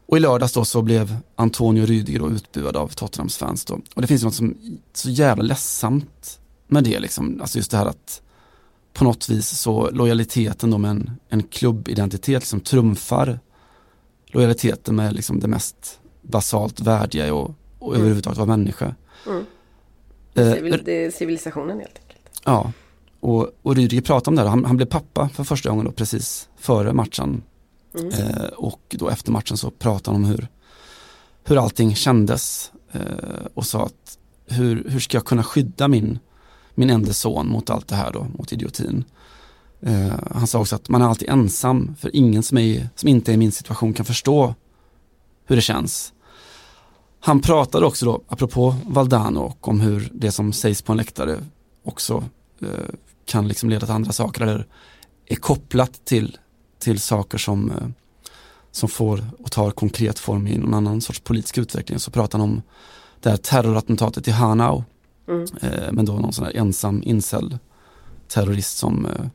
Och 0.05 0.17
i 0.17 0.19
lördags 0.19 0.53
då 0.53 0.65
så 0.65 0.81
blev 0.81 1.17
Antonio 1.35 1.85
Rüdiger 1.85 2.35
utbuad 2.35 2.75
av 2.77 2.87
Tottenhams 2.87 3.37
fans 3.37 3.65
då. 3.65 3.79
Och 3.95 4.01
det 4.01 4.07
finns 4.07 4.21
ju 4.21 4.25
något 4.25 4.35
som 4.35 4.57
så 4.93 5.09
jävla 5.09 5.43
ledsamt 5.43 6.39
med 6.67 6.83
det 6.83 6.99
liksom. 6.99 7.41
Alltså 7.41 7.57
just 7.57 7.71
det 7.71 7.77
här 7.77 7.85
att 7.85 8.21
på 8.93 9.03
något 9.03 9.29
vis 9.29 9.49
så 9.49 9.89
lojaliteten 9.89 10.71
då 10.71 10.77
med 10.77 10.91
en, 10.91 11.11
en 11.29 11.43
klubbidentitet 11.43 12.41
liksom 12.41 12.59
trumfar 12.59 13.39
lojaliteten 14.25 14.95
med 14.95 15.13
liksom 15.13 15.39
det 15.39 15.47
mest 15.47 15.99
basalt 16.21 16.79
värdiga 16.79 17.33
och, 17.33 17.55
och 17.79 17.95
överhuvudtaget 17.95 18.37
vara 18.37 18.57
människa. 18.57 18.95
Mm. 19.27 19.45
Eh, 20.33 20.53
Civil, 20.53 20.81
det 20.85 21.05
är 21.05 21.11
civilisationen 21.11 21.79
helt 21.79 21.99
enkelt. 21.99 22.41
Ja, 22.45 22.71
och, 23.19 23.51
och 23.61 23.75
Rydiger 23.75 24.01
pratade 24.01 24.29
om 24.29 24.35
det 24.35 24.41
här. 24.41 24.49
Han, 24.49 24.65
han 24.65 24.77
blev 24.77 24.87
pappa 24.87 25.29
för 25.29 25.43
första 25.43 25.69
gången 25.69 25.85
då 25.85 25.91
precis 25.91 26.49
före 26.57 26.93
matchen. 26.93 27.43
Mm. 27.99 28.09
Eh, 28.09 28.45
och 28.45 28.81
då 28.89 29.09
efter 29.09 29.31
matchen 29.31 29.57
så 29.57 29.71
pratade 29.71 30.17
han 30.17 30.23
om 30.23 30.29
hur, 30.29 30.47
hur 31.43 31.63
allting 31.63 31.95
kändes. 31.95 32.71
Eh, 32.91 33.01
och 33.53 33.65
sa 33.65 33.85
att 33.85 34.17
hur, 34.45 34.89
hur 34.89 34.99
ska 34.99 35.17
jag 35.17 35.25
kunna 35.25 35.43
skydda 35.43 35.87
min, 35.87 36.19
min 36.75 36.89
enda 36.89 37.13
son 37.13 37.49
mot 37.49 37.69
allt 37.69 37.87
det 37.87 37.95
här 37.95 38.11
då, 38.11 38.27
mot 38.37 38.53
idiotin. 38.53 39.03
Eh, 39.81 40.13
han 40.31 40.47
sa 40.47 40.59
också 40.59 40.75
att 40.75 40.89
man 40.89 41.01
är 41.01 41.05
alltid 41.05 41.29
ensam 41.29 41.95
för 41.99 42.15
ingen 42.15 42.43
som, 42.43 42.57
är, 42.57 42.89
som 42.95 43.09
inte 43.09 43.31
är 43.31 43.33
i 43.33 43.37
min 43.37 43.51
situation 43.51 43.93
kan 43.93 44.05
förstå 44.05 44.55
hur 45.45 45.55
det 45.55 45.61
känns. 45.61 46.13
Han 47.19 47.41
pratade 47.41 47.85
också 47.85 48.05
då, 48.05 48.21
apropå 48.27 48.75
Valdano, 48.85 49.39
och 49.39 49.67
om 49.67 49.81
hur 49.81 50.09
det 50.13 50.31
som 50.31 50.53
sägs 50.53 50.81
på 50.81 50.91
en 50.91 50.97
läktare 50.97 51.39
också 51.83 52.23
eh, 52.61 52.95
kan 53.25 53.47
liksom 53.47 53.69
leda 53.69 53.85
till 53.85 53.95
andra 53.95 54.11
saker 54.11 54.41
eller 54.41 54.67
är 55.25 55.35
kopplat 55.35 56.05
till, 56.05 56.37
till 56.79 56.99
saker 56.99 57.37
som, 57.37 57.71
eh, 57.71 57.87
som 58.71 58.89
får 58.89 59.27
och 59.39 59.51
tar 59.51 59.71
konkret 59.71 60.19
form 60.19 60.47
i 60.47 60.57
någon 60.57 60.73
annan 60.73 61.01
sorts 61.01 61.19
politisk 61.19 61.57
utveckling. 61.57 61.99
Så 61.99 62.11
pratar 62.11 62.39
han 62.39 62.49
om 62.49 62.61
det 63.19 63.29
här 63.29 63.37
terrorattentatet 63.37 64.27
i 64.27 64.31
Hanau. 64.31 64.83
Mm. 65.27 65.45
Eh, 65.61 65.91
men 65.91 66.05
då 66.05 66.13
någon 66.13 66.33
sån 66.33 66.45
här 66.45 66.57
ensam 66.57 67.03
incel 67.05 67.57
terrorist 68.27 68.77
som, 68.77 69.05
eh, 69.05 69.25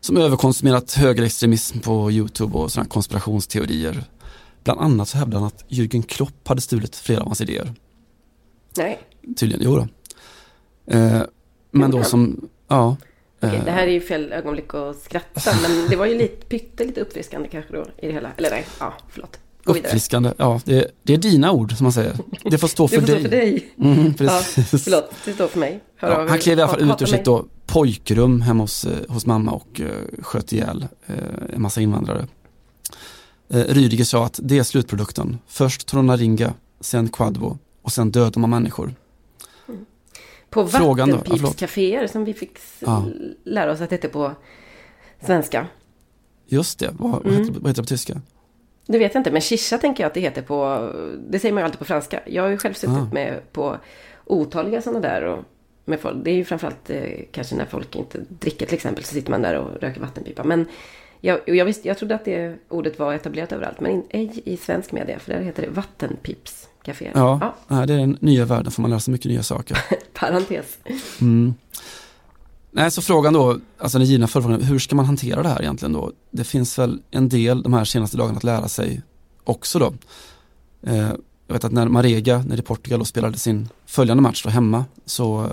som 0.00 0.16
överkonsumerat 0.16 0.92
högerextremism 0.92 1.78
på 1.78 2.10
YouTube 2.10 2.58
och 2.58 2.72
sådana 2.72 2.88
konspirationsteorier. 2.88 4.04
Bland 4.64 4.80
annat 4.80 5.08
så 5.08 5.18
hävdade 5.18 5.38
han 5.38 5.46
att 5.46 5.64
Jürgen 5.68 6.02
Klopp 6.02 6.48
hade 6.48 6.60
stulit 6.60 6.96
flera 6.96 7.20
av 7.20 7.26
hans 7.26 7.40
idéer. 7.40 7.74
Nej, 8.76 8.98
Tydligen, 9.36 9.64
jo 9.64 9.76
då. 9.76 9.88
Eh, 10.96 11.22
men 11.70 11.90
då 11.90 12.04
som, 12.04 12.48
ja. 12.68 12.96
okej, 13.42 13.62
det 13.64 13.70
här 13.70 13.86
är 13.86 13.92
ju 13.92 14.00
fel 14.00 14.32
ögonblick 14.32 14.74
att 14.74 14.96
skratta. 14.96 15.52
Men 15.62 15.88
det 15.88 15.96
var 15.96 16.06
ju 16.06 16.18
lite, 16.18 16.46
pyttelite 16.46 17.00
uppfriskande 17.00 17.48
kanske 17.48 17.72
då 17.72 17.86
i 17.98 18.06
det 18.06 18.12
hela. 18.12 18.32
Eller 18.36 18.50
nej, 18.50 18.66
ja, 18.80 18.94
förlåt. 19.08 19.38
Uppfriskande, 19.64 20.32
ja 20.36 20.60
det, 20.64 20.90
det 21.02 21.12
är 21.14 21.18
dina 21.18 21.52
ord 21.52 21.76
som 21.76 21.84
man 21.84 21.92
säger. 21.92 22.16
Det 22.44 22.58
får 22.58 22.68
stå 22.68 22.86
Det 22.86 22.88
för 22.88 23.00
får 23.00 23.06
stå 23.06 23.14
dig. 23.14 23.22
för 23.22 23.30
dig. 23.30 23.72
Mm, 23.78 24.04
Ja, 24.06 24.12
precis. 24.16 24.84
förlåt, 24.84 25.10
det 25.24 25.32
står 25.32 25.48
för 25.48 25.58
mig. 25.58 25.80
Hör 25.96 26.10
Ja, 26.10 26.16
av 26.22 26.28
han 26.28 26.38
klev 26.38 26.58
i 26.58 26.62
alla 26.62 26.70
fall 26.72 26.90
ut 26.90 27.02
ur 27.02 27.06
sitt 27.06 27.24
då 27.24 27.44
pojkrum 27.66 28.40
hemma 28.40 28.62
hos, 28.62 28.84
eh, 28.84 28.92
hos 29.08 29.26
mamma 29.26 29.52
och 29.52 29.80
eh, 29.80 30.22
sköt 30.22 30.52
ihjäl 30.52 30.86
eh, 31.06 31.14
en 31.54 31.62
massa 31.62 31.80
invandrare. 31.80 32.26
Eh, 33.50 33.60
Rydiger 33.64 34.04
sa 34.04 34.24
att 34.26 34.40
det 34.42 34.58
är 34.58 34.62
slutprodukten. 34.62 35.38
Först 35.46 35.86
Tronaringa, 35.86 36.54
sen 36.80 37.08
Quadvo 37.08 37.58
och 37.82 37.92
sen 37.92 38.10
dödar 38.10 38.40
man 38.40 38.50
människor. 38.50 38.94
På? 40.50 40.60
Ja, 40.60 40.66
förlåt. 40.68 40.98
vattenpipscaféer 40.98 42.06
som 42.06 42.24
vi 42.24 42.34
fick 42.34 42.58
Ja. 42.78 43.04
lära 43.44 43.72
oss 43.72 43.80
att 43.80 43.90
det 43.90 43.96
heter 43.96 44.08
på 44.08 44.32
svenska. 45.26 45.66
Just 46.46 46.78
det, 46.78 46.90
vad, 46.98 47.26
Mm. 47.26 47.36
vad 47.46 47.46
heter 47.46 47.72
det 47.72 47.74
på 47.82 47.84
tyska? 47.84 48.20
Det 48.92 48.98
vet 48.98 49.14
jag 49.14 49.20
inte, 49.20 49.30
men 49.30 49.40
shisha 49.40 49.78
tänker 49.78 50.02
jag 50.02 50.08
att 50.08 50.14
det 50.14 50.20
heter 50.20 50.42
på... 50.42 50.90
Det 51.28 51.38
säger 51.38 51.52
man 51.54 51.60
ju 51.60 51.64
alltid 51.64 51.78
på 51.78 51.84
franska. 51.84 52.20
Jag 52.26 52.42
har 52.42 52.50
ju 52.50 52.58
själv 52.58 52.74
suttit 52.74 52.96
Ah. 52.96 53.08
med 53.12 53.52
på 53.52 53.76
otaliga 54.24 54.82
sådana 54.82 55.00
där. 55.00 55.24
Och 55.24 55.44
med 55.84 56.00
folk. 56.00 56.16
Det 56.24 56.30
är 56.30 56.34
ju 56.34 56.44
framförallt 56.44 56.90
eh, 56.90 57.02
kanske 57.32 57.54
när 57.56 57.64
folk 57.64 57.96
inte 57.96 58.18
dricker 58.28 58.66
till 58.66 58.74
exempel. 58.74 59.04
Så 59.04 59.14
sitter 59.14 59.30
man 59.30 59.42
där 59.42 59.54
och 59.56 59.80
röker 59.82 60.00
vattenpipa. 60.00 60.44
Men 60.44 60.66
jag, 61.20 61.40
jag, 61.46 61.64
visste, 61.64 61.88
jag 61.88 61.98
trodde 61.98 62.14
att 62.14 62.24
det 62.24 62.56
ordet 62.68 62.98
var 62.98 63.14
etablerat 63.14 63.52
överallt. 63.52 63.80
Men 63.80 64.02
ej 64.10 64.42
i 64.44 64.56
svensk 64.56 64.92
media. 64.92 65.18
För 65.18 65.32
där 65.32 65.40
heter 65.40 65.62
det 65.62 65.68
vattenpipscaféer. 65.68 67.12
Ja, 67.14 67.54
Nej, 67.68 67.86
det 67.86 67.94
är 67.94 67.98
den 67.98 68.16
nya 68.20 68.44
världen, 68.44 68.72
får 68.72 68.82
man 68.82 68.90
lära 68.90 69.00
sig 69.00 69.12
mycket 69.12 69.30
nya 69.30 69.42
saker. 69.42 69.78
Parentes. 70.12 70.78
Mm. 71.20 71.54
Nej, 72.72 72.90
så 72.90 73.02
frågan 73.02 73.32
då, 73.32 73.58
alltså 73.78 73.98
den 73.98 74.06
givna 74.06 74.26
förfrågan, 74.26 74.62
hur 74.62 74.78
ska 74.78 74.96
man 74.96 75.04
hantera 75.04 75.42
det 75.42 75.48
här 75.48 75.62
egentligen 75.62 75.92
då? 75.92 76.12
Det 76.30 76.44
finns 76.44 76.78
väl 76.78 77.02
en 77.10 77.28
del 77.28 77.62
de 77.62 77.72
här 77.72 77.84
senaste 77.84 78.16
dagarna 78.16 78.36
att 78.36 78.44
lära 78.44 78.68
sig 78.68 79.02
också 79.44 79.78
då. 79.78 79.94
Eh, 80.82 81.10
jag 81.46 81.54
vet 81.54 81.64
att 81.64 81.72
när 81.72 81.88
Marega, 81.88 82.44
när 82.46 82.58
i 82.58 82.62
Portugal 82.62 83.06
spelade 83.06 83.38
sin 83.38 83.68
följande 83.86 84.22
match 84.22 84.42
då 84.42 84.50
hemma, 84.50 84.84
så 85.06 85.50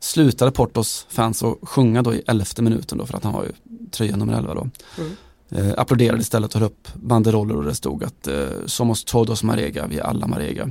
slutade 0.00 0.50
Portos 0.50 1.06
fans 1.08 1.42
att 1.42 1.58
sjunga 1.62 2.02
då 2.02 2.14
i 2.14 2.22
elfte 2.26 2.62
minuten 2.62 2.98
då, 2.98 3.06
för 3.06 3.16
att 3.16 3.24
han 3.24 3.34
har 3.34 3.44
ju 3.44 3.52
tröja 3.90 4.16
nummer 4.16 4.32
11 4.38 4.54
då. 4.54 4.68
Mm. 4.98 5.12
Eh, 5.50 5.74
applåderade 5.76 6.20
istället 6.20 6.54
och 6.54 6.60
höll 6.60 6.70
upp 6.70 6.88
banderoller 6.94 7.56
och 7.56 7.64
det 7.64 7.74
stod 7.74 8.04
att 8.04 8.26
eh, 8.26 8.46
Somos 8.66 9.04
todos 9.04 9.42
Marega, 9.42 9.86
vi 9.86 9.98
är 9.98 10.02
alla 10.02 10.26
Marega. 10.26 10.70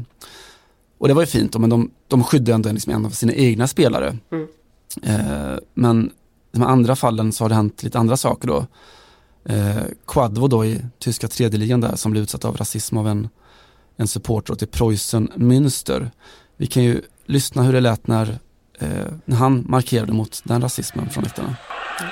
Och 0.98 1.08
det 1.08 1.14
var 1.14 1.22
ju 1.22 1.28
fint 1.28 1.54
då, 1.54 1.60
men 1.60 1.70
de, 1.70 1.92
de 2.08 2.24
skyddade 2.24 2.54
ändå 2.54 2.72
liksom 2.72 2.94
en 2.94 3.06
av 3.06 3.10
sina 3.10 3.34
egna 3.34 3.68
spelare. 3.68 4.18
Mm. 4.32 4.48
Eh, 5.04 5.56
men 5.74 6.12
de 6.52 6.64
andra 6.64 6.96
fallen 6.96 7.32
så 7.32 7.44
har 7.44 7.50
det 7.50 7.56
hänt 7.56 7.84
lite 7.84 8.00
andra 8.00 8.18
saker 8.18 8.48
då. 8.48 8.66
Eh, 9.46 9.84
Quadvo 10.08 10.48
då 10.48 10.66
i 10.66 10.82
tyska 11.00 11.28
tredjeligan 11.28 11.82
där 11.82 11.96
som 11.96 12.12
blev 12.12 12.24
utsatt 12.24 12.46
av 12.46 12.58
rasism 12.58 12.98
av 12.98 13.08
en, 13.08 13.30
en 13.98 14.08
supporter 14.08 14.56
till 14.56 14.68
Preussen 14.68 15.30
Münster. 15.36 16.12
Vi 16.58 16.68
kan 16.68 16.84
ju 16.84 17.02
lyssna 17.26 17.64
hur 17.64 17.74
det 17.74 17.82
lät 17.82 18.08
när, 18.08 18.40
eh, 18.80 19.08
när 19.26 19.38
han 19.38 19.66
markerade 19.68 20.14
mot 20.14 20.42
den 20.44 20.62
rasismen 20.62 21.10
från 21.10 21.24
läktarna. 21.24 21.56
Mm. 22.02 22.12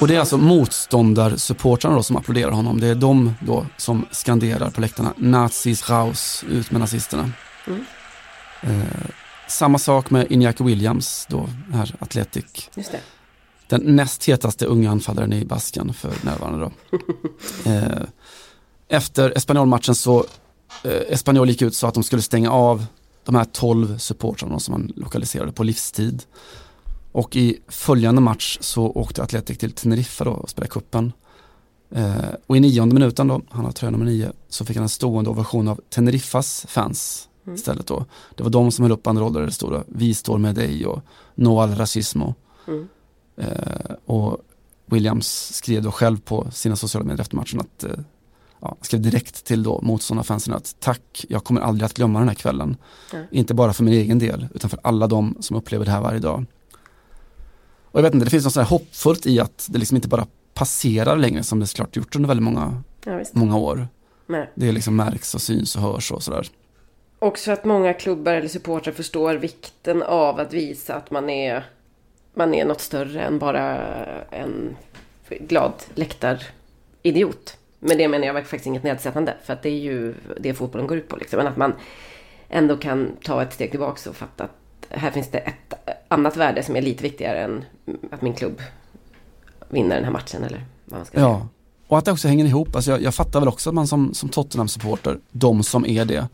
Och 0.00 0.08
det 0.08 0.14
är 0.14 0.20
alltså 0.20 0.36
motståndarsupportrarna 0.36 1.96
då 1.96 2.02
som 2.02 2.16
applåderar 2.16 2.50
honom. 2.50 2.80
Det 2.80 2.86
är 2.86 2.94
de 2.94 3.34
då 3.40 3.66
som 3.76 4.06
skanderar 4.10 4.70
på 4.70 4.80
läktarna 4.80 5.14
Nazis 5.16 5.90
raus, 5.90 6.44
ut 6.48 6.70
med 6.70 6.80
nazisterna. 6.80 7.32
Mm. 7.66 7.84
Eh, 8.62 9.06
samma 9.48 9.78
sak 9.78 10.10
med 10.10 10.26
Iñaki 10.26 10.64
Williams, 10.64 11.26
då 11.30 11.48
här 11.72 11.94
Athletic. 11.98 12.70
Den 13.68 13.96
näst 13.96 14.24
hetaste 14.24 14.66
unga 14.66 14.90
anfallaren 14.90 15.32
i 15.32 15.44
Basken 15.44 15.94
för 15.94 16.12
närvarande 16.22 16.58
då. 16.58 16.98
Eh, 17.70 18.02
efter 18.88 19.30
Espanyol-matchen 19.36 19.94
så, 19.94 20.24
eh, 20.84 21.02
Espanyol 21.08 21.48
gick 21.48 21.62
ut 21.62 21.74
sa 21.74 21.88
att 21.88 21.94
de 21.94 22.02
skulle 22.02 22.22
stänga 22.22 22.50
av 22.50 22.86
de 23.24 23.34
här 23.34 23.44
12 23.44 23.98
supportrarna 23.98 24.60
som 24.60 24.72
man 24.72 24.92
lokaliserade 24.96 25.52
på 25.52 25.62
livstid. 25.62 26.22
Och 27.14 27.36
i 27.36 27.58
följande 27.68 28.20
match 28.20 28.58
så 28.60 28.86
åkte 28.86 29.22
Atletic 29.22 29.58
till 29.58 29.72
Teneriffa 29.72 30.24
då 30.24 30.30
och 30.30 30.50
spelade 30.50 30.70
kuppen. 30.70 31.12
Eh, 31.90 32.14
och 32.46 32.56
i 32.56 32.60
nionde 32.60 32.94
minuten 32.94 33.28
då, 33.28 33.40
han 33.50 33.64
har 33.64 33.72
tröja 33.72 33.90
nummer 33.90 34.04
nio, 34.04 34.32
så 34.48 34.64
fick 34.64 34.76
han 34.76 34.82
en 34.82 34.88
stående 34.88 35.30
ovation 35.30 35.68
av 35.68 35.80
Teneriffas 35.90 36.66
fans 36.68 37.28
Mm. 37.46 37.54
istället 37.54 37.86
då. 37.86 38.04
Det 38.34 38.42
var 38.42 38.50
de 38.50 38.70
som 38.70 38.82
höll 38.82 38.92
upp 38.92 39.02
banderoller 39.02 39.40
där 39.40 39.46
det 39.46 39.52
stod 39.52 39.72
då, 39.72 39.84
vi 39.86 40.14
står 40.14 40.38
med 40.38 40.54
dig 40.54 40.86
och 40.86 41.02
no 41.34 41.60
al 41.60 41.74
racismo. 41.74 42.34
Mm. 42.66 42.88
Eh, 43.36 43.94
och 44.04 44.38
Williams 44.86 45.52
skrev 45.54 45.82
då 45.82 45.92
själv 45.92 46.20
på 46.20 46.50
sina 46.52 46.76
sociala 46.76 47.04
medier 47.04 47.20
efter 47.20 47.36
matchen 47.36 47.60
att 47.60 47.84
eh, 47.84 47.90
ja, 48.60 48.76
skrev 48.80 49.00
direkt 49.00 49.44
till 49.44 49.62
då 49.62 49.80
motståndarfansen 49.82 50.54
att 50.54 50.76
tack, 50.80 51.24
jag 51.28 51.44
kommer 51.44 51.60
aldrig 51.60 51.86
att 51.86 51.94
glömma 51.94 52.18
den 52.18 52.28
här 52.28 52.34
kvällen. 52.34 52.76
Nej. 53.12 53.26
Inte 53.30 53.54
bara 53.54 53.72
för 53.72 53.84
min 53.84 53.94
egen 53.94 54.18
del, 54.18 54.48
utan 54.54 54.70
för 54.70 54.78
alla 54.82 55.06
de 55.06 55.36
som 55.40 55.56
upplever 55.56 55.84
det 55.84 55.90
här 55.90 56.00
varje 56.00 56.20
dag. 56.20 56.46
Och 57.94 57.98
jag 58.00 58.02
vet 58.02 58.14
inte, 58.14 58.26
det 58.26 58.30
finns 58.30 58.44
något 58.44 58.52
så 58.52 58.60
här 58.60 58.68
hoppfullt 58.68 59.26
i 59.26 59.40
att 59.40 59.66
det 59.70 59.78
liksom 59.78 59.96
inte 59.96 60.08
bara 60.08 60.26
passerar 60.54 61.16
längre 61.16 61.42
som 61.42 61.60
det 61.60 61.66
såklart 61.66 61.96
gjort 61.96 62.16
under 62.16 62.28
väldigt 62.28 62.44
många, 62.44 62.82
Ja, 63.04 63.20
många 63.32 63.56
år. 63.56 63.88
Nej. 64.26 64.50
Det 64.54 64.72
liksom 64.72 64.96
märks 64.96 65.34
och 65.34 65.40
syns 65.40 65.76
och 65.76 65.82
hörs 65.82 66.12
och 66.12 66.22
sådär. 66.22 66.46
Också 67.18 67.52
att 67.52 67.64
många 67.64 67.92
klubbar 67.92 68.32
eller 68.32 68.48
supportrar 68.48 68.92
förstår 68.92 69.34
vikten 69.34 70.02
av 70.02 70.40
att 70.40 70.52
visa 70.52 70.94
att 70.94 71.10
man 71.10 71.30
är, 71.30 71.64
man 72.34 72.54
är 72.54 72.64
något 72.64 72.80
större 72.80 73.22
än 73.22 73.38
bara 73.38 73.76
en 74.30 74.76
glad 75.28 75.72
läktaridiot. 75.94 77.56
Men 77.78 77.98
det 77.98 78.08
menar 78.08 78.26
jag 78.26 78.34
faktiskt 78.34 78.66
inget 78.66 78.82
nedsättande. 78.82 79.34
För 79.44 79.52
att 79.52 79.62
det 79.62 79.68
är 79.68 79.80
ju 79.80 80.14
det 80.40 80.54
fotbollen 80.54 80.86
går 80.86 80.98
ut 80.98 81.08
på. 81.08 81.16
Liksom. 81.16 81.36
Men 81.36 81.46
att 81.46 81.56
man 81.56 81.72
ändå 82.48 82.76
kan 82.76 83.16
ta 83.24 83.42
ett 83.42 83.52
steg 83.52 83.70
tillbaka 83.70 84.10
och 84.10 84.16
fatta 84.16 84.44
att 84.44 84.63
här 84.90 85.10
finns 85.10 85.28
det 85.30 85.38
ett 85.38 85.74
annat 86.08 86.36
värde 86.36 86.62
som 86.62 86.76
är 86.76 86.82
lite 86.82 87.02
viktigare 87.02 87.42
än 87.42 87.64
att 88.10 88.22
min 88.22 88.34
klubb 88.34 88.62
vinner 89.68 89.94
den 89.94 90.04
här 90.04 90.12
matchen. 90.12 90.44
Eller 90.44 90.64
vad 90.84 90.98
man 90.98 91.06
ska 91.06 91.14
säga. 91.14 91.28
Ja, 91.28 91.48
och 91.88 91.98
att 91.98 92.04
det 92.04 92.12
också 92.12 92.28
hänger 92.28 92.44
ihop. 92.44 92.76
Alltså 92.76 92.90
jag, 92.90 93.02
jag 93.02 93.14
fattar 93.14 93.40
väl 93.40 93.48
också 93.48 93.70
att 93.70 93.74
man 93.74 93.86
som, 93.86 94.14
som 94.14 94.28
Tottenham-supporter, 94.28 95.18
de 95.30 95.62
som 95.62 95.86
är 95.86 96.04
det, 96.04 96.28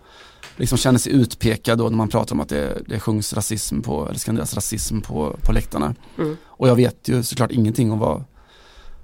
liksom 0.57 0.79
känner 0.79 0.99
sig 0.99 1.13
utpekad 1.13 1.79
då 1.79 1.85
när 1.85 1.97
man 1.97 2.09
pratar 2.09 2.35
om 2.35 2.41
att 2.41 2.49
det, 2.49 2.83
det 2.87 3.01
sjungs 3.01 3.33
rasism 3.33 3.81
på, 3.81 4.09
eller 4.09 4.19
skanderas 4.19 4.55
rasism 4.55 5.01
på, 5.01 5.37
på 5.43 5.53
läktarna. 5.53 5.95
Mm. 6.19 6.37
Och 6.45 6.69
jag 6.69 6.77
vet 6.77 7.09
ju 7.09 7.23
såklart 7.23 7.51
ingenting 7.51 7.93
om 7.93 7.99
vad, 7.99 8.25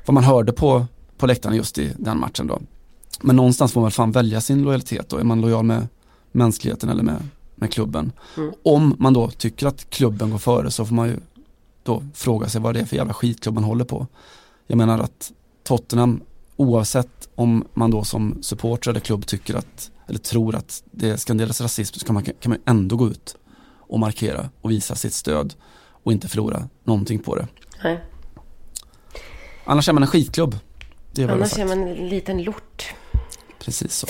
vad 0.07 0.15
man 0.15 0.25
hörde 0.25 0.53
på, 0.53 0.87
på 1.19 1.27
läktarna 1.27 1.57
just 1.57 1.79
i 1.79 1.93
den 1.99 2.21
matchen 2.21 2.47
då. 2.47 2.61
Men 3.21 3.37
någonstans 3.37 3.73
får 3.73 3.81
man 3.81 3.87
väl 3.87 3.93
fan 3.93 4.13
välja 4.13 4.41
sin 4.41 4.63
lojalitet 4.63 5.09
då. 5.09 5.17
Är 5.17 5.25
man 5.25 5.41
lojal 5.41 5.65
med 5.65 5.89
mänskligheten 6.33 6.89
eller 6.89 7.03
med, 7.03 7.29
med 7.57 7.73
klubben? 7.73 8.13
Mm. 8.37 8.53
Om 8.63 8.97
man 8.99 9.13
då 9.13 9.31
tycker 9.31 9.67
att 9.67 9.91
klubben 9.91 10.31
går 10.31 10.39
före 10.39 10.71
så 10.71 10.85
får 10.85 10.95
man 10.95 11.09
ju 11.09 11.17
då 11.83 12.03
fråga 12.15 12.49
sig 12.49 12.61
vad 12.61 12.75
det 12.75 12.81
är 12.81 12.85
för 12.85 12.97
jävla 12.97 13.15
skitklubb 13.15 13.55
man 13.55 13.65
håller 13.65 13.85
på. 13.85 14.07
Jag 14.67 14.77
menar 14.77 14.99
att 14.99 15.33
Tottenham, 15.65 16.21
oavsett 16.57 17.29
om 17.35 17.65
man 17.75 17.91
då 17.91 18.05
som 18.05 18.39
supporter 18.43 18.91
eller 18.91 19.01
klubb 19.01 19.27
tycker 19.27 19.55
att, 19.55 19.91
eller 20.07 20.19
tror 20.19 20.55
att 20.55 20.83
det 20.91 21.19
skanderas 21.19 21.61
rasism, 21.61 21.99
så 21.99 22.07
kan 22.07 22.15
man, 22.15 22.25
kan 22.25 22.51
man 22.51 22.59
ändå 22.65 22.97
gå 22.97 23.09
ut 23.09 23.37
och 23.89 23.99
markera 23.99 24.51
och 24.61 24.71
visa 24.71 24.95
sitt 24.95 25.13
stöd 25.13 25.55
och 26.03 26.13
inte 26.13 26.29
förlora 26.29 26.69
någonting 26.85 27.19
på 27.19 27.37
det. 27.37 27.47
Nej. 27.85 28.05
Annars 29.65 29.89
är 29.89 29.93
man 29.93 30.03
en 30.03 30.09
skitklubb. 30.09 30.59
Annars 31.19 31.59
är 31.59 31.65
man 31.65 31.89
en 31.89 32.09
liten 32.09 32.43
lort. 32.43 32.95
Precis 33.59 33.95
så. 33.95 34.07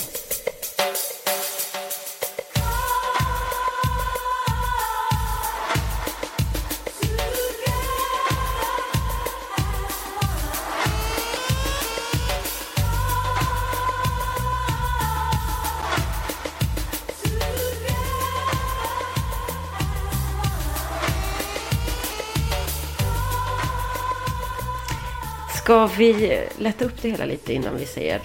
Ska 25.67 25.87
vi 25.87 26.39
lätta 26.57 26.85
upp 26.85 27.01
det 27.01 27.09
hela 27.09 27.25
lite 27.25 27.53
innan 27.53 27.77
vi 27.77 27.85
säger 27.85 28.21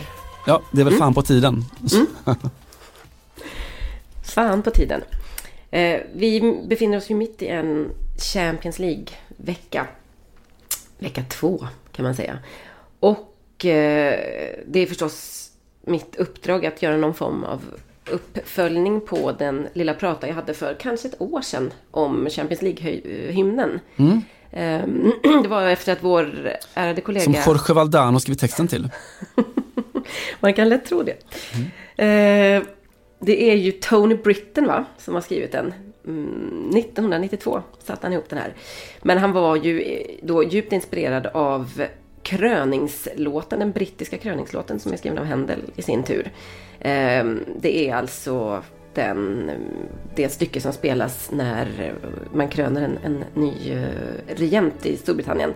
Ja, 0.47 0.63
det 0.73 0.81
är 0.81 0.85
väl 0.85 0.95
fan 0.95 1.15
på 1.15 1.23
tiden. 1.23 1.65
fan 4.35 4.63
på 4.63 4.71
tiden? 4.71 5.01
Eh, 5.71 6.01
vi 6.15 6.61
befinner 6.69 6.99
oss 6.99 7.11
ju 7.11 7.15
mitt 7.15 7.43
i 7.43 7.49
en 7.49 7.91
Champions 8.35 8.79
League-vecka. 8.79 9.87
Vecka 10.99 11.25
två 11.29 11.67
kan 11.93 12.05
man 12.05 12.15
säga. 12.15 12.39
Och 13.01 13.65
eh, 13.65 14.21
det 14.67 14.81
är 14.81 14.87
förstås 14.87 15.49
mitt 15.81 16.17
uppdrag 16.17 16.67
att 16.67 16.83
göra 16.83 16.97
någon 16.97 17.15
form 17.15 17.45
av 17.45 17.61
uppföljning 18.11 19.01
på 19.01 19.33
den 19.33 19.69
lilla 19.73 19.95
prata 19.95 20.27
jag 20.29 20.35
hade 20.35 20.55
för 20.55 20.75
kanske 20.81 21.09
ett 21.09 21.21
år 21.21 21.41
sedan 21.41 21.73
om 21.91 22.29
Champions 22.31 22.63
League-hymnen. 22.63 23.81
Eh, 23.97 24.19
det 25.43 25.49
var 25.49 25.69
efter 25.69 25.93
att 25.93 26.03
vår 26.03 26.53
ärade 26.75 27.01
kollega... 27.01 27.25
Som 27.25 27.35
Jorge 27.47 27.75
Valdano 27.75 28.21
skrivit 28.21 28.41
texten 28.41 28.69
till. 28.69 28.89
Man 30.41 30.55
kan 30.55 30.69
lätt 30.69 30.87
tro 30.87 31.03
det. 31.03 31.17
Eh, 32.05 32.63
det 33.21 33.51
är 33.51 33.55
ju 33.55 33.73
Tony 33.73 34.15
Britten 34.15 34.67
va, 34.67 34.85
som 34.99 35.15
har 35.15 35.21
skrivit 35.21 35.53
den. 35.53 35.75
Mm, 36.07 36.71
1992 36.77 37.63
satte 37.79 38.07
han 38.07 38.13
ihop 38.13 38.29
den 38.29 38.39
här. 38.39 38.55
Men 39.03 39.19
han 39.19 39.33
var 39.33 39.57
ju 39.57 39.81
eh, 39.81 40.07
då 40.23 40.45
djupt 40.45 40.73
inspirerad 40.73 41.27
av 41.27 41.83
kröningslåten, 42.23 43.59
den 43.59 43.73
brittiska 43.73 44.19
kröningslåten 44.19 44.81
som 44.81 44.93
är 44.93 44.97
skriven 44.97 45.19
av 45.19 45.25
Händel 45.25 45.61
i 45.77 45.83
sin 45.83 46.03
tur. 46.03 46.31
Eh, 46.81 47.25
det 47.61 47.89
är 47.89 47.95
alltså 47.95 48.63
den, 48.95 49.51
det 50.15 50.29
stycke 50.29 50.61
som 50.61 50.73
spelas 50.73 51.31
när 51.31 51.95
man 52.33 52.49
kröner 52.49 52.83
en, 52.83 52.99
en 53.05 53.25
ny 53.35 53.73
eh, 53.73 54.35
regent 54.37 54.87
i 54.87 54.97
Storbritannien. 54.97 55.55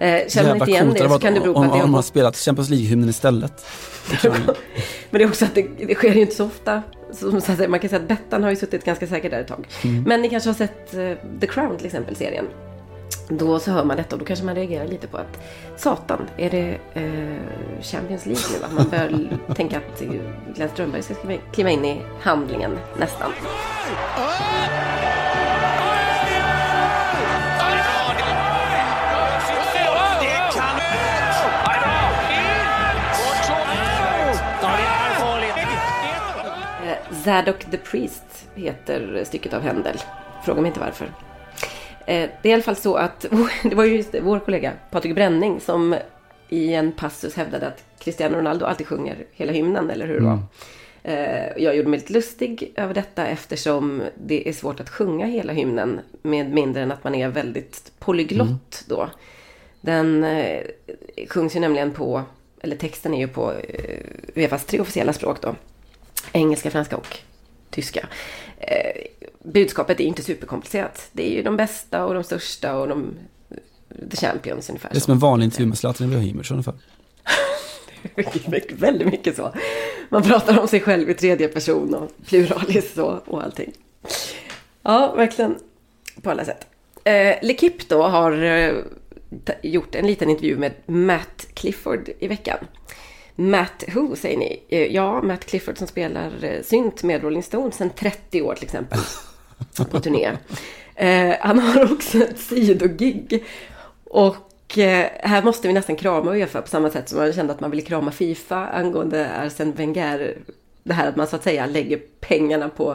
Eh, 0.00 0.28
känner 0.28 0.48
man 0.48 0.56
inte 0.56 0.70
igen 0.70 0.92
det 0.92 1.08
så 1.08 1.18
kan 1.18 1.34
det 1.34 1.40
bero 1.40 1.54
på 1.54 1.60
att 1.60 1.72
det 1.72 1.82
om 1.82 1.90
man 1.90 1.94
har 1.94 2.02
spelat 2.02 2.36
Champions 2.36 2.70
League-hymnen 2.70 3.08
istället. 3.08 3.66
Det 4.10 4.28
Men 5.10 5.18
det 5.18 5.22
är 5.22 5.28
också 5.28 5.44
att 5.44 5.54
det, 5.54 5.66
det 5.86 5.94
sker 5.94 6.14
ju 6.14 6.20
inte 6.20 6.34
så 6.34 6.44
ofta. 6.44 6.82
Som, 7.12 7.40
så 7.40 7.52
man 7.68 7.80
kan 7.80 7.90
säga 7.90 8.02
att 8.02 8.08
Bettan 8.08 8.42
har 8.42 8.50
ju 8.50 8.56
suttit 8.56 8.84
ganska 8.84 9.06
säkert 9.06 9.30
där 9.30 9.40
ett 9.40 9.48
tag. 9.48 9.66
Men 10.06 10.22
ni 10.22 10.28
kanske 10.28 10.48
har 10.48 10.54
sett 10.54 10.94
eh, 10.94 11.12
The 11.40 11.46
Crown 11.46 11.76
till 11.76 11.86
exempel, 11.86 12.16
serien. 12.16 12.44
Då 13.28 13.58
så 13.58 13.70
hör 13.70 13.84
man 13.84 13.96
detta 13.96 14.16
och 14.16 14.20
då 14.20 14.24
kanske 14.24 14.44
man 14.44 14.54
reagerar 14.54 14.86
lite 14.86 15.06
på 15.06 15.16
att 15.16 15.40
Satan, 15.76 16.28
är 16.36 16.50
det 16.50 16.78
eh, 16.94 17.82
Champions 17.82 18.26
League 18.26 18.42
nu? 18.58 18.64
Att 18.66 18.72
man 18.72 18.88
börjar 18.90 19.28
tänka 19.54 19.76
att 19.78 20.02
eh, 20.02 20.08
Glenn 20.54 20.68
Strömberg 20.68 21.02
ska 21.02 21.14
kliva- 21.52 21.70
in 21.70 21.84
i 21.84 22.02
handlingen 22.20 22.78
nästan. 22.98 23.32
Eh, 36.86 37.14
Zadok 37.24 37.64
the 37.70 37.76
Priest 37.76 38.48
heter 38.54 39.24
stycket 39.24 39.52
av 39.54 39.62
Händel. 39.62 39.96
Fråga 40.44 40.60
mig 40.60 40.68
inte 40.68 40.80
varför. 40.80 41.08
Eh, 42.06 42.30
det 42.42 42.48
är 42.48 42.50
i 42.50 42.52
alla 42.52 42.62
fall 42.62 42.76
så 42.76 42.94
att, 42.94 43.20
det 43.62 43.74
var 43.74 43.84
ju 43.84 43.96
just 43.96 44.14
vår 44.22 44.38
kollega 44.38 44.72
Patrik 44.90 45.14
Bränning 45.14 45.60
som 45.60 45.96
i 46.48 46.74
en 46.74 46.92
passus 46.92 47.34
hävdade 47.34 47.66
att 47.66 47.84
Cristiano 47.98 48.36
Ronaldo 48.38 48.64
alltid 48.66 48.86
sjunger 48.86 49.16
hela 49.32 49.52
hymnen, 49.52 49.90
eller 49.90 50.06
hur 50.06 50.14
det 50.20 50.24
var. 50.26 50.38
Eh, 51.02 51.62
Jag 51.62 51.76
gjorde 51.76 51.88
mig 51.88 51.98
lite 52.00 52.12
lustig 52.12 52.72
över 52.76 52.94
detta 52.94 53.26
eftersom 53.26 54.02
det 54.24 54.48
är 54.48 54.52
svårt 54.52 54.80
att 54.80 54.88
sjunga 54.90 55.26
hela 55.26 55.52
hymnen 55.52 56.00
med 56.22 56.50
mindre 56.52 56.82
än 56.82 56.92
att 56.92 57.04
man 57.04 57.14
är 57.14 57.28
väldigt 57.28 57.92
polyglott 57.98 58.84
då. 58.88 59.10
Den 59.80 60.24
eh, 60.24 60.62
sjungs 61.28 61.56
ju 61.56 61.60
nämligen 61.60 61.92
på, 61.92 62.22
eller 62.62 62.76
texten 62.76 63.14
är 63.14 63.18
ju 63.18 63.28
på 63.28 63.52
Uefas 64.34 64.64
tre 64.64 64.80
officiella 64.80 65.12
språk 65.12 65.40
då. 65.42 65.54
Engelska, 66.32 66.70
franska 66.70 66.96
och 66.96 67.18
tyska. 67.70 68.06
Budskapet 69.44 70.00
är 70.00 70.04
inte 70.04 70.22
superkomplicerat. 70.22 71.08
Det 71.12 71.26
är 71.26 71.36
ju 71.36 71.42
de 71.42 71.56
bästa 71.56 72.04
och 72.04 72.14
de 72.14 72.24
största 72.24 72.76
och 72.76 72.88
de 72.88 73.14
the 74.10 74.16
champions 74.16 74.68
ungefär. 74.68 74.90
Det 74.90 74.96
är 74.96 75.00
som 75.00 75.12
en 75.12 75.18
vanlig 75.18 75.44
intervju 75.44 75.66
med 75.66 75.78
Zlatan 75.78 76.06
Ibrahimovic 76.06 76.50
ungefär. 76.50 76.74
Väldigt 78.76 79.06
mycket 79.08 79.36
så. 79.36 79.54
Man 80.08 80.22
pratar 80.22 80.58
om 80.60 80.68
sig 80.68 80.80
själv 80.80 81.10
i 81.10 81.14
tredje 81.14 81.48
person 81.48 81.94
och 81.94 82.10
pluralis 82.26 82.98
och, 82.98 83.28
och 83.28 83.42
allting. 83.42 83.72
Ja, 84.82 85.14
verkligen 85.16 85.58
på 86.22 86.30
alla 86.30 86.44
sätt. 86.44 86.66
Eh, 87.04 87.12
L'Equipe 87.42 87.84
då 87.88 88.02
har 88.02 88.42
eh, 88.42 88.74
gjort 89.62 89.94
en 89.94 90.06
liten 90.06 90.30
intervju 90.30 90.56
med 90.56 90.72
Matt 90.86 91.46
Clifford 91.54 92.08
i 92.18 92.28
veckan. 92.28 92.58
Matt 93.34 93.84
Who 93.94 94.16
säger 94.16 94.38
ni? 94.38 94.62
Eh, 94.68 94.82
Ja, 94.94 95.22
Matt 95.22 95.44
Clifford 95.44 95.78
som 95.78 95.86
spelar 95.86 96.44
eh, 96.44 96.62
synt 96.62 97.02
med 97.02 97.22
Rolling 97.22 97.42
Stones 97.42 97.76
sedan 97.76 97.90
30 97.90 98.42
år 98.42 98.54
till 98.54 98.64
exempel. 98.64 98.98
På 99.90 100.00
turné. 100.00 100.30
Eh, 100.94 101.34
han 101.40 101.58
har 101.58 101.92
också 101.92 102.18
ett 102.18 102.38
sidogig. 102.38 103.44
Och 104.04 104.78
eh, 104.78 105.06
här 105.20 105.42
måste 105.42 105.68
vi 105.68 105.74
nästan 105.74 105.96
krama 105.96 106.32
Uefa 106.32 106.62
på 106.62 106.68
samma 106.68 106.90
sätt 106.90 107.08
som 107.08 107.18
man 107.18 107.32
kände 107.32 107.52
att 107.52 107.60
man 107.60 107.70
ville 107.70 107.82
krama 107.82 108.10
Fifa 108.10 108.66
angående 108.66 109.30
Arsene 109.30 109.72
Wenger. 109.72 110.38
Det 110.82 110.94
här 110.94 111.08
att 111.08 111.16
man 111.16 111.26
så 111.26 111.36
att 111.36 111.44
säga 111.44 111.66
lägger 111.66 112.00
pengarna 112.20 112.68
på, 112.68 112.90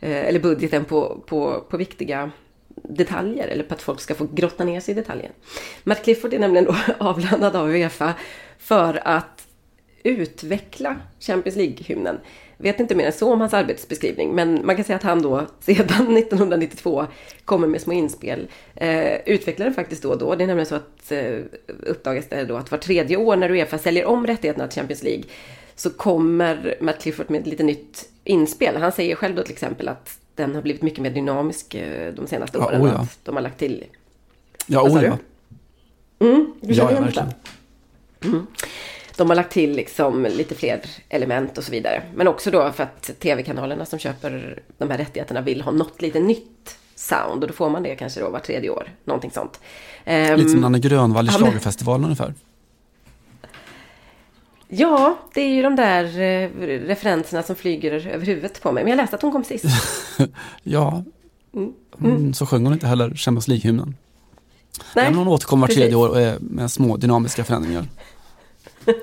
eh, 0.00 0.26
eller 0.26 0.40
budgeten 0.40 0.84
på, 0.84 1.22
på, 1.26 1.64
på 1.70 1.76
viktiga 1.76 2.30
detaljer 2.82 3.48
eller 3.48 3.64
på 3.64 3.74
att 3.74 3.82
folk 3.82 4.00
ska 4.00 4.14
få 4.14 4.28
grotta 4.32 4.64
ner 4.64 4.80
sig 4.80 4.92
i 4.92 4.94
detaljen. 4.94 5.32
Matt 5.84 6.04
Clifford 6.04 6.34
är 6.34 6.38
nämligen 6.38 6.64
då 6.64 6.76
avlönad 6.98 7.56
av 7.56 7.70
Uefa 7.70 8.14
för 8.58 9.00
att 9.04 9.46
utveckla 10.02 10.96
Champions 11.20 11.56
League-hymnen. 11.56 12.18
Vet 12.58 12.80
inte 12.80 12.94
mer 12.94 13.06
än 13.06 13.12
så 13.12 13.32
om 13.32 13.40
hans 13.40 13.54
arbetsbeskrivning, 13.54 14.34
men 14.34 14.66
man 14.66 14.76
kan 14.76 14.84
säga 14.84 14.96
att 14.96 15.02
han 15.02 15.22
då 15.22 15.46
sedan 15.60 16.16
1992 16.16 17.06
kommer 17.44 17.66
med 17.68 17.80
små 17.80 17.92
inspel. 17.92 18.48
Eh, 18.74 19.14
utvecklar 19.26 19.66
den 19.66 19.74
faktiskt 19.74 20.02
då 20.02 20.10
och 20.10 20.18
då. 20.18 20.34
Det 20.34 20.44
är 20.44 20.46
nämligen 20.46 20.66
så 20.66 20.74
att 20.74 21.12
eh, 21.12 21.38
uppdagas 21.82 22.28
det 22.28 22.44
då 22.44 22.56
att 22.56 22.70
var 22.70 22.78
tredje 22.78 23.16
år 23.16 23.36
när 23.36 23.50
Uefa 23.50 23.78
säljer 23.78 24.04
om 24.04 24.26
rättigheterna 24.26 24.68
till 24.68 24.80
Champions 24.80 25.02
League 25.02 25.24
så 25.74 25.90
kommer 25.90 26.74
Matt 26.80 27.02
Clifford 27.02 27.30
med 27.30 27.40
ett 27.40 27.46
lite 27.46 27.62
nytt 27.62 28.08
inspel. 28.24 28.76
Han 28.76 28.92
säger 28.92 29.14
själv 29.14 29.34
då 29.36 29.42
till 29.42 29.52
exempel 29.52 29.88
att 29.88 30.18
den 30.34 30.54
har 30.54 30.62
blivit 30.62 30.82
mycket 30.82 31.00
mer 31.00 31.10
dynamisk 31.10 31.74
eh, 31.74 32.14
de 32.14 32.26
senaste 32.26 32.58
Ja, 32.58 32.66
åren. 32.66 32.82
oh 32.82 32.88
ja. 32.88 32.98
Att 32.98 33.18
de 33.24 33.34
har 33.34 33.42
lagt 33.42 33.58
till 33.58 33.84
Ja, 34.66 34.82
oh, 34.82 35.04
ja. 35.04 35.18
Mm, 36.18 36.52
du 36.60 36.72
Ja, 36.72 36.74
känner 36.74 36.82
ja, 36.84 36.90
igen 36.90 37.02
verkligen. 37.04 37.28
det? 38.20 38.28
Mm. 38.28 38.46
De 39.16 39.28
har 39.28 39.36
lagt 39.36 39.52
till 39.52 39.72
liksom 39.72 40.24
lite 40.24 40.54
fler 40.54 40.80
element 41.08 41.58
och 41.58 41.64
så 41.64 41.72
vidare. 41.72 42.02
Men 42.14 42.28
också 42.28 42.50
då 42.50 42.72
för 42.72 42.82
att 42.82 43.10
tv-kanalerna 43.20 43.86
som 43.86 43.98
köper 43.98 44.62
de 44.78 44.90
här 44.90 44.98
rättigheterna 44.98 45.40
vill 45.40 45.60
ha 45.60 45.72
något 45.72 46.02
lite 46.02 46.20
nytt 46.20 46.78
sound. 46.94 47.42
Och 47.42 47.48
då 47.48 47.54
får 47.54 47.70
man 47.70 47.82
det 47.82 47.96
kanske 47.96 48.20
då 48.20 48.30
var 48.30 48.38
tredje 48.38 48.70
år. 48.70 48.90
Någonting 49.04 49.30
sånt. 49.30 49.60
Ehm, 50.04 50.38
Lite 50.38 50.50
som 50.50 50.60
Nanne 50.60 50.78
Grönvall 50.78 51.26
i 51.26 51.28
ja, 51.32 51.38
Schlagerfestivalen 51.38 52.04
ungefär. 52.04 52.34
Ja, 54.68 55.18
det 55.34 55.40
är 55.40 55.48
ju 55.48 55.62
de 55.62 55.76
där 55.76 56.04
eh, 56.04 56.50
referenserna 56.86 57.42
som 57.42 57.56
flyger 57.56 58.06
över 58.06 58.26
huvudet 58.26 58.62
på 58.62 58.72
mig. 58.72 58.84
Men 58.84 58.90
jag 58.90 58.96
läste 58.96 59.16
att 59.16 59.22
hon 59.22 59.32
kom 59.32 59.44
sist. 59.44 59.64
Ja, 60.62 61.04
mm. 62.00 62.34
så 62.34 62.46
sjöng 62.46 62.64
hon 62.64 62.72
inte 62.72 62.86
heller 62.86 63.14
Champions 63.14 63.48
League-hymnen. 63.48 63.94
Nej, 64.94 65.04
Men 65.04 65.14
hon 65.14 65.28
återkommer 65.28 65.66
var 65.66 65.74
tredje 65.74 65.94
år 65.94 66.38
med 66.40 66.70
små 66.70 66.96
dynamiska 66.96 67.44
förändringar. 67.44 67.84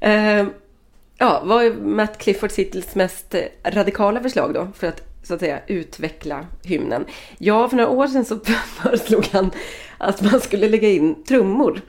Ehm, 0.00 0.50
ja, 1.18 1.42
vad 1.44 1.64
är 1.64 1.72
Matt 1.72 2.18
Cliffords 2.18 2.58
hittills 2.58 2.94
mest 2.94 3.34
eh, 3.34 3.42
radikala 3.64 4.20
förslag 4.20 4.54
då? 4.54 4.68
För 4.76 4.86
att 4.86 5.02
så 5.22 5.34
att 5.34 5.40
säga 5.40 5.60
utveckla 5.66 6.46
hymnen. 6.62 7.04
Ja, 7.38 7.68
för 7.68 7.76
några 7.76 7.90
år 7.90 8.06
sedan 8.06 8.24
så 8.24 8.38
föreslog 8.82 9.26
han 9.32 9.50
att 9.98 10.22
man 10.22 10.40
skulle 10.40 10.68
lägga 10.68 10.88
in 10.88 11.24
trummor. 11.24 11.80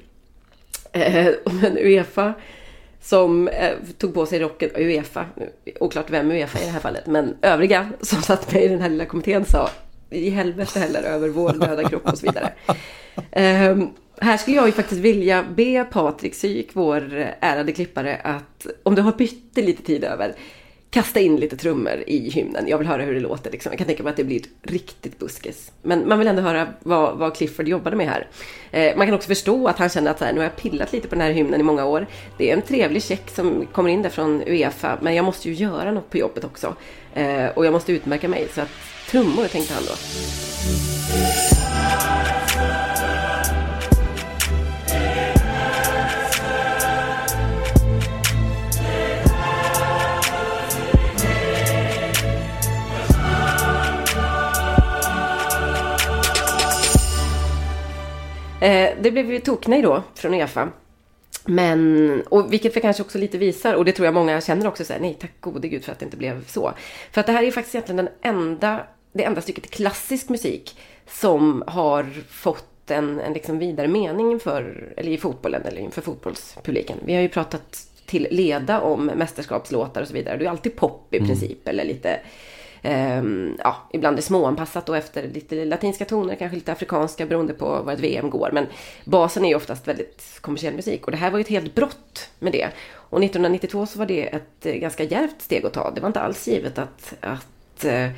Eh, 0.92 1.34
men 1.46 1.78
Uefa 1.78 2.34
som 3.02 3.48
eh, 3.48 3.74
tog 3.98 4.14
på 4.14 4.26
sig 4.26 4.40
rocken, 4.40 4.70
Uefa, 4.76 5.26
oklart 5.80 6.10
vem 6.10 6.32
Uefa 6.32 6.60
i 6.60 6.66
det 6.66 6.72
här 6.72 6.80
fallet, 6.80 7.08
men 7.08 7.38
övriga 7.42 7.90
som 8.02 8.22
satt 8.22 8.54
med 8.54 8.64
i 8.64 8.68
den 8.68 8.82
här 8.82 8.90
lilla 8.90 9.06
kommittén 9.06 9.46
sa 9.46 9.70
i 10.10 10.30
helvete 10.30 10.80
heller 10.80 11.04
över 11.04 11.30
vår 11.30 11.54
döda 11.54 11.90
kropp 11.90 12.10
och 12.10 12.18
så 12.18 12.26
vidare. 12.26 12.54
Ehm, 13.32 13.90
här 14.22 14.38
skulle 14.38 14.56
jag 14.56 14.66
ju 14.66 14.72
faktiskt 14.72 15.02
vilja 15.02 15.46
be 15.56 15.84
Patrik 15.92 16.36
Syk, 16.36 16.70
vår 16.74 17.18
eh, 17.20 17.28
ärade 17.42 17.72
klippare, 17.72 18.16
att 18.24 18.68
om 18.84 18.96
du 18.96 19.02
har 19.02 19.12
pyttelite 19.12 19.62
lite 19.62 19.84
tid 19.84 20.04
över, 20.04 20.36
kasta 20.90 21.20
in 21.20 21.36
lite 21.36 21.58
trummor 21.58 22.04
i 22.08 22.30
hymnen. 22.30 22.68
Jag 22.68 22.78
vill 22.78 22.88
höra 22.88 23.04
hur 23.04 23.14
det 23.14 23.20
låter. 23.20 23.52
Liksom. 23.52 23.72
Jag 23.72 23.78
kan 23.78 23.88
tänka 23.88 24.04
mig 24.04 24.10
att 24.10 24.18
det 24.18 24.24
blir 24.24 24.42
riktigt 24.62 25.20
buskis. 25.20 25.72
Men 25.82 26.08
man 26.08 26.20
vill 26.20 26.28
ändå 26.28 26.42
höra 26.42 26.68
vad, 26.80 27.18
vad 27.18 27.36
Clifford 27.36 27.68
jobbade 27.68 27.96
med 27.96 28.08
här. 28.08 28.28
Eh, 28.72 28.98
man 28.98 29.08
kan 29.08 29.16
också 29.16 29.28
förstå 29.28 29.68
att 29.68 29.80
han 29.80 29.90
känner 29.90 30.12
att 30.12 30.20
så 30.20 30.26
här, 30.26 30.34
nu 30.34 30.40
har 30.40 30.46
jag 30.46 30.56
pillat 30.56 30.94
lite 30.94 31.08
på 31.08 31.16
den 31.16 31.22
här 31.22 31.32
hymnen 31.32 31.60
i 31.60 31.64
många 31.64 31.86
år. 31.86 32.08
Det 32.38 32.50
är 32.50 32.54
en 32.54 32.62
trevlig 32.62 33.04
check 33.04 33.30
som 33.36 33.66
kommer 33.72 33.90
in 33.90 34.02
där 34.02 34.10
från 34.10 34.44
Uefa, 34.48 34.98
men 35.02 35.16
jag 35.16 35.26
måste 35.26 35.50
ju 35.50 35.56
göra 35.56 35.92
något 35.92 36.10
på 36.10 36.18
jobbet 36.18 36.44
också. 36.44 36.76
Eh, 37.14 37.46
och 37.46 37.66
jag 37.66 37.74
måste 37.74 37.92
utmärka 37.92 38.28
mig. 38.28 38.48
Så 38.54 38.62
att 38.62 38.70
trummor 39.10 39.48
tänkte 39.48 39.74
han 39.74 39.84
då. 39.84 39.94
Eh, 58.68 58.90
det 59.02 59.12
blev 59.12 59.32
ju 59.32 59.40
toknej 59.40 59.82
då 59.82 60.04
från 60.16 60.34
Uefa. 60.34 60.70
Men, 61.46 62.22
och 62.30 62.54
vilket 62.54 62.78
vi 62.78 62.82
kanske 62.82 63.04
också 63.04 63.18
lite 63.18 63.38
visar, 63.38 63.74
och 63.74 63.86
det 63.86 63.92
tror 63.92 64.06
jag 64.06 64.14
många 64.14 64.42
känner 64.42 64.68
också, 64.68 64.86
så 64.86 64.94
här, 64.94 65.00
nej 65.00 65.18
tack 65.20 65.32
gode 65.40 65.68
gud 65.68 65.84
för 65.84 65.92
att 65.92 66.00
det 66.00 66.06
inte 66.06 66.18
blev 66.18 66.46
så. 66.48 66.74
För 67.12 67.22
att 67.22 67.28
det 67.28 67.34
här 67.34 67.44
är 67.44 67.52
faktiskt 67.52 67.76
egentligen 67.76 68.06
den 68.06 68.10
enda, 68.22 68.88
det 69.14 69.24
enda 69.24 69.42
stycket 69.42 69.70
klassisk 69.70 70.30
musik 70.30 70.80
som 71.08 71.64
har 71.68 72.06
fått 72.30 72.92
en, 72.92 73.20
en 73.20 73.34
liksom 73.34 73.60
vidare 73.60 73.88
mening 73.88 74.32
inför, 74.32 74.94
eller 74.98 75.12
i 75.12 75.18
fotbollen, 75.18 75.62
eller 75.66 75.82
inför 75.82 76.02
fotbollspubliken. 76.02 76.98
Vi 77.06 77.16
har 77.16 77.22
ju 77.22 77.30
pratat 77.30 77.88
till 78.06 78.28
leda 78.32 78.82
om 78.82 79.06
mästerskapslåtar 79.06 80.02
och 80.02 80.08
så 80.08 80.14
vidare. 80.14 80.38
Det 80.38 80.46
är 80.46 80.50
alltid 80.50 80.76
pop 80.76 81.14
i 81.14 81.20
princip, 81.20 81.68
eller 81.68 81.86
lite 81.86 82.20
eh, 82.82 83.24
ja, 83.64 83.76
ibland 83.94 84.18
är 84.18 84.22
småanpassat 84.22 84.86
då 84.86 84.94
efter 84.94 85.28
lite 85.28 85.66
latinska 85.66 86.06
toner, 86.06 86.36
kanske 86.36 86.56
lite 86.56 86.72
afrikanska 86.72 87.26
beroende 87.26 87.54
på 87.54 87.82
vad 87.86 87.94
ett 87.94 88.00
VM 88.00 88.30
går. 88.30 88.50
Men 88.54 88.66
basen 89.06 89.46
är 89.46 89.50
ju 89.50 89.56
oftast 89.56 89.88
väldigt 89.88 90.24
kommersiell 90.42 90.74
musik 90.74 91.06
och 91.06 91.12
det 91.12 91.18
här 91.18 91.32
var 91.32 91.38
ju 91.38 91.42
ett 91.42 91.50
helt 91.50 91.76
brott 91.76 92.30
med 92.40 92.52
det. 92.52 92.70
Och 93.10 93.24
1992 93.24 93.86
så 93.86 94.00
var 94.00 94.06
det 94.06 94.24
ett 94.24 94.66
eh, 94.66 94.74
ganska 94.74 95.04
djärvt 95.04 95.42
steg 95.42 95.66
att 95.66 95.74
ta. 95.74 95.92
Det 95.92 96.02
var 96.02 96.08
inte 96.08 96.20
alls 96.20 96.48
givet 96.48 96.78
att, 96.78 97.14
att 97.22 97.86
eh, 97.86 98.10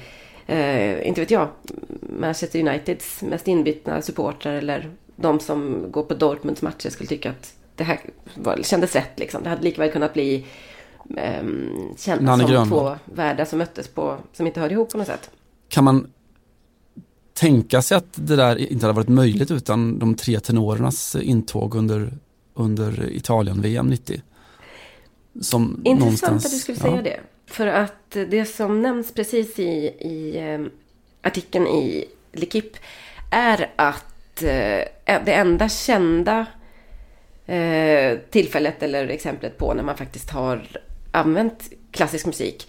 eh, 0.47 1.07
inte 1.07 1.21
vet 1.21 1.31
jag, 1.31 1.47
Manchester 2.19 2.59
Uniteds 2.59 3.21
mest 3.21 3.47
inbitna 3.47 4.01
supportrar 4.01 4.53
eller 4.53 4.91
de 5.15 5.39
som 5.39 5.91
går 5.91 6.03
på 6.03 6.13
Dortmunds 6.13 6.61
matcher 6.61 6.89
skulle 6.89 7.07
tycka 7.07 7.29
att 7.29 7.53
det 7.75 7.83
här 7.83 7.99
var, 8.35 8.59
kändes 8.63 8.95
rätt 8.95 9.19
liksom. 9.19 9.43
Det 9.43 9.49
hade 9.49 9.63
lika 9.63 9.81
väl 9.81 9.91
kunnat 9.91 10.13
bli 10.13 10.45
um, 11.09 11.93
kända 11.97 12.23
Nanne 12.23 12.43
som 12.43 12.51
Grönvall. 12.51 12.97
två 12.97 13.13
världar 13.13 13.45
som 13.45 13.59
möttes 13.59 13.87
på, 13.87 14.17
som 14.33 14.47
inte 14.47 14.59
hörde 14.59 14.73
ihop 14.73 14.91
på 14.91 14.97
något 14.97 15.07
sätt. 15.07 15.31
Kan 15.69 15.83
man 15.83 16.11
tänka 17.33 17.81
sig 17.81 17.97
att 17.97 18.13
det 18.13 18.35
där 18.35 18.57
inte 18.57 18.85
hade 18.85 18.95
varit 18.95 19.09
möjligt 19.09 19.51
utan 19.51 19.99
de 19.99 20.15
tre 20.15 20.39
tenorernas 20.39 21.15
intåg 21.15 21.75
under, 21.75 22.13
under 22.53 23.09
Italien-VM 23.11 23.87
90? 23.87 24.21
Som 25.41 25.81
Intressant 25.85 26.45
att 26.45 26.51
du 26.51 26.57
skulle 26.57 26.77
ja. 26.77 26.81
säga 26.81 27.01
det. 27.01 27.19
För 27.45 27.67
att 27.67 28.11
det 28.11 28.45
som 28.45 28.81
nämns 28.81 29.13
precis 29.13 29.59
i, 29.59 29.71
i 29.99 30.37
eh, 30.37 30.59
artikeln 31.21 31.67
i 31.67 32.05
L'Equipe 32.31 32.75
är 33.31 33.69
att 33.75 34.43
eh, 34.43 34.83
det 35.25 35.33
enda 35.33 35.69
kända 35.69 36.45
eh, 37.45 38.17
tillfället 38.29 38.83
eller 38.83 39.07
exemplet 39.07 39.57
på 39.57 39.73
när 39.73 39.83
man 39.83 39.97
faktiskt 39.97 40.29
har 40.29 40.67
använt 41.11 41.69
klassisk 41.91 42.25
musik 42.25 42.67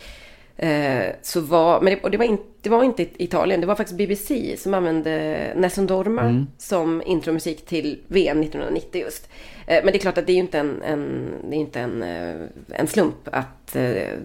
eh, 0.57 1.05
så 1.23 1.41
var, 1.41 1.81
men 1.81 1.95
det, 1.95 2.01
och 2.03 2.11
det 2.11 2.19
var, 2.19 2.25
inte, 2.25 2.45
det 2.63 2.71
var 2.71 2.85
inte 2.85 3.23
Italien, 3.23 3.61
det 3.61 3.67
var 3.67 3.77
faktiskt 3.77 3.99
BBC 3.99 4.57
som 4.59 4.75
använde 4.75 5.53
Nessun 5.57 5.87
Dorma 5.87 6.47
som 6.59 7.03
intromusik 7.07 7.67
till 7.67 8.01
VM 8.09 8.41
1990 8.41 9.01
just. 9.01 9.29
Eh, 9.67 9.85
men 9.85 9.93
det 9.93 9.99
är 9.99 10.01
klart 10.01 10.19
att 10.19 10.27
det 10.27 10.33
är 10.33 10.35
ju 10.35 10.41
inte 10.41 10.59
en, 10.59 10.83
en, 10.83 11.33
det 11.51 11.57
är 11.57 11.61
inte 11.61 11.81
en, 11.81 12.03
eh, 12.03 12.47
en 12.69 12.87
slump 12.87 13.29
att 13.33 13.73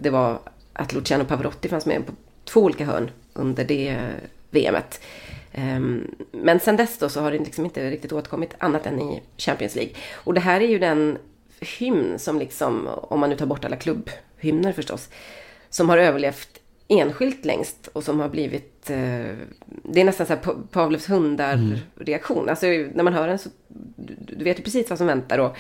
det 0.02 0.10
var 0.12 0.40
att 0.74 0.94
Luciano 0.94 1.26
Pavarotti 1.26 1.70
fanns 1.70 1.86
med 1.86 2.06
på 2.06 2.14
två 2.44 2.62
olika 2.62 2.86
hörn 2.86 3.12
under 3.34 3.64
det 3.64 3.98
VMet. 4.50 5.02
Ehm, 5.52 6.16
Men 6.32 6.60
sen 6.60 6.76
dess 6.76 6.98
då 6.98 7.10
så 7.10 7.22
har 7.22 7.32
det 7.32 7.38
liksom 7.38 7.66
inte 7.66 7.90
riktigt 7.90 8.14
återkommit 8.14 8.56
annat 8.58 8.86
än 8.86 9.02
i 9.02 9.22
Champions 9.38 9.76
League. 9.76 9.94
Och 10.14 10.34
det 10.34 10.40
här 10.40 10.62
är 10.62 10.68
ju 10.68 10.80
den 10.80 11.18
hymn 11.62 12.20
som 12.20 12.40
liksom, 12.40 12.88
om 12.88 13.20
man 13.20 13.30
nu 13.30 13.36
tar 13.36 13.46
bort 13.46 13.66
alla 13.66 13.76
klubbhymner 13.76 14.72
förstås, 14.72 15.10
som 15.70 15.90
har 15.90 15.98
överlevt 15.98 16.50
enskilt 16.88 17.46
längst 17.46 17.88
och 17.94 18.04
som 18.04 18.20
har 18.20 18.30
blivit, 18.30 18.90
eh, 18.90 18.98
det 19.84 20.02
är 20.02 20.04
nästan 20.04 20.28
så 20.28 20.34
här 20.34 20.42
Pa- 20.42 20.56
Pavlovs 20.72 21.10
hundar-reaktion. 21.10 22.50
Alltså 22.50 22.66
när 22.68 23.04
man 23.04 23.14
hör 23.14 23.28
den 23.28 23.40
så, 23.40 23.50
du, 23.96 24.16
du 24.38 24.44
vet 24.44 24.60
ju 24.60 24.64
precis 24.64 24.90
vad 24.90 24.98
som 24.98 25.08
väntar 25.08 25.38
och 25.40 25.56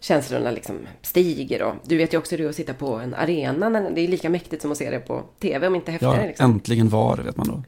känslorna 0.00 0.50
liksom 0.50 0.76
stiger 1.02 1.62
och 1.62 1.74
du 1.84 1.96
vet 1.96 2.14
ju 2.14 2.18
också 2.18 2.30
hur 2.36 2.38
det 2.38 2.44
är 2.44 2.48
att 2.48 2.56
sitta 2.56 2.74
på 2.74 2.94
en 2.94 3.14
arena, 3.14 3.68
när- 3.68 3.90
det 3.90 4.00
är 4.00 4.08
lika 4.08 4.30
mäktigt 4.30 4.62
som 4.62 4.72
att 4.72 4.78
se 4.78 4.90
det 4.90 4.98
på 5.00 5.22
tv 5.40 5.66
om 5.66 5.74
inte 5.74 5.92
häftigare 5.92 6.20
Ja, 6.20 6.26
liksom. 6.26 6.50
äntligen 6.52 6.88
var 6.88 7.16
vet 7.16 7.36
man 7.36 7.46
då. 7.48 7.62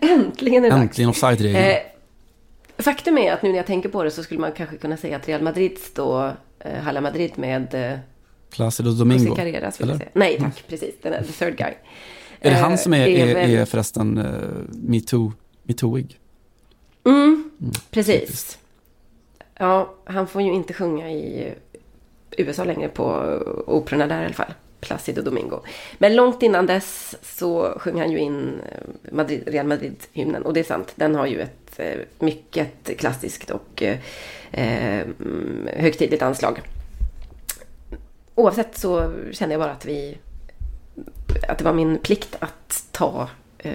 Äntligen 0.00 0.64
är 0.64 0.70
det. 0.70 0.76
Äntligen 0.76 1.10
offside-regeln. 1.10 1.56
Eh, 1.70 1.76
Faktum 2.78 3.18
är 3.18 3.32
att 3.32 3.42
nu 3.42 3.48
när 3.50 3.56
jag 3.56 3.66
tänker 3.66 3.88
på 3.88 4.04
det 4.04 4.10
så 4.10 4.22
skulle 4.22 4.40
man 4.40 4.52
kanske 4.52 4.76
kunna 4.76 4.96
säga 4.96 5.16
att 5.16 5.28
Real 5.28 5.42
Madrid 5.42 5.78
står 5.78 6.32
eh, 6.58 6.74
Hala 6.82 7.00
Madrid 7.00 7.32
med 7.34 7.74
eh, 7.74 7.98
Placido 8.50 8.90
Domingo. 8.90 9.34
Carreras 9.34 9.80
vill 9.80 9.90
eller? 9.90 10.08
Nej 10.12 10.38
tack, 10.40 10.64
precis. 10.68 10.94
Den 11.02 11.12
är 11.12 11.22
the 11.22 11.32
third 11.32 11.56
guy. 11.56 11.72
Är 12.40 12.50
det 12.50 12.56
Eh, 12.56 12.62
han 12.62 12.78
som 12.78 12.94
är, 12.94 13.06
det 13.06 13.20
är, 13.20 13.34
väl- 13.34 13.50
är 13.50 13.64
förresten 13.64 14.18
uh, 14.18 14.34
metoo, 14.72 15.32
metooig? 15.62 16.18
Mm, 17.06 17.50
precis. 17.90 18.20
typiskt. 18.20 18.58
Ja, 19.58 19.94
han 20.04 20.26
får 20.26 20.42
ju 20.42 20.52
inte 20.52 20.72
sjunga 20.74 21.10
i 21.10 21.54
USA 22.38 22.64
längre 22.64 22.88
på 22.88 23.04
operorna 23.66 24.06
där 24.06 24.22
i 24.22 24.24
alla 24.24 24.34
fall. 24.34 24.54
Placido 24.82 25.22
Domingo. 25.22 25.60
Men 25.98 26.16
långt 26.16 26.42
innan 26.42 26.66
dess 26.66 27.16
så 27.22 27.78
sjöng 27.78 28.00
han 28.00 28.10
ju 28.10 28.18
in 28.18 28.60
eh, 28.70 29.12
Madrid, 29.12 29.42
Real 29.46 29.66
Madrid-hymnen. 29.66 30.42
Och 30.42 30.52
det 30.54 30.60
är 30.60 30.64
sant, 30.64 30.92
den 30.94 31.14
har 31.14 31.26
ju 31.26 31.40
ett 31.40 31.78
eh, 31.78 31.98
mycket 32.18 32.98
klassiskt 32.98 33.50
och 33.50 33.82
eh, 33.82 33.98
mm, 34.52 35.68
högtidligt 35.76 36.22
anslag. 36.22 36.62
Oavsett 38.34 38.78
så 38.78 39.12
kände 39.32 39.52
jag 39.52 39.60
bara 39.60 39.72
att 39.72 39.86
vi 39.86 40.18
att 41.48 41.58
det 41.58 41.64
var 41.64 41.72
min 41.72 41.98
plikt 41.98 42.36
att 42.38 42.84
ta 42.90 43.28
eh, 43.58 43.72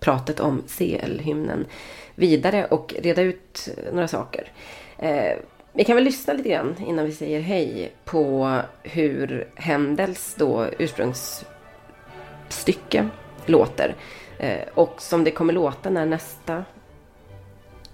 pratet 0.00 0.40
om 0.40 0.62
CL-hymnen 0.68 1.66
vidare 2.14 2.64
och 2.64 2.94
reda 2.98 3.22
ut 3.22 3.68
några 3.92 4.08
saker. 4.08 4.52
Eh, 4.98 5.36
vi 5.72 5.84
kan 5.84 5.94
väl 5.94 6.04
lyssna 6.04 6.32
lite 6.32 6.48
grann 6.48 6.76
innan 6.86 7.04
vi 7.04 7.12
säger 7.12 7.40
hej 7.40 7.92
på 8.04 8.58
hur 8.82 9.48
Händels 9.54 10.34
då 10.38 10.66
ursprungsstycke 10.78 13.08
låter. 13.46 13.94
Eh, 14.38 14.60
och 14.74 14.94
som 14.98 15.24
det 15.24 15.30
kommer 15.30 15.52
låta 15.52 15.90
när 15.90 16.06
nästa 16.06 16.64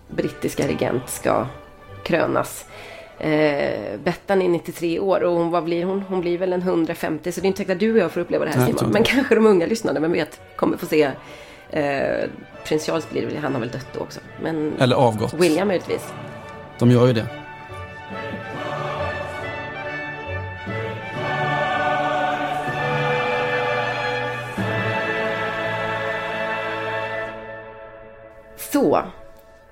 brittiska 0.09 0.69
regent 0.69 1.09
ska 1.09 1.47
krönas. 2.05 2.67
Eh, 3.19 3.99
Bettan 4.05 4.43
är 4.43 4.49
93 4.49 4.99
år 4.99 5.23
och 5.23 5.33
hon, 5.33 5.51
vad 5.51 5.65
blir 5.65 5.85
hon? 5.85 6.03
Hon 6.03 6.21
blir 6.21 6.39
väl 6.39 6.53
en 6.53 6.63
150 6.63 7.33
så 7.33 7.41
det 7.41 7.45
är 7.45 7.49
inte 7.49 7.59
säkert 7.59 7.73
att 7.73 7.81
du 7.81 7.93
och 7.93 7.99
jag 7.99 8.13
får 8.13 8.21
uppleva 8.21 8.45
det 8.45 8.51
här 8.51 8.59
Nej, 8.59 8.75
Simon. 8.79 8.93
Men 8.93 9.03
kanske 9.03 9.35
de 9.35 9.47
unga 9.47 9.67
lyssnarna, 9.67 10.01
vem 10.01 10.13
vet, 10.13 10.41
kommer 10.57 10.77
få 10.77 10.87
se 10.87 11.11
eh, 11.71 12.29
Prins 12.65 12.87
Charles 12.87 13.11
blir 13.11 13.21
det 13.21 13.27
väl, 13.27 13.37
han 13.37 13.53
har 13.53 13.61
väl 13.61 13.71
dött 13.71 13.89
då 13.93 14.01
också. 14.01 14.21
Men 14.43 14.73
Eller 14.79 14.97
avgått. 14.97 15.35
William 15.35 15.69
möjligtvis. 15.69 16.13
De 16.79 16.91
gör 16.91 17.07
ju 17.07 17.13
det. 17.13 17.27
Så, 28.73 29.03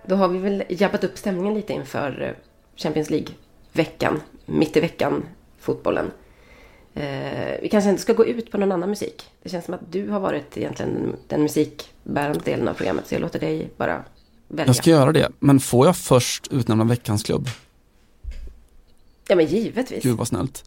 då 0.06 0.14
har 0.14 0.28
vi 0.28 0.38
väl 0.38 0.64
jabbat 0.68 1.04
upp 1.04 1.18
stämningen 1.18 1.54
lite 1.54 1.72
inför 1.72 2.22
eh, 2.22 2.32
Champions 2.76 3.10
League-veckan, 3.10 4.20
mitt 4.46 4.76
i 4.76 4.80
veckan, 4.80 5.24
fotbollen. 5.58 6.10
Eh, 6.94 7.60
vi 7.62 7.68
kanske 7.70 7.90
inte 7.90 8.02
ska 8.02 8.12
gå 8.12 8.26
ut 8.26 8.50
på 8.50 8.58
någon 8.58 8.72
annan 8.72 8.90
musik. 8.90 9.30
Det 9.42 9.48
känns 9.48 9.64
som 9.64 9.74
att 9.74 9.92
du 9.92 10.08
har 10.08 10.20
varit 10.20 10.56
egentligen 10.56 11.16
den 11.28 11.42
musikbärande 11.42 12.40
delen 12.44 12.68
av 12.68 12.74
programmet, 12.74 13.06
så 13.06 13.14
jag 13.14 13.20
låter 13.20 13.38
dig 13.40 13.70
bara 13.76 14.04
välja. 14.48 14.66
Jag 14.66 14.76
ska 14.76 14.90
göra 14.90 15.12
det, 15.12 15.28
men 15.38 15.60
får 15.60 15.86
jag 15.86 15.96
först 15.96 16.52
utnämna 16.52 16.84
veckans 16.84 17.22
klubb? 17.22 17.48
Ja, 19.28 19.36
men 19.36 19.46
givetvis. 19.46 20.02
Gud 20.02 20.16
vad 20.16 20.28
snällt. 20.28 20.64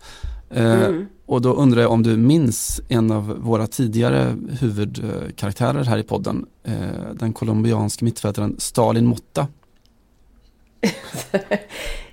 Eh, 0.50 0.90
Och 1.26 1.42
då 1.42 1.54
undrar 1.54 1.82
jag 1.82 1.92
om 1.92 2.04
du 2.04 2.18
minns 2.18 2.82
en 2.88 3.12
av 3.12 3.26
våra 3.42 3.68
tidigare 3.68 4.36
huvudkaraktärer 4.60 5.84
här 5.84 5.98
i 5.98 6.04
podden, 6.04 6.46
eh, 6.64 6.74
den 7.14 7.34
colombianske 7.34 8.06
mittfältaren 8.06 8.56
Stalin 8.60 9.06
Motta, 9.06 9.48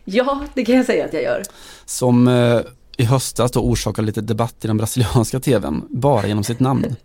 Ja, 0.05 0.45
det 0.55 0.65
kan 0.65 0.77
jag 0.77 0.87
säga 0.87 1.05
att 1.05 1.13
jag 1.13 1.23
gör. 1.23 1.43
som 1.85 2.29
eh, 2.29 2.61
i 2.97 3.05
höstas 3.05 3.51
då 3.51 3.61
orsakade 3.61 4.07
lite 4.07 4.21
debatt 4.21 4.65
i 4.65 4.67
den 4.67 4.77
brasilianska 4.77 5.41
tvn, 5.41 5.85
bara 5.91 6.27
genom 6.27 6.45
sitt 6.45 6.61
namn. 6.61 6.97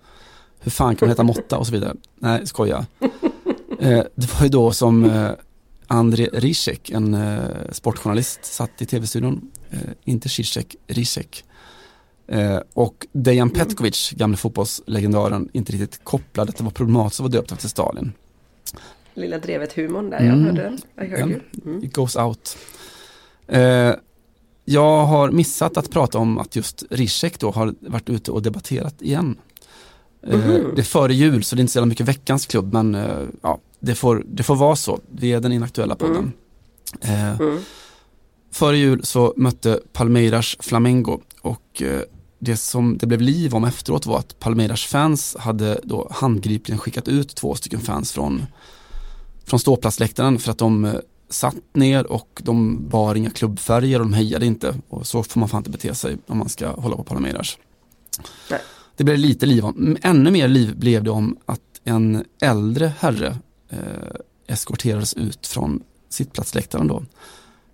Hur 0.60 0.72
fan 0.72 0.96
kan 0.96 1.06
man 1.06 1.12
heta 1.12 1.24
Motta 1.24 1.58
och 1.58 1.66
så 1.68 1.74
vidare. 1.74 1.96
Nej, 2.20 2.48
skoja. 2.48 2.86
Det 4.16 4.34
var 4.40 4.44
ju 4.44 4.50
då 4.50 4.72
som 4.72 5.12
André 5.88 6.30
Rizek, 6.34 6.90
en 6.90 7.18
sportjournalist, 7.72 8.46
satt 8.46 8.82
i 8.82 8.86
tv-studion. 8.86 9.51
Eh, 9.72 9.78
inte 10.06 10.30
Zizek, 10.30 10.76
Rizek. 10.88 11.44
Eh, 12.28 12.60
och 12.74 13.08
Dejan 13.12 13.50
Petkovic, 13.50 14.12
gamle 14.12 14.38
fotbollslegendaren, 14.38 15.50
inte 15.54 15.72
riktigt 15.74 16.04
kopplade 16.04 16.50
att 16.50 16.58
det 16.58 16.64
var 16.64 16.72
problematiskt 16.72 17.20
att 17.20 17.24
vara 17.24 17.32
döpt 17.42 17.52
efter 17.52 17.68
Stalin. 17.68 18.12
Lilla 19.14 19.38
drevet-humorn 19.40 20.10
där, 20.10 20.20
Mm. 20.20 20.40
jag 20.40 20.46
hörde 20.46 20.62
den. 20.64 21.06
I 21.06 21.10
heard 21.10 21.30
Den. 21.30 21.42
Mm. 21.66 21.84
It 21.84 21.94
goes 21.96 22.16
out. 22.16 22.58
Eh, 23.48 23.94
jag 24.66 25.06
har 25.06 25.32
missat 25.32 25.78
att 25.78 25.90
prata 25.92 26.18
om 26.18 26.38
att 26.38 26.56
just 26.56 26.84
Zizek 26.98 27.40
då 27.40 27.52
har 27.52 27.74
varit 27.80 28.10
ute 28.10 28.32
och 28.32 28.42
debatterat 28.42 29.02
igen. 29.02 29.38
Eh, 30.28 30.40
Mhm. 30.40 30.72
Det 30.76 30.82
är 30.82 30.84
före 30.84 31.14
jul 31.14 31.44
så 31.44 31.56
det 31.56 31.60
är 31.60 31.62
inte 31.62 31.74
så 31.74 31.78
jävla 31.80 31.90
mycket 31.90 32.08
veckans 32.08 32.46
klubb 32.46 32.74
men 32.74 32.96
eh, 32.96 33.18
ja, 33.42 33.60
det, 33.80 33.96
får, 33.96 34.24
det 34.28 34.44
får 34.44 34.56
vara 34.56 34.76
så. 34.76 35.00
Vi 35.12 35.34
är 35.34 35.40
den 35.40 35.52
inaktuella 35.52 35.96
podden. 35.96 36.34
Eh, 37.02 37.40
Mm. 37.42 37.60
Före 38.52 38.78
jul 38.78 39.06
så 39.06 39.34
mötte 39.38 39.80
Palmeiras 39.93 40.58
Flamengo 40.60 41.22
och 41.41 41.82
eh, 41.82 42.02
det 42.39 42.58
som 42.58 42.97
det 42.97 43.08
blev 43.08 43.22
liv 43.22 43.56
om 43.56 43.64
efteråt 43.64 44.06
var 44.06 44.20
att 44.20 44.39
Palmeiras 44.39 44.84
fans 44.84 45.36
hade 45.39 45.80
då 45.84 46.08
handgripligen 46.12 46.80
skickat 46.80 47.08
ut 47.08 47.36
två 47.36 47.56
stycken 47.56 47.80
fans 47.80 48.12
från, 48.12 48.45
från 49.45 49.60
ståplatsläktaren 49.60 50.39
för 50.39 50.52
att 50.52 50.58
de 50.58 50.86
eh, 50.86 50.93
satt 51.30 51.56
ner 51.74 52.12
och 52.12 52.41
de 52.43 52.88
bar 52.89 53.16
inga 53.16 53.30
klubbfärger 53.30 53.99
och 53.99 54.06
de 54.06 54.14
hejade 54.14 54.45
inte 54.45 54.76
och 54.89 55.08
så 55.08 55.24
får 55.24 55.39
man 55.39 55.49
fan 55.49 55.60
inte 55.60 55.70
bete 55.70 55.95
sig 55.95 56.18
om 56.28 56.38
man 56.38 56.49
ska 56.49 56.72
hålla 56.72 56.95
på 56.95 57.04
Palmeiras. 57.04 57.58
Nej. 58.49 58.62
Det 58.95 59.04
blev 59.04 59.18
lite 59.18 59.45
liv 59.45 59.66
om, 59.66 59.97
ännu 60.02 60.32
mer 60.32 60.47
liv 60.47 60.78
blev 60.78 61.04
det 61.04 61.12
om 61.12 61.38
att 61.45 61.62
en 61.84 62.26
äldre 62.41 62.93
herre 62.99 63.38
eh, 63.70 63.78
eskorterades 64.47 65.14
ut 65.14 65.47
från 65.47 65.84
sittplatsläktaren 66.10 66.88
då. 66.88 67.04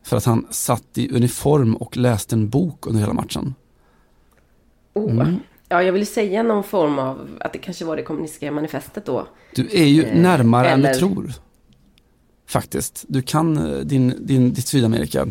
För 0.08 0.18
att 0.18 0.26
han 0.26 0.48
satt 0.50 0.98
i 0.98 1.10
uniform 1.16 1.76
och 1.76 1.98
läste 1.98 2.36
en 2.36 2.50
bok 2.50 2.88
under 2.88 3.00
hela 3.02 3.14
matchen. 3.14 3.56
Oh. 4.94 5.12
Mm. 5.12 5.36
Ja, 5.70 5.84
jag 5.84 5.94
vill 5.94 6.08
säga 6.08 6.44
någon 6.44 6.64
form 6.64 7.00
av, 7.00 7.28
att 7.42 7.54
det 7.54 7.60
kanske 7.60 7.86
var 7.86 7.96
det 7.96 8.04
kommunistiska 8.04 8.52
manifestet 8.52 9.06
då. 9.06 9.28
Du 9.56 9.68
är 9.72 9.86
ju 9.86 10.04
Eh, 10.04 10.22
närmare 10.22 10.70
än 10.70 10.82
du 10.82 10.88
eller- 10.88 11.00
tror. 11.00 11.32
Faktiskt. 12.48 13.06
Du 13.08 13.22
kan 13.22 13.58
eh, 13.58 13.80
din, 13.80 14.14
din, 14.20 14.54
ditt 14.54 14.68
Sydamerika. 14.68 15.28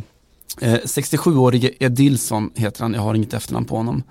Eh, 0.61 0.75
67-årige 0.75 1.71
Edilson 1.81 2.51
heter 2.55 2.83
han, 2.83 2.95
jag 2.95 3.01
har 3.01 3.15
inget 3.15 3.35
efternamn 3.35 3.67
på 3.67 3.77
honom. 3.77 4.03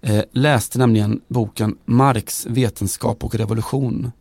Eh, 0.00 0.22
läste 0.32 0.78
nämligen 0.78 1.20
boken 1.28 1.78
Marx 1.84 2.46
vetenskap 2.46 3.24
och 3.24 3.34
revolution. 3.34 4.12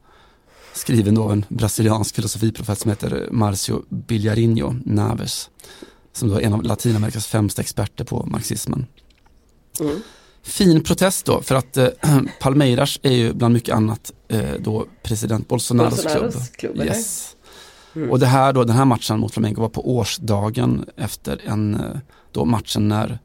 Skriven 0.76 1.18
av 1.18 1.32
en 1.32 1.46
brasiliansk 1.50 2.16
filosofiprofessor 2.16 2.82
som 2.82 2.90
heter 2.90 3.30
Marcio 3.32 3.84
Bilharinho 3.90 4.76
Naves. 4.86 5.50
Som 6.14 6.30
då 6.30 6.36
är 6.36 6.42
en 6.42 6.54
av 6.54 6.64
Latinamerikas 6.64 7.28
främsta 7.28 7.62
experter 7.62 8.04
på 8.04 8.26
marxismen. 8.26 8.86
Mm. 9.80 10.02
Fin 10.44 10.84
protest 10.84 11.26
då, 11.26 11.42
för 11.42 11.56
att 11.56 11.78
eh, 11.78 11.88
Palmeiras 12.40 13.00
är 13.02 13.12
ju 13.12 13.34
bland 13.34 13.54
mycket 13.54 13.76
annat 13.76 14.12
eh, 14.28 14.54
då 14.60 14.86
president 15.04 15.48
Bolsonaros, 15.48 16.04
Bolsonaros 16.04 16.50
klubb, 16.50 16.76
eller? 16.76 16.86
Yes. 16.86 17.36
Och 18.10 18.20
det 18.20 18.26
här 18.26 18.54
då, 18.54 18.64
den 18.64 18.76
här 18.76 18.86
matchen 18.86 19.20
mot 19.20 19.34
Flamengo 19.34 19.62
var 19.62 19.70
på 19.70 19.96
årsdagen 19.98 20.86
efter 20.98 21.42
en, 21.46 21.76
eh, 21.76 21.98
då 22.32 22.46
matchen 22.46 22.88
när 22.88 23.20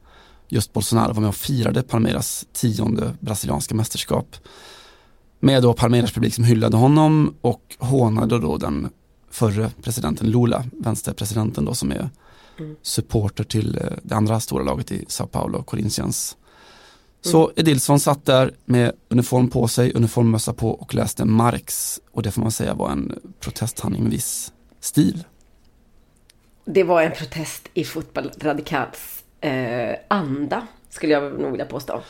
just 0.47 0.73
Bolsonaro 0.73 1.13
var 1.13 1.21
med 1.21 1.29
och 1.29 1.35
firade 1.35 1.83
Palmeiras 1.83 2.45
tionde 2.53 3.13
brasilianska 3.19 3.75
mästerskap. 3.75 4.35
Med 5.43 5.63
då 5.63 5.73
Palmeiras 5.73 6.11
publik 6.11 6.33
som 6.33 6.43
hyllade 6.43 6.77
honom 6.77 7.35
och 7.41 7.75
hånade 7.79 8.39
då 8.39 8.57
den 8.57 8.89
förre 9.31 9.71
presidenten 9.83 10.31
Lula, 10.31 10.63
vänsterpresidenten 10.71 11.65
då 11.65 11.73
som 11.73 11.91
är 11.91 12.09
supporter 12.81 13.43
till 13.43 13.77
eh, 13.77 13.83
det 14.03 14.15
andra 14.15 14.39
stora 14.39 14.63
laget 14.63 14.91
i 14.91 15.05
Sao 15.07 15.27
Paulo, 15.27 15.63
Corinthians. 15.63 16.37
Så 17.21 17.51
Edilson 17.55 17.99
satt 17.99 18.25
där 18.25 18.53
med 18.65 18.91
uniform 19.09 19.49
på 19.49 19.67
sig, 19.67 19.93
uniformmössa 19.93 20.53
på 20.53 20.69
och 20.71 20.95
läste 20.95 21.25
Marx 21.25 21.99
och 22.11 22.23
det 22.23 22.31
får 22.31 22.41
man 22.41 22.51
säga 22.51 22.73
var 22.73 22.89
en 22.89 23.19
protesthandling 23.39 24.03
med 24.03 24.11
viss 24.11 24.53
stil. 24.79 25.23
Det 26.65 26.83
var 26.83 27.01
en 27.01 27.11
protest 27.11 27.69
i 27.73 27.83
Fotboll 27.83 28.31
Radikals 28.41 29.23
eh, 29.41 29.95
anda, 30.07 30.67
skulle 30.89 31.13
jag 31.13 31.39
nog 31.39 31.51
vilja 31.51 31.65
påstå. 31.65 32.01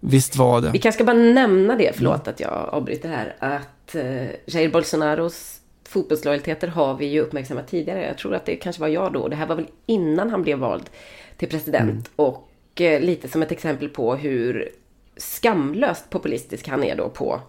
Visst 0.00 0.36
var 0.36 0.60
Vi 0.60 0.66
det. 0.66 0.78
kanske 0.78 0.92
ska 0.92 1.04
bara 1.04 1.16
nämna 1.16 1.76
det, 1.76 1.92
förlåt 1.96 2.28
att 2.28 2.40
jag 2.40 2.68
avbryter 2.72 3.08
här, 3.08 3.36
att 3.38 3.94
eh, 3.94 4.26
Jair 4.46 4.68
Bolsonaros 4.68 5.60
fotbollslojaliteter 5.88 6.68
har 6.68 6.94
vi 6.94 7.06
ju 7.06 7.20
uppmärksammat 7.20 7.68
tidigare. 7.68 8.06
Jag 8.06 8.18
tror 8.18 8.34
att 8.34 8.44
det 8.44 8.56
kanske 8.56 8.80
var 8.80 8.88
jag 8.88 9.12
då. 9.12 9.28
Det 9.28 9.36
här 9.36 9.46
var 9.46 9.56
väl 9.56 9.66
innan 9.86 10.30
han 10.30 10.42
blev 10.42 10.58
vald 10.58 10.90
till 11.36 11.48
president. 11.48 12.10
Och 12.16 12.50
eh, 12.80 13.00
lite 13.00 13.28
som 13.28 13.42
ett 13.42 13.52
exempel 13.52 13.88
på 13.88 14.14
hur 14.14 14.68
skamlöst 15.16 16.10
populistisk 16.10 16.68
han 16.68 16.84
är 16.84 16.96
då 16.96 17.08
på 17.08 17.40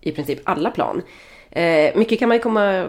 i 0.00 0.12
princip 0.12 0.38
alla 0.44 0.70
plan. 0.70 1.02
Eh, 1.50 1.96
mycket 1.96 2.18
kan 2.18 2.28
man 2.28 2.36
ju 2.36 2.42
komma 2.42 2.86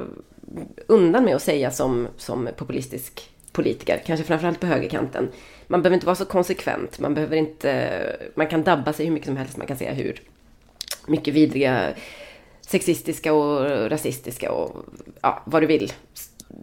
undan 0.88 1.24
med 1.24 1.36
att 1.36 1.41
säga 1.41 1.72
som, 1.72 2.07
som 2.18 2.49
populistisk 2.57 3.30
politiker, 3.51 4.01
kanske 4.05 4.26
framförallt 4.26 4.59
på 4.59 4.68
högerkanten. 4.68 5.30
Man 5.68 5.82
behöver 5.82 5.93
inte 5.93 6.05
vara 6.05 6.15
så 6.15 6.26
konsekvent, 6.26 6.99
man 6.99 7.13
behöver 7.13 7.38
inte, 7.38 8.30
man 8.36 8.47
kan 8.47 8.63
dabba 8.63 8.93
sig 8.93 9.05
hur 9.05 9.13
mycket 9.13 9.28
som 9.28 9.38
helst, 9.38 9.57
man 9.57 9.68
kan 9.68 9.78
säga 9.78 9.93
hur 9.93 10.22
mycket 11.07 11.34
vidriga 11.34 11.93
sexistiska 12.61 13.34
och 13.34 13.89
rasistiska 13.89 14.51
och 14.51 14.86
ja, 15.22 15.43
vad 15.45 15.63
du 15.63 15.65
vill 15.65 15.93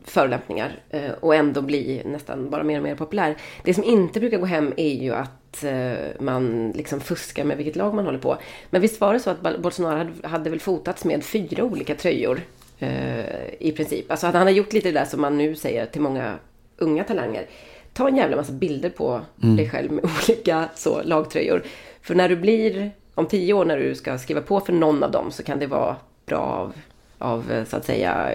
förolämpningar 0.05 0.79
eh, 0.91 1.11
och 1.21 1.35
ändå 1.35 1.63
bli 1.63 2.03
nästan 2.05 2.51
bara 2.51 2.63
mer 2.63 2.77
och 2.77 2.83
mer 2.83 2.95
populär. 2.95 3.37
Det 3.65 3.75
som 3.75 3.85
inte 3.85 4.21
brukar 4.21 4.39
gå 4.39 4.47
hem 4.47 4.73
är 4.77 4.95
ju 4.95 5.15
att 5.15 5.65
eh, 5.65 6.21
man 6.21 6.73
liksom 6.75 7.01
fuskar 7.01 7.45
med 7.45 7.57
vilket 7.57 7.77
lag 7.77 7.95
man 7.95 8.05
håller 8.05 8.19
på. 8.19 8.39
Men 8.71 8.81
visst 8.81 9.01
var 9.01 9.13
det 9.13 9.21
så 9.21 9.31
att 9.31 9.59
Bolsonaro 9.63 10.09
hade 10.23 10.51
väl 10.51 10.61
fotats 10.61 11.05
med 11.05 11.25
fyra 11.25 11.65
olika 11.65 11.95
tröjor 11.95 12.41
eh, 12.79 13.55
i 13.59 13.73
princip. 13.77 14.11
Alltså 14.11 14.27
han 14.27 14.37
har 14.37 14.51
gjort 14.51 14.73
lite 14.73 14.89
det 14.89 14.99
där 14.99 15.05
som 15.07 15.21
man 15.21 15.39
nu 15.39 15.57
säger 15.57 15.87
till 15.87 16.01
många 16.01 16.39
unga 16.77 17.05
talanger. 17.05 17.47
Ta 17.95 18.09
en 18.09 18.17
jävla 18.17 18.37
massa 18.37 18.53
bilder 18.53 18.91
på 18.91 19.21
mm. 19.43 19.57
dig 19.57 19.71
själv 19.71 19.93
med 19.93 20.05
olika 20.29 20.69
så, 20.75 21.03
lagtröjor. 21.03 21.63
För 22.03 22.15
när 22.15 22.29
du 22.29 22.37
blir, 22.37 22.91
om 23.15 23.27
tio 23.27 23.53
år 23.53 23.65
när 23.65 23.79
du 23.79 23.95
ska 23.95 24.19
skriva 24.19 24.41
på 24.41 24.61
för 24.61 24.73
någon 24.73 25.03
av 25.03 25.11
dem 25.11 25.31
så 25.31 25.43
kan 25.43 25.59
det 25.59 25.67
vara 25.67 25.97
bra 26.27 26.39
av, 26.39 26.75
av 27.19 27.65
så 27.65 27.77
att 27.77 27.85
säga 27.85 28.31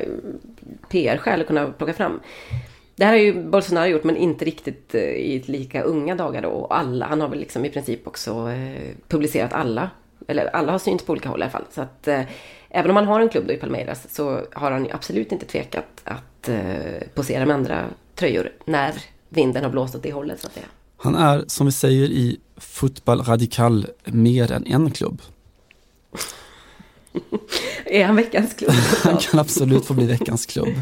PR-skäl 0.89 1.41
att 1.41 1.47
kunna 1.47 1.71
plocka 1.71 1.93
fram. 1.93 2.19
Det 2.99 3.05
här 3.05 3.11
har 3.11 3.19
ju 3.19 3.43
Bolsonaro 3.43 3.85
gjort 3.85 4.03
men 4.03 4.17
inte 4.17 4.45
riktigt 4.45 4.95
eh, 4.95 5.01
i 5.01 5.43
lika 5.45 5.81
unga 5.81 6.15
dagar 6.15 6.41
då. 6.41 6.49
Och 6.49 6.77
alla, 6.77 7.05
han 7.05 7.21
har 7.21 7.27
väl 7.27 7.39
liksom 7.39 7.65
i 7.65 7.69
princip 7.69 8.07
också 8.07 8.49
eh, 8.49 8.95
publicerat 9.07 9.53
alla. 9.53 9.89
Eller 10.27 10.55
alla 10.55 10.71
har 10.71 10.79
synts 10.79 11.05
på 11.05 11.11
olika 11.11 11.29
håll 11.29 11.39
i 11.39 11.43
alla 11.43 11.51
fall. 11.51 11.65
Så 11.71 11.81
att 11.81 12.07
eh, 12.07 12.21
även 12.69 12.89
om 12.89 12.95
han 12.95 13.05
har 13.05 13.19
en 13.19 13.29
klubb 13.29 13.47
då 13.47 13.53
i 13.53 13.57
Palmeiras 13.57 14.07
så 14.15 14.41
har 14.53 14.71
han 14.71 14.87
absolut 14.91 15.31
inte 15.31 15.45
tvekat 15.45 16.01
att 16.03 16.49
posera 17.13 17.45
med 17.45 17.55
andra 17.55 17.85
tröjor 18.15 18.51
när 18.65 18.93
vinden 19.29 19.63
har 19.63 19.71
blåst 19.71 19.95
åt 19.95 20.03
det 20.03 20.11
hållet 20.11 20.41
så 20.41 20.47
att 20.47 20.53
säga. 20.53 20.65
Han 20.97 21.15
är, 21.15 21.43
som 21.47 21.65
vi 21.65 21.71
säger 21.71 22.07
i 22.09 22.39
Fotboll 22.57 23.21
Radikal, 23.21 23.87
mer 24.05 24.51
än 24.51 24.67
en 24.67 24.91
klubb. 24.91 25.21
är 27.85 28.05
han 28.05 28.15
veckans 28.15 28.53
klubb? 28.53 28.71
han 29.03 29.17
kan 29.17 29.39
absolut 29.39 29.85
få 29.85 29.93
bli 29.93 30.05
veckans 30.05 30.45
klubb. 30.45 30.73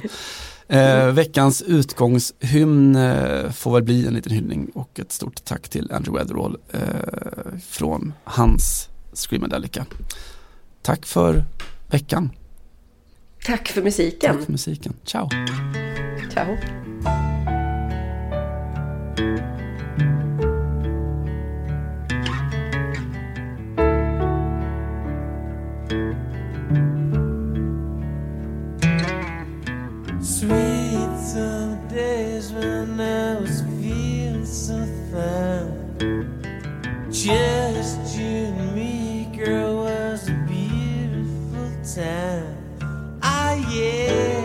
Eh, 0.67 1.11
veckans 1.11 1.61
utgångshymn 1.61 2.95
eh, 2.95 3.51
får 3.51 3.73
väl 3.73 3.83
bli 3.83 4.07
en 4.07 4.13
liten 4.13 4.31
hyllning 4.31 4.71
och 4.73 4.99
ett 4.99 5.11
stort 5.11 5.45
tack 5.45 5.69
till 5.69 5.91
Andrew 5.91 6.19
Weatherall 6.19 6.57
eh, 6.71 7.59
från 7.67 8.13
hans 8.23 8.89
Screamadelica. 9.13 9.85
Tack 10.81 11.05
för 11.05 11.43
veckan. 11.87 12.29
Tack 13.45 13.67
för 13.67 13.81
musiken. 13.81 14.35
Tack 14.35 14.45
för 14.45 14.51
musiken. 14.51 14.93
Ciao. 15.03 15.29
Ciao. 16.33 16.57
sweet 30.39 31.17
some 31.17 31.87
days 31.87 32.53
when 32.53 33.01
I 33.01 33.39
was 33.39 33.61
feeling 33.61 34.45
so 34.45 34.77
fine. 35.11 37.09
Just 37.09 38.15
you 38.15 38.53
and 38.53 38.75
me, 38.75 39.29
girl, 39.35 39.77
was 39.77 40.29
a 40.29 40.33
beautiful 40.47 41.71
time. 41.83 42.55
Ah, 43.23 43.55
yeah. 43.71 44.36